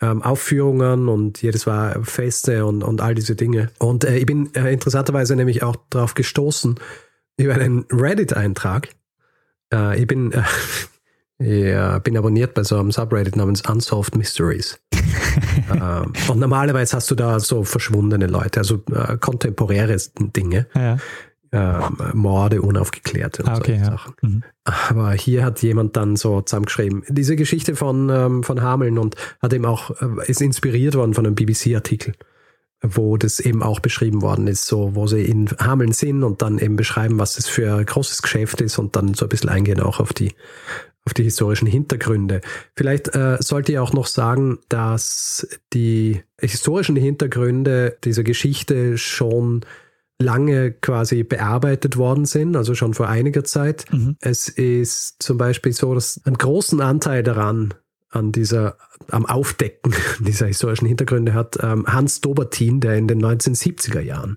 ähm, 0.00 0.22
Aufführungen 0.22 1.08
und 1.08 1.42
jedes 1.42 1.66
war 1.66 2.02
Feste 2.04 2.66
und, 2.66 2.82
und 2.82 3.00
all 3.00 3.14
diese 3.14 3.36
Dinge. 3.36 3.70
Und 3.78 4.04
äh, 4.04 4.16
ich 4.16 4.26
bin 4.26 4.54
äh, 4.54 4.72
interessanterweise 4.72 5.36
nämlich 5.36 5.62
auch 5.62 5.76
darauf 5.90 6.14
gestoßen, 6.14 6.78
über 7.36 7.54
einen 7.54 7.84
Reddit-Eintrag. 7.90 8.88
Äh, 9.72 10.00
ich 10.00 10.06
bin, 10.06 10.32
äh, 10.32 10.42
ja, 11.72 11.98
bin 11.98 12.16
abonniert 12.16 12.54
bei 12.54 12.62
so 12.62 12.78
einem 12.78 12.92
Subreddit 12.92 13.36
namens 13.36 13.62
Unsolved 13.68 14.16
Mysteries. 14.16 14.78
ähm, 15.74 16.12
und 16.28 16.38
normalerweise 16.38 16.96
hast 16.96 17.10
du 17.10 17.14
da 17.14 17.40
so 17.40 17.64
verschwundene 17.64 18.26
Leute, 18.26 18.60
also 18.60 18.82
äh, 18.92 19.16
kontemporäre 19.18 19.96
Dinge. 20.18 20.66
Ja. 20.74 20.98
Ähm, 21.52 21.96
Morde, 22.14 22.62
unaufgeklärte 22.62 23.42
und 23.42 23.48
Ah, 23.48 23.56
okay, 23.56 23.72
solche 23.72 23.84
ja. 23.84 23.90
Sachen. 23.90 24.14
Mhm. 24.22 24.42
Aber 24.62 25.12
hier 25.14 25.44
hat 25.44 25.60
jemand 25.62 25.96
dann 25.96 26.14
so 26.14 26.42
zusammengeschrieben, 26.42 27.02
diese 27.08 27.34
Geschichte 27.34 27.74
von, 27.74 28.08
ähm, 28.08 28.44
von 28.44 28.62
Hameln 28.62 28.98
und 28.98 29.16
hat 29.42 29.52
eben 29.52 29.64
auch, 29.64 29.90
äh, 30.00 30.30
ist 30.30 30.40
inspiriert 30.40 30.94
worden 30.94 31.12
von 31.12 31.26
einem 31.26 31.34
BBC-Artikel, 31.34 32.14
wo 32.82 33.16
das 33.16 33.40
eben 33.40 33.64
auch 33.64 33.80
beschrieben 33.80 34.22
worden 34.22 34.46
ist, 34.46 34.66
so, 34.66 34.94
wo 34.94 35.08
sie 35.08 35.24
in 35.24 35.48
Hameln 35.58 35.90
sind 35.90 36.22
und 36.22 36.40
dann 36.40 36.58
eben 36.58 36.76
beschreiben, 36.76 37.18
was 37.18 37.34
das 37.34 37.48
für 37.48 37.74
ein 37.74 37.84
großes 37.84 38.22
Geschäft 38.22 38.60
ist 38.60 38.78
und 38.78 38.94
dann 38.94 39.14
so 39.14 39.24
ein 39.24 39.28
bisschen 39.28 39.50
eingehen 39.50 39.80
auch 39.80 39.98
auf 39.98 40.12
die, 40.12 40.32
auf 41.04 41.14
die 41.14 41.24
historischen 41.24 41.66
Hintergründe. 41.66 42.40
Vielleicht 42.76 43.14
äh, 43.14 43.38
sollte 43.40 43.72
ich 43.72 43.78
auch 43.78 43.92
noch 43.92 44.06
sagen, 44.06 44.58
dass 44.68 45.46
die 45.72 46.22
historischen 46.38 46.96
Hintergründe 46.96 47.96
dieser 48.04 48.22
Geschichte 48.22 48.98
schon 48.98 49.64
lange 50.18 50.72
quasi 50.72 51.22
bearbeitet 51.22 51.96
worden 51.96 52.26
sind, 52.26 52.54
also 52.54 52.74
schon 52.74 52.92
vor 52.92 53.08
einiger 53.08 53.42
Zeit. 53.44 53.86
Mhm. 53.90 54.16
Es 54.20 54.48
ist 54.48 55.22
zum 55.22 55.38
Beispiel 55.38 55.72
so, 55.72 55.94
dass 55.94 56.20
einen 56.24 56.36
großen 56.36 56.80
Anteil 56.80 57.22
daran, 57.22 57.74
an 58.10 58.32
dieser, 58.32 58.76
am 59.10 59.24
Aufdecken 59.24 59.94
dieser 60.20 60.46
historischen 60.46 60.86
Hintergründe 60.86 61.32
hat 61.32 61.58
ähm, 61.62 61.86
Hans 61.86 62.20
Dobertin, 62.20 62.80
der 62.80 62.96
in 62.96 63.08
den 63.08 63.24
1970er 63.24 64.00
Jahren 64.00 64.36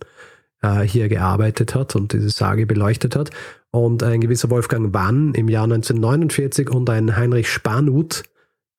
äh, 0.61 0.81
hier 0.81 1.09
gearbeitet 1.09 1.75
hat 1.75 1.95
und 1.95 2.13
diese 2.13 2.29
Sage 2.29 2.65
beleuchtet 2.65 3.15
hat. 3.15 3.31
Und 3.73 4.03
ein 4.03 4.21
gewisser 4.21 4.51
Wolfgang 4.51 4.93
Wann 4.93 5.33
im 5.33 5.49
Jahr 5.49 5.63
1949 5.63 6.69
und 6.69 6.91
ein 6.91 7.15
Heinrich 7.15 7.49
Spanuth, 7.49 8.21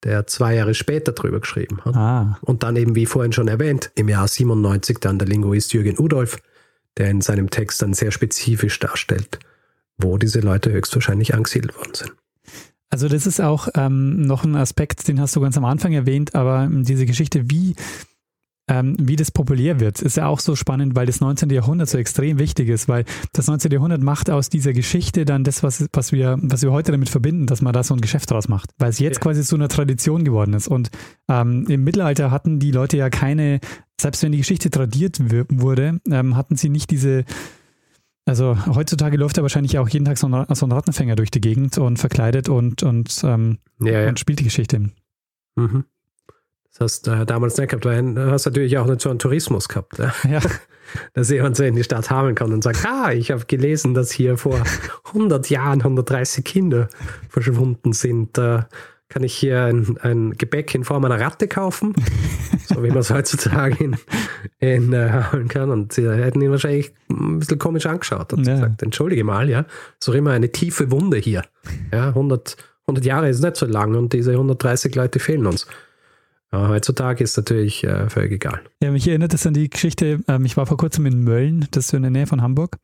der 0.05 0.29
zwei 0.29 0.55
Jahre 0.55 0.73
später 0.75 1.11
drüber 1.11 1.41
geschrieben 1.41 1.81
hat. 1.85 1.97
Ah, 1.97 2.39
Und 2.43 2.63
dann 2.63 2.77
eben, 2.77 2.95
wie 2.95 3.07
vorhin 3.07 3.33
schon 3.33 3.49
erwähnt, 3.49 3.91
im 3.97 4.09
Jahr 4.09 4.29
97 4.29 4.99
dann 5.01 5.19
der 5.19 5.27
Linguist 5.27 5.73
Jürgen 5.73 5.99
Udolf, 5.99 6.39
der 6.97 7.11
in 7.11 7.23
seinem 7.23 7.51
Text 7.51 7.83
dann 7.83 7.93
sehr 7.93 8.13
spezifisch 8.13 8.79
darstellt, 8.79 9.41
wo 9.99 10.17
diese 10.17 10.39
Leute 10.39 10.71
höchstwahrscheinlich 10.71 11.35
angesiedelt 11.35 11.77
worden 11.77 11.95
sind. 11.95 12.13
also 12.89 13.09
das 13.09 13.27
ist 13.27 13.41
auch 13.41 13.67
ähm, 13.75 14.21
noch 14.21 14.45
ein 14.45 14.55
Aspekt, 14.55 15.09
den 15.09 15.21
hast 15.21 15.35
du 15.35 15.41
ganz 15.41 15.57
am 15.57 15.65
Anfang 15.65 15.93
erwähnt, 15.93 16.37
aber 16.37 16.69
diese 16.71 17.05
Geschichte, 17.05 17.51
wie, 17.51 17.75
ähm, 18.67 18.97
wie 18.99 19.17
das 19.17 19.31
populär 19.31 19.79
wird, 19.79 20.01
ist 20.01 20.17
ja 20.17 20.27
auch 20.27 20.41
so 20.41 20.57
spannend, 20.57 20.97
weil 20.97 21.05
das 21.07 21.21
19. 21.21 21.51
Jahrhundert 21.51 21.89
so 21.89 21.99
extrem 21.99 22.39
wichtig 22.39 22.69
ist, 22.71 22.89
weil 22.89 23.05
das 23.35 23.47
19. 23.47 23.71
Jahrhundert 23.71 24.01
macht 24.03 24.31
aus 24.31 24.49
dieser 24.49 24.73
Geschichte 24.73 25.25
dann 25.27 25.45
das, 25.45 25.63
was, 25.63 25.87
was, 25.93 26.13
wir, 26.13 26.39
was 26.41 26.63
wir 26.63 26.73
heute 26.73 26.93
damit 26.93 27.11
verbinden, 27.11 27.47
dass 27.47 27.61
man 27.61 27.75
da 27.75 27.83
so 27.83 27.95
ein 27.95 28.01
Geschäft 28.01 28.31
draus 28.31 28.49
macht, 28.49 28.71
weil 28.79 28.89
es 28.91 28.99
jetzt 28.99 29.17
Ja. 29.17 29.21
quasi 29.23 29.43
zu 29.43 29.57
einer 29.57 29.69
Tradition 29.69 30.25
geworden 30.25 30.55
ist. 30.55 30.67
Und 30.69 30.91
ähm, 31.29 31.67
im 31.69 31.85
Mittelalter 31.85 32.31
hatten 32.31 32.59
die 32.59 32.71
Leute 32.71 32.97
ja 32.97 33.11
keine, 33.11 33.61
selbst 34.01 34.23
wenn 34.23 34.33
die 34.33 34.39
Geschichte 34.39 34.71
tradiert 34.71 35.19
wurde, 35.51 36.01
ähm, 36.11 36.37
hatten 36.37 36.57
sie 36.57 36.71
nicht 36.71 36.91
diese 36.91 37.25
also 38.27 38.57
heutzutage 38.75 39.19
läuft 39.19 39.37
ja 39.37 39.43
wahrscheinlich 39.43 39.79
auch 39.79 39.87
jeden 39.91 40.07
Tag 40.07 40.17
so 40.17 40.27
ein, 40.27 40.47
so 40.55 40.65
ein 40.65 40.73
Rattenfänger 40.73 41.15
durch 41.15 41.31
die 41.31 41.43
Gegend 41.43 41.77
und 41.77 41.99
verkleidet 41.99 42.49
und, 42.49 42.83
und, 42.83 43.21
ähm, 43.23 43.59
Ja, 43.83 44.01
ja. 44.01 44.09
und 44.09 44.19
spielt 44.19 44.41
die 44.41 44.45
Geschichte. 44.45 44.91
Mhm. 45.57 45.85
Das 46.79 46.81
hast 46.81 47.09
äh, 47.09 47.25
damals 47.25 47.57
nicht 47.57 47.69
gehabt, 47.71 47.85
weil 47.85 48.15
du 48.15 48.31
hast 48.31 48.47
natürlich 48.47 48.77
auch 48.79 48.87
nicht 48.87 49.01
so 49.01 49.09
einen 49.11 49.19
Tourismus 49.19 49.69
gehabt. 49.69 49.99
Ja? 49.99 50.13
Ja, 50.29 50.41
Dass 51.15 51.31
jemand 51.31 51.57
so 51.57 51.65
in 51.65 51.77
die 51.77 51.85
Stadt 51.85 52.11
Hameln 52.11 52.35
kann 52.35 52.53
und 52.53 52.63
sagt, 52.63 52.85
ah, 52.85 53.13
ich 53.13 53.31
habe 53.31 53.45
gelesen, 53.47 53.95
dass 53.95 54.11
hier 54.11 54.37
vor 54.37 54.61
100 55.07 55.49
Jahren 55.51 55.81
130 55.81 56.45
Kinder 56.45 56.89
verschwunden 57.29 57.93
sind. 57.93 58.37
Da 58.37 58.69
kann 59.09 59.23
ich 59.23 59.35
hier 59.35 59.65
ein, 59.65 59.97
ein 60.03 60.33
Gebäck 60.33 60.75
in 60.75 60.85
Form 60.85 61.05
einer 61.05 61.21
Ratte 61.21 61.47
kaufen, 61.49 61.95
so 62.67 62.83
wie 62.83 62.89
man 62.89 62.99
es 62.99 63.11
heutzutage 63.11 63.83
in, 63.83 63.97
in 64.59 64.93
äh, 64.93 65.11
Hameln 65.11 65.49
kann. 65.49 65.71
Und 65.71 65.93
sie 65.93 66.09
hätten 66.11 66.43
ihn 66.43 66.51
wahrscheinlich 66.51 66.93
ein 67.09 67.39
bisschen 67.39 67.59
komisch 67.59 67.87
angeschaut 67.87 68.33
und 68.33 68.47
Ja. 68.47 68.55
gesagt, 68.55 68.83
entschuldige 68.83 69.23
mal, 69.25 69.49
ja, 69.49 69.65
so 70.01 70.13
immer 70.13 70.33
eine 70.33 70.51
tiefe 70.51 70.91
Wunde 70.91 71.17
hier. 71.19 71.45
Ja, 71.93 72.09
100, 72.09 72.57
100 72.87 73.05
Jahre 73.05 73.29
ist 73.29 73.41
nicht 73.43 73.57
so 73.57 73.67
lang 73.67 73.95
und 73.95 74.13
diese 74.13 74.33
130 74.33 74.95
Leute 74.97 75.19
fehlen 75.21 75.47
uns. 75.47 75.67
Aber 76.55 76.69
heutzutage 76.69 77.25
ist 77.25 77.37
natürlich 77.37 77.83
äh, 77.85 78.09
völlig 78.09 78.33
egal. 78.33 78.61
ja 78.83 78.91
mich 78.93 79.09
erinnert 79.09 79.33
das 79.35 79.47
an 79.47 79.55
die 79.55 79.69
Geschichte, 79.69 80.21
ähm, 80.29 80.45
ich 80.45 80.57
war 80.57 80.67
vor 80.67 80.77
kurzem 80.77 81.05
in 81.07 81.25
Mölln, 81.25 81.67
das 81.73 81.85
ist 81.85 81.91
so 81.91 81.97
in 81.97 82.03
der 82.05 82.13
Nähe 82.13 82.27
von 82.27 82.43
Hamburg, 82.43 82.79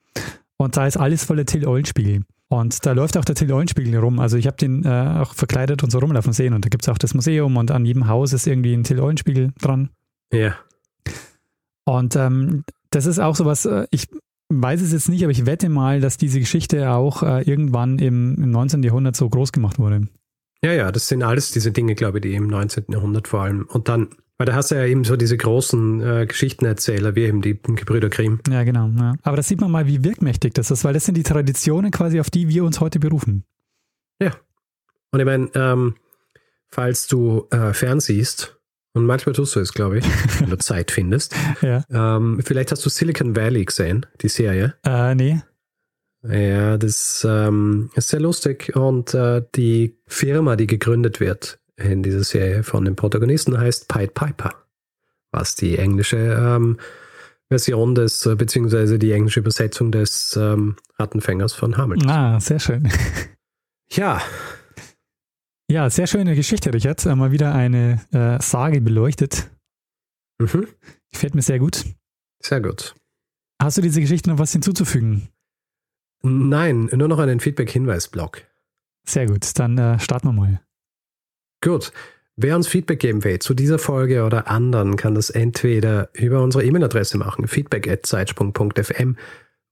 und 0.57 0.77
da 0.77 0.87
ist 0.87 0.97
alles 0.97 1.25
voller 1.25 1.47
Till 1.47 1.67
Eulenspiegel. 1.67 2.23
Und 2.49 2.85
da 2.85 2.93
läuft 2.93 3.17
auch 3.17 3.25
der 3.25 3.37
Till 3.37 3.51
Eulenspiegel 3.53 3.97
rum. 3.97 4.19
Also 4.19 4.37
ich 4.37 4.49
habe 4.49 4.57
den 4.57 4.85
äh, 4.85 5.21
auch 5.21 5.35
verkleidet 5.35 5.85
und 5.85 5.91
so 5.91 6.01
rumlaufen 6.01 6.33
sehen. 6.33 6.53
Und 6.53 6.65
da 6.65 6.69
gibt 6.69 6.83
es 6.85 6.89
auch 6.89 6.99
das 6.99 7.15
Museum 7.15 7.57
und 7.57 7.71
an 7.71 7.87
jedem 7.87 8.09
Haus 8.09 8.33
ist 8.33 8.49
irgendwie 8.49 8.75
ein 8.75 8.83
Till 8.83 8.99
Eulenspiegel 8.99 9.53
dran. 9.61 9.91
Ja. 10.33 10.57
Und 11.85 12.17
ähm, 12.17 12.65
das 12.91 13.07
ist 13.07 13.21
auch 13.21 13.37
sowas, 13.37 13.67
äh, 13.67 13.87
ich 13.93 14.09
weiß 14.49 14.83
es 14.83 14.93
jetzt 14.93 15.09
nicht, 15.09 15.23
aber 15.23 15.31
ich 15.31 15.47
wette 15.47 15.69
mal, 15.69 16.01
dass 16.01 16.17
diese 16.17 16.41
Geschichte 16.41 16.91
auch 16.91 17.23
äh, 17.23 17.43
irgendwann 17.43 18.01
im, 18.01 18.35
im 18.35 18.51
19. 18.51 18.83
Jahrhundert 18.83 19.15
so 19.15 19.29
groß 19.29 19.53
gemacht 19.53 19.79
wurde. 19.79 20.09
Ja, 20.65 20.73
ja, 20.73 20.93
das 20.93 21.09
sind 21.09 21.23
alles 21.23 21.51
diese 21.53 21.73
Dinge, 21.73 21.95
glaube 21.95 22.19
ich, 22.19 22.23
die 22.23 22.35
im 22.35 22.47
19. 22.47 22.85
Jahrhundert 22.91 23.29
vor 23.29 23.41
allem. 23.43 23.65
Und 23.69 23.89
dann, 23.89 24.09
weil 24.37 24.47
da 24.47 24.55
hast 24.55 24.71
du 24.71 24.75
ja 24.75 24.85
eben 24.85 25.05
so 25.05 25.17
diese 25.17 25.37
großen 25.37 26.03
äh, 26.03 26.27
Geschichtenerzähler, 26.27 27.15
wie 27.15 27.23
eben 27.23 27.41
die 27.41 27.59
Gebrüder 27.63 28.09
Grimm. 28.11 28.41
Ja, 28.51 28.63
genau. 28.65 28.89
Ja. 28.99 29.15
Aber 29.23 29.37
da 29.37 29.43
sieht 29.43 29.61
man 29.61 29.71
mal, 29.71 29.87
wie 29.87 30.05
wirkmächtig 30.05 30.53
das 30.55 30.71
ist, 30.71 30.85
weil 30.85 30.93
das 30.95 31.07
sind 31.07 31.17
die 31.17 31.23
Traditionen 31.23 31.91
quasi, 31.91 32.21
auf 32.21 32.29
die 32.31 32.49
wir 32.49 32.65
uns 32.65 32.81
heute 32.81 32.99
berufen. 33.01 33.45
Und 35.13 35.19
ich 35.19 35.27
meine, 35.27 35.51
ähm, 35.57 35.97
falls 36.69 37.09
du 37.09 37.49
äh, 37.51 37.73
fernsiehst, 37.73 38.57
und 38.93 39.07
manchmal 39.07 39.35
tust 39.35 39.57
du 39.57 39.61
es, 39.61 39.73
glaube 39.75 39.99
ich, 39.99 40.05
wenn 40.41 40.51
du 40.51 40.59
Zeit 40.59 40.93
findest, 40.93 41.35
Ja. 41.63 41.83
ähm, 41.91 42.41
vielleicht 42.45 42.71
hast 42.71 42.87
du 42.87 42.91
Silicon 42.91 43.35
Valley 43.35 43.65
gesehen, 43.65 44.07
die 44.21 44.29
Serie. 44.29 44.75
Äh, 44.87 45.17
nee. 45.17 45.41
Ja, 46.23 46.77
das 46.77 47.27
ähm, 47.29 47.91
ist 47.95 48.09
sehr 48.09 48.21
lustig. 48.21 48.77
Und 48.77 49.15
äh, 49.15 49.43
die 49.55 49.97
Firma, 50.07 50.57
die 50.57 50.67
gegründet 50.67 51.21
wird 51.21 51.59
in 51.77 52.03
dieser 52.03 52.25
Serie 52.25 52.63
von 52.63 52.85
den 52.85 52.95
Protagonisten, 52.97 53.59
heißt 53.59 53.89
Pied 53.89 54.13
Piper, 54.15 54.53
was 55.33 55.55
die 55.55 55.79
englische 55.79 56.19
ähm, 56.19 56.79
Version 57.49 57.95
des, 57.95 58.27
äh, 58.27 58.35
beziehungsweise 58.37 58.99
die 58.99 59.13
englische 59.13 59.41
Übersetzung 59.41 59.91
des 59.93 60.37
ähm, 60.41 60.77
Rattenfängers 60.99 61.55
von 61.55 61.77
Hameln. 61.77 62.09
Ah, 62.09 62.41
sehr 62.41 62.59
schön. 62.61 62.89
Ja, 63.93 64.23
Ja, 65.69 65.91
sehr 65.91 66.07
schöne 66.07 66.37
Geschichte, 66.37 66.73
Richard. 66.73 67.05
Äh, 67.07 67.17
Mal 67.17 67.33
wieder 67.33 67.53
eine 67.53 68.01
äh, 68.13 68.41
Sage 68.41 68.81
beleuchtet. 68.81 69.51
mhm. 70.39 70.69
Gefällt 71.11 71.35
mir 71.35 71.43
sehr 71.43 71.59
gut. 71.59 71.85
sehr 72.41 72.61
gut. 72.61 72.95
Hast 73.61 73.79
du 73.79 73.83
diese 73.83 74.01
Geschichte 74.01 74.31
noch 74.31 74.39
was 74.39 74.53
hinzuzufügen? 74.53 75.29
Nein, 76.23 76.91
nur 76.93 77.09
noch 77.09 77.19
einen 77.19 77.41
Feedback-Hinweis-Blog. 77.41 78.43
Sehr 79.07 79.27
gut, 79.27 79.59
dann 79.59 79.79
äh, 79.79 79.99
starten 79.99 80.29
wir 80.29 80.33
mal. 80.33 80.61
Gut. 81.63 81.93
Wer 82.43 82.57
uns 82.57 82.69
Feedback 82.69 83.01
geben 83.01 83.23
will 83.23 83.39
zu 83.39 83.53
dieser 83.53 83.79
Folge 83.79 84.25
oder 84.25 84.49
anderen, 84.49 84.97
kann 84.97 85.15
das 85.15 85.29
entweder 85.29 86.09
über 86.15 86.43
unsere 86.43 86.65
E-Mail-Adresse 86.65 87.19
machen, 87.19 87.47
feedback.zeitsprung.fm 87.47 89.17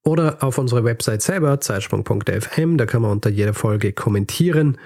oder 0.04 0.42
auf 0.42 0.58
unserer 0.58 0.84
Website 0.84 1.22
selber, 1.22 1.60
zeitsprung.fm. 1.60 2.76
Da 2.76 2.84
kann 2.84 3.02
man 3.02 3.12
unter 3.12 3.30
jeder 3.30 3.54
Folge 3.54 3.92
kommentieren. 3.94 4.76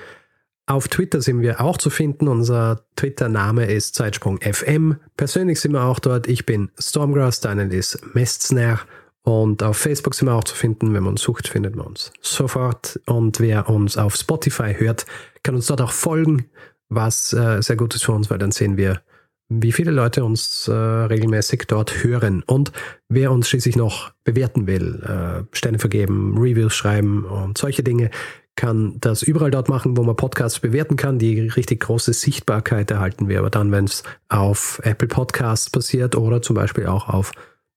Auf 0.66 0.86
Twitter 0.86 1.20
sind 1.20 1.42
wir 1.42 1.60
auch 1.60 1.76
zu 1.76 1.90
finden. 1.90 2.28
Unser 2.28 2.84
Twitter-Name 2.94 3.66
ist 3.66 3.96
zeitsprung.fm. 3.96 4.96
Persönlich 5.16 5.60
sind 5.60 5.72
wir 5.72 5.82
auch 5.82 5.98
dort. 5.98 6.28
Ich 6.28 6.46
bin 6.46 6.70
Stormgrass, 6.78 7.40
Daniel 7.40 7.72
ist 7.72 8.14
Mestner. 8.14 8.80
Und 9.24 9.62
auf 9.62 9.76
Facebook 9.76 10.14
sind 10.14 10.28
wir 10.28 10.34
auch 10.34 10.44
zu 10.44 10.54
finden. 10.54 10.94
Wenn 10.94 11.04
man 11.04 11.12
uns 11.12 11.22
sucht, 11.22 11.48
findet 11.48 11.76
man 11.76 11.86
uns 11.86 12.12
sofort. 12.20 13.00
Und 13.06 13.40
wer 13.40 13.68
uns 13.68 13.96
auf 13.96 14.16
Spotify 14.16 14.74
hört, 14.76 15.06
kann 15.42 15.54
uns 15.54 15.66
dort 15.66 15.80
auch 15.80 15.92
folgen, 15.92 16.46
was 16.88 17.32
äh, 17.32 17.62
sehr 17.62 17.76
gut 17.76 17.94
ist 17.94 18.04
für 18.04 18.12
uns, 18.12 18.30
weil 18.30 18.38
dann 18.38 18.50
sehen 18.50 18.76
wir, 18.76 19.00
wie 19.48 19.72
viele 19.72 19.90
Leute 19.90 20.24
uns 20.24 20.66
äh, 20.68 20.72
regelmäßig 20.72 21.64
dort 21.68 22.02
hören. 22.02 22.42
Und 22.46 22.72
wer 23.08 23.30
uns 23.30 23.48
schließlich 23.48 23.76
noch 23.76 24.12
bewerten 24.24 24.66
will, 24.66 25.02
äh, 25.02 25.56
Sterne 25.56 25.78
vergeben, 25.78 26.36
Reviews 26.38 26.74
schreiben 26.74 27.24
und 27.24 27.58
solche 27.58 27.82
Dinge, 27.82 28.10
kann 28.54 28.96
das 29.00 29.22
überall 29.22 29.50
dort 29.50 29.68
machen, 29.68 29.96
wo 29.96 30.02
man 30.02 30.16
Podcasts 30.16 30.60
bewerten 30.60 30.96
kann. 30.96 31.18
Die 31.18 31.48
richtig 31.48 31.80
große 31.80 32.12
Sichtbarkeit 32.12 32.90
erhalten 32.90 33.28
wir 33.28 33.38
aber 33.38 33.50
dann, 33.50 33.72
wenn 33.72 33.84
es 33.84 34.02
auf 34.28 34.80
Apple 34.84 35.08
Podcasts 35.08 35.70
passiert 35.70 36.16
oder 36.16 36.42
zum 36.42 36.56
Beispiel 36.56 36.86
auch 36.86 37.08
auf 37.08 37.32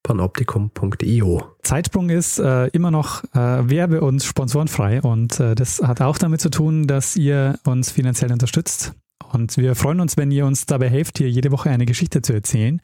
panoptikum.io. 0.06 1.44
Zeitsprung 1.64 2.10
ist 2.10 2.40
äh, 2.40 2.68
immer 2.68 2.92
noch 2.92 3.24
äh, 3.34 3.70
werbe- 3.70 4.02
und 4.02 4.22
sponsorenfrei 4.24 5.02
und 5.02 5.40
äh, 5.40 5.56
das 5.56 5.82
hat 5.82 6.00
auch 6.02 6.20
damit 6.20 6.42
zu 6.42 6.50
tun, 6.50 6.86
dass 6.86 7.16
ihr 7.16 7.58
uns 7.66 7.90
finanziell 7.92 8.32
unterstützt. 8.32 8.94
Und 9.34 9.58
wir 9.58 9.74
freuen 9.76 10.00
uns, 10.00 10.16
wenn 10.16 10.30
ihr 10.30 10.46
uns 10.46 10.68
dabei 10.68 10.90
helft, 10.90 11.18
hier 11.18 11.30
jede 11.30 11.52
Woche 11.52 11.72
eine 11.72 11.86
Geschichte 11.86 12.22
zu 12.22 12.34
erzählen. 12.34 12.80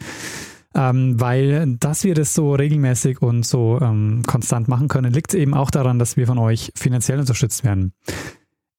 Ähm, 0.74 1.20
weil, 1.20 1.76
dass 1.78 2.04
wir 2.06 2.16
das 2.16 2.34
so 2.34 2.56
regelmäßig 2.56 3.22
und 3.22 3.46
so 3.46 3.80
ähm, 3.82 4.24
konstant 4.26 4.68
machen 4.68 4.88
können, 4.88 5.14
liegt 5.14 5.34
eben 5.34 5.54
auch 5.54 5.70
daran, 5.70 6.00
dass 6.00 6.18
wir 6.18 6.26
von 6.26 6.40
euch 6.40 6.72
finanziell 6.76 7.20
unterstützt 7.20 7.64
werden. 7.64 7.94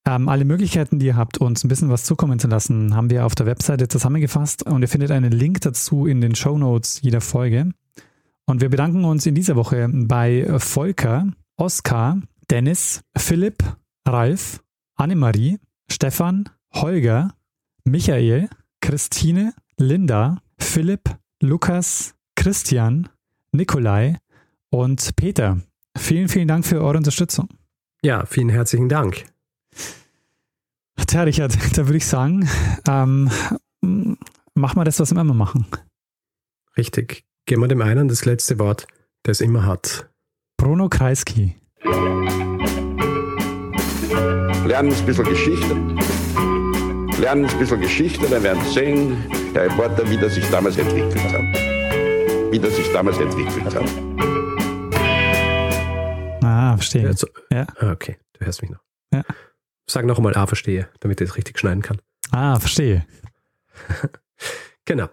Ähm, 0.05 0.29
alle 0.29 0.45
Möglichkeiten, 0.45 0.99
die 0.99 1.07
ihr 1.07 1.17
habt, 1.17 1.39
uns 1.39 1.63
ein 1.63 1.69
bisschen 1.69 1.91
was 1.91 2.05
zukommen 2.05 2.39
zu 2.41 2.49
lassen, 2.49 2.97
haben 2.97 3.11
wir 3.11 3.25
auf 3.25 3.37
der 3.37 3.47
Webseite 3.47 3.87
zusammengefasst 3.87 4.65
und 4.65 4.83
ihr 4.83 4.89
findet 4.89 5.13
einen 5.13 5.31
Link 5.31 5.61
dazu 5.61 6.07
in 6.07 6.21
den 6.21 6.35
Show 6.35 6.59
Notes 6.59 7.01
jeder 7.03 7.21
Folge. 7.21 7.73
Und 8.47 8.61
wir 8.61 8.69
bedanken 8.69 9.05
uns 9.05 9.27
in 9.27 9.35
dieser 9.35 9.57
Woche 9.57 9.89
bei 9.93 10.59
Volker, 10.59 11.29
Oskar, 11.57 12.21
Dennis, 12.51 13.03
Philipp, 13.17 13.63
Ralf, 14.07 14.63
Annemarie, 14.97 15.59
Stefan, 15.91 16.49
Holger, 16.75 17.35
Michael, 17.85 18.49
Christine, 18.81 19.55
Linda, 19.79 20.43
Philipp, 20.59 21.17
Lukas, 21.41 22.15
Christian, 22.37 23.09
Nikolai 23.53 24.19
und 24.71 25.15
Peter. 25.17 25.61
Vielen, 25.97 26.29
vielen 26.29 26.49
Dank 26.49 26.67
für 26.67 26.81
eure 26.81 26.97
Unterstützung. 26.97 27.49
Ja, 28.03 28.27
vielen 28.27 28.49
herzlichen 28.49 28.89
Dank. 28.89 29.25
Tja, 31.07 31.23
Richard, 31.23 31.57
da 31.77 31.87
würde 31.87 31.99
ich 31.99 32.07
sagen, 32.07 32.49
ähm, 32.89 33.31
mach 34.55 34.75
mal 34.75 34.85
das, 34.85 34.99
was 34.99 35.15
wir 35.15 35.21
immer 35.21 35.35
machen. 35.35 35.67
Richtig. 36.77 37.25
Geben 37.47 37.63
wir 37.63 37.69
dem 37.69 37.83
einen 37.83 38.09
das 38.09 38.25
letzte 38.25 38.59
Wort, 38.59 38.87
der 39.27 39.33
es 39.33 39.41
immer 39.41 39.67
hat. 39.67 40.09
Bruno 40.57 40.89
Kreisky. 40.89 41.57
Lernen 44.65 44.93
ein 44.95 45.07
bisschen 45.07 45.25
Geschichte. 45.25 45.75
Lernen 47.21 47.47
ein 47.47 47.59
bisschen 47.59 47.81
Geschichte, 47.81 48.29
dann 48.29 48.43
werden 48.43 48.63
Sie 48.65 48.73
sehen, 48.73 49.25
der 49.55 49.65
Reporter, 49.65 50.09
wie 50.09 50.17
das 50.17 50.35
sich 50.35 50.49
damals 50.51 50.79
entwickelt 50.79 51.17
hat. 51.33 51.43
Wie 52.53 52.59
das 52.59 52.77
sich 52.77 52.91
damals 52.93 53.19
entwickelt 53.19 53.75
hat. 53.75 53.85
Ah, 56.45 56.77
verstehe. 56.77 57.07
Also, 57.09 57.27
Ja. 57.51 57.67
ah, 57.81 57.91
okay, 57.93 58.19
du 58.39 58.47
hörst 58.47 58.63
mich 58.63 58.71
noch. 58.71 58.81
Ja. 59.13 59.23
Sag 59.89 60.05
noch 60.07 60.19
einmal 60.19 60.37
A, 60.37 60.47
verstehe, 60.47 60.89
damit 61.01 61.21
ich 61.21 61.29
es 61.31 61.37
richtig 61.37 61.59
schneiden 61.59 61.83
kann. 61.83 62.01
Ah, 62.31 62.59
verstehe. 62.59 63.05
Genau. 64.85 65.09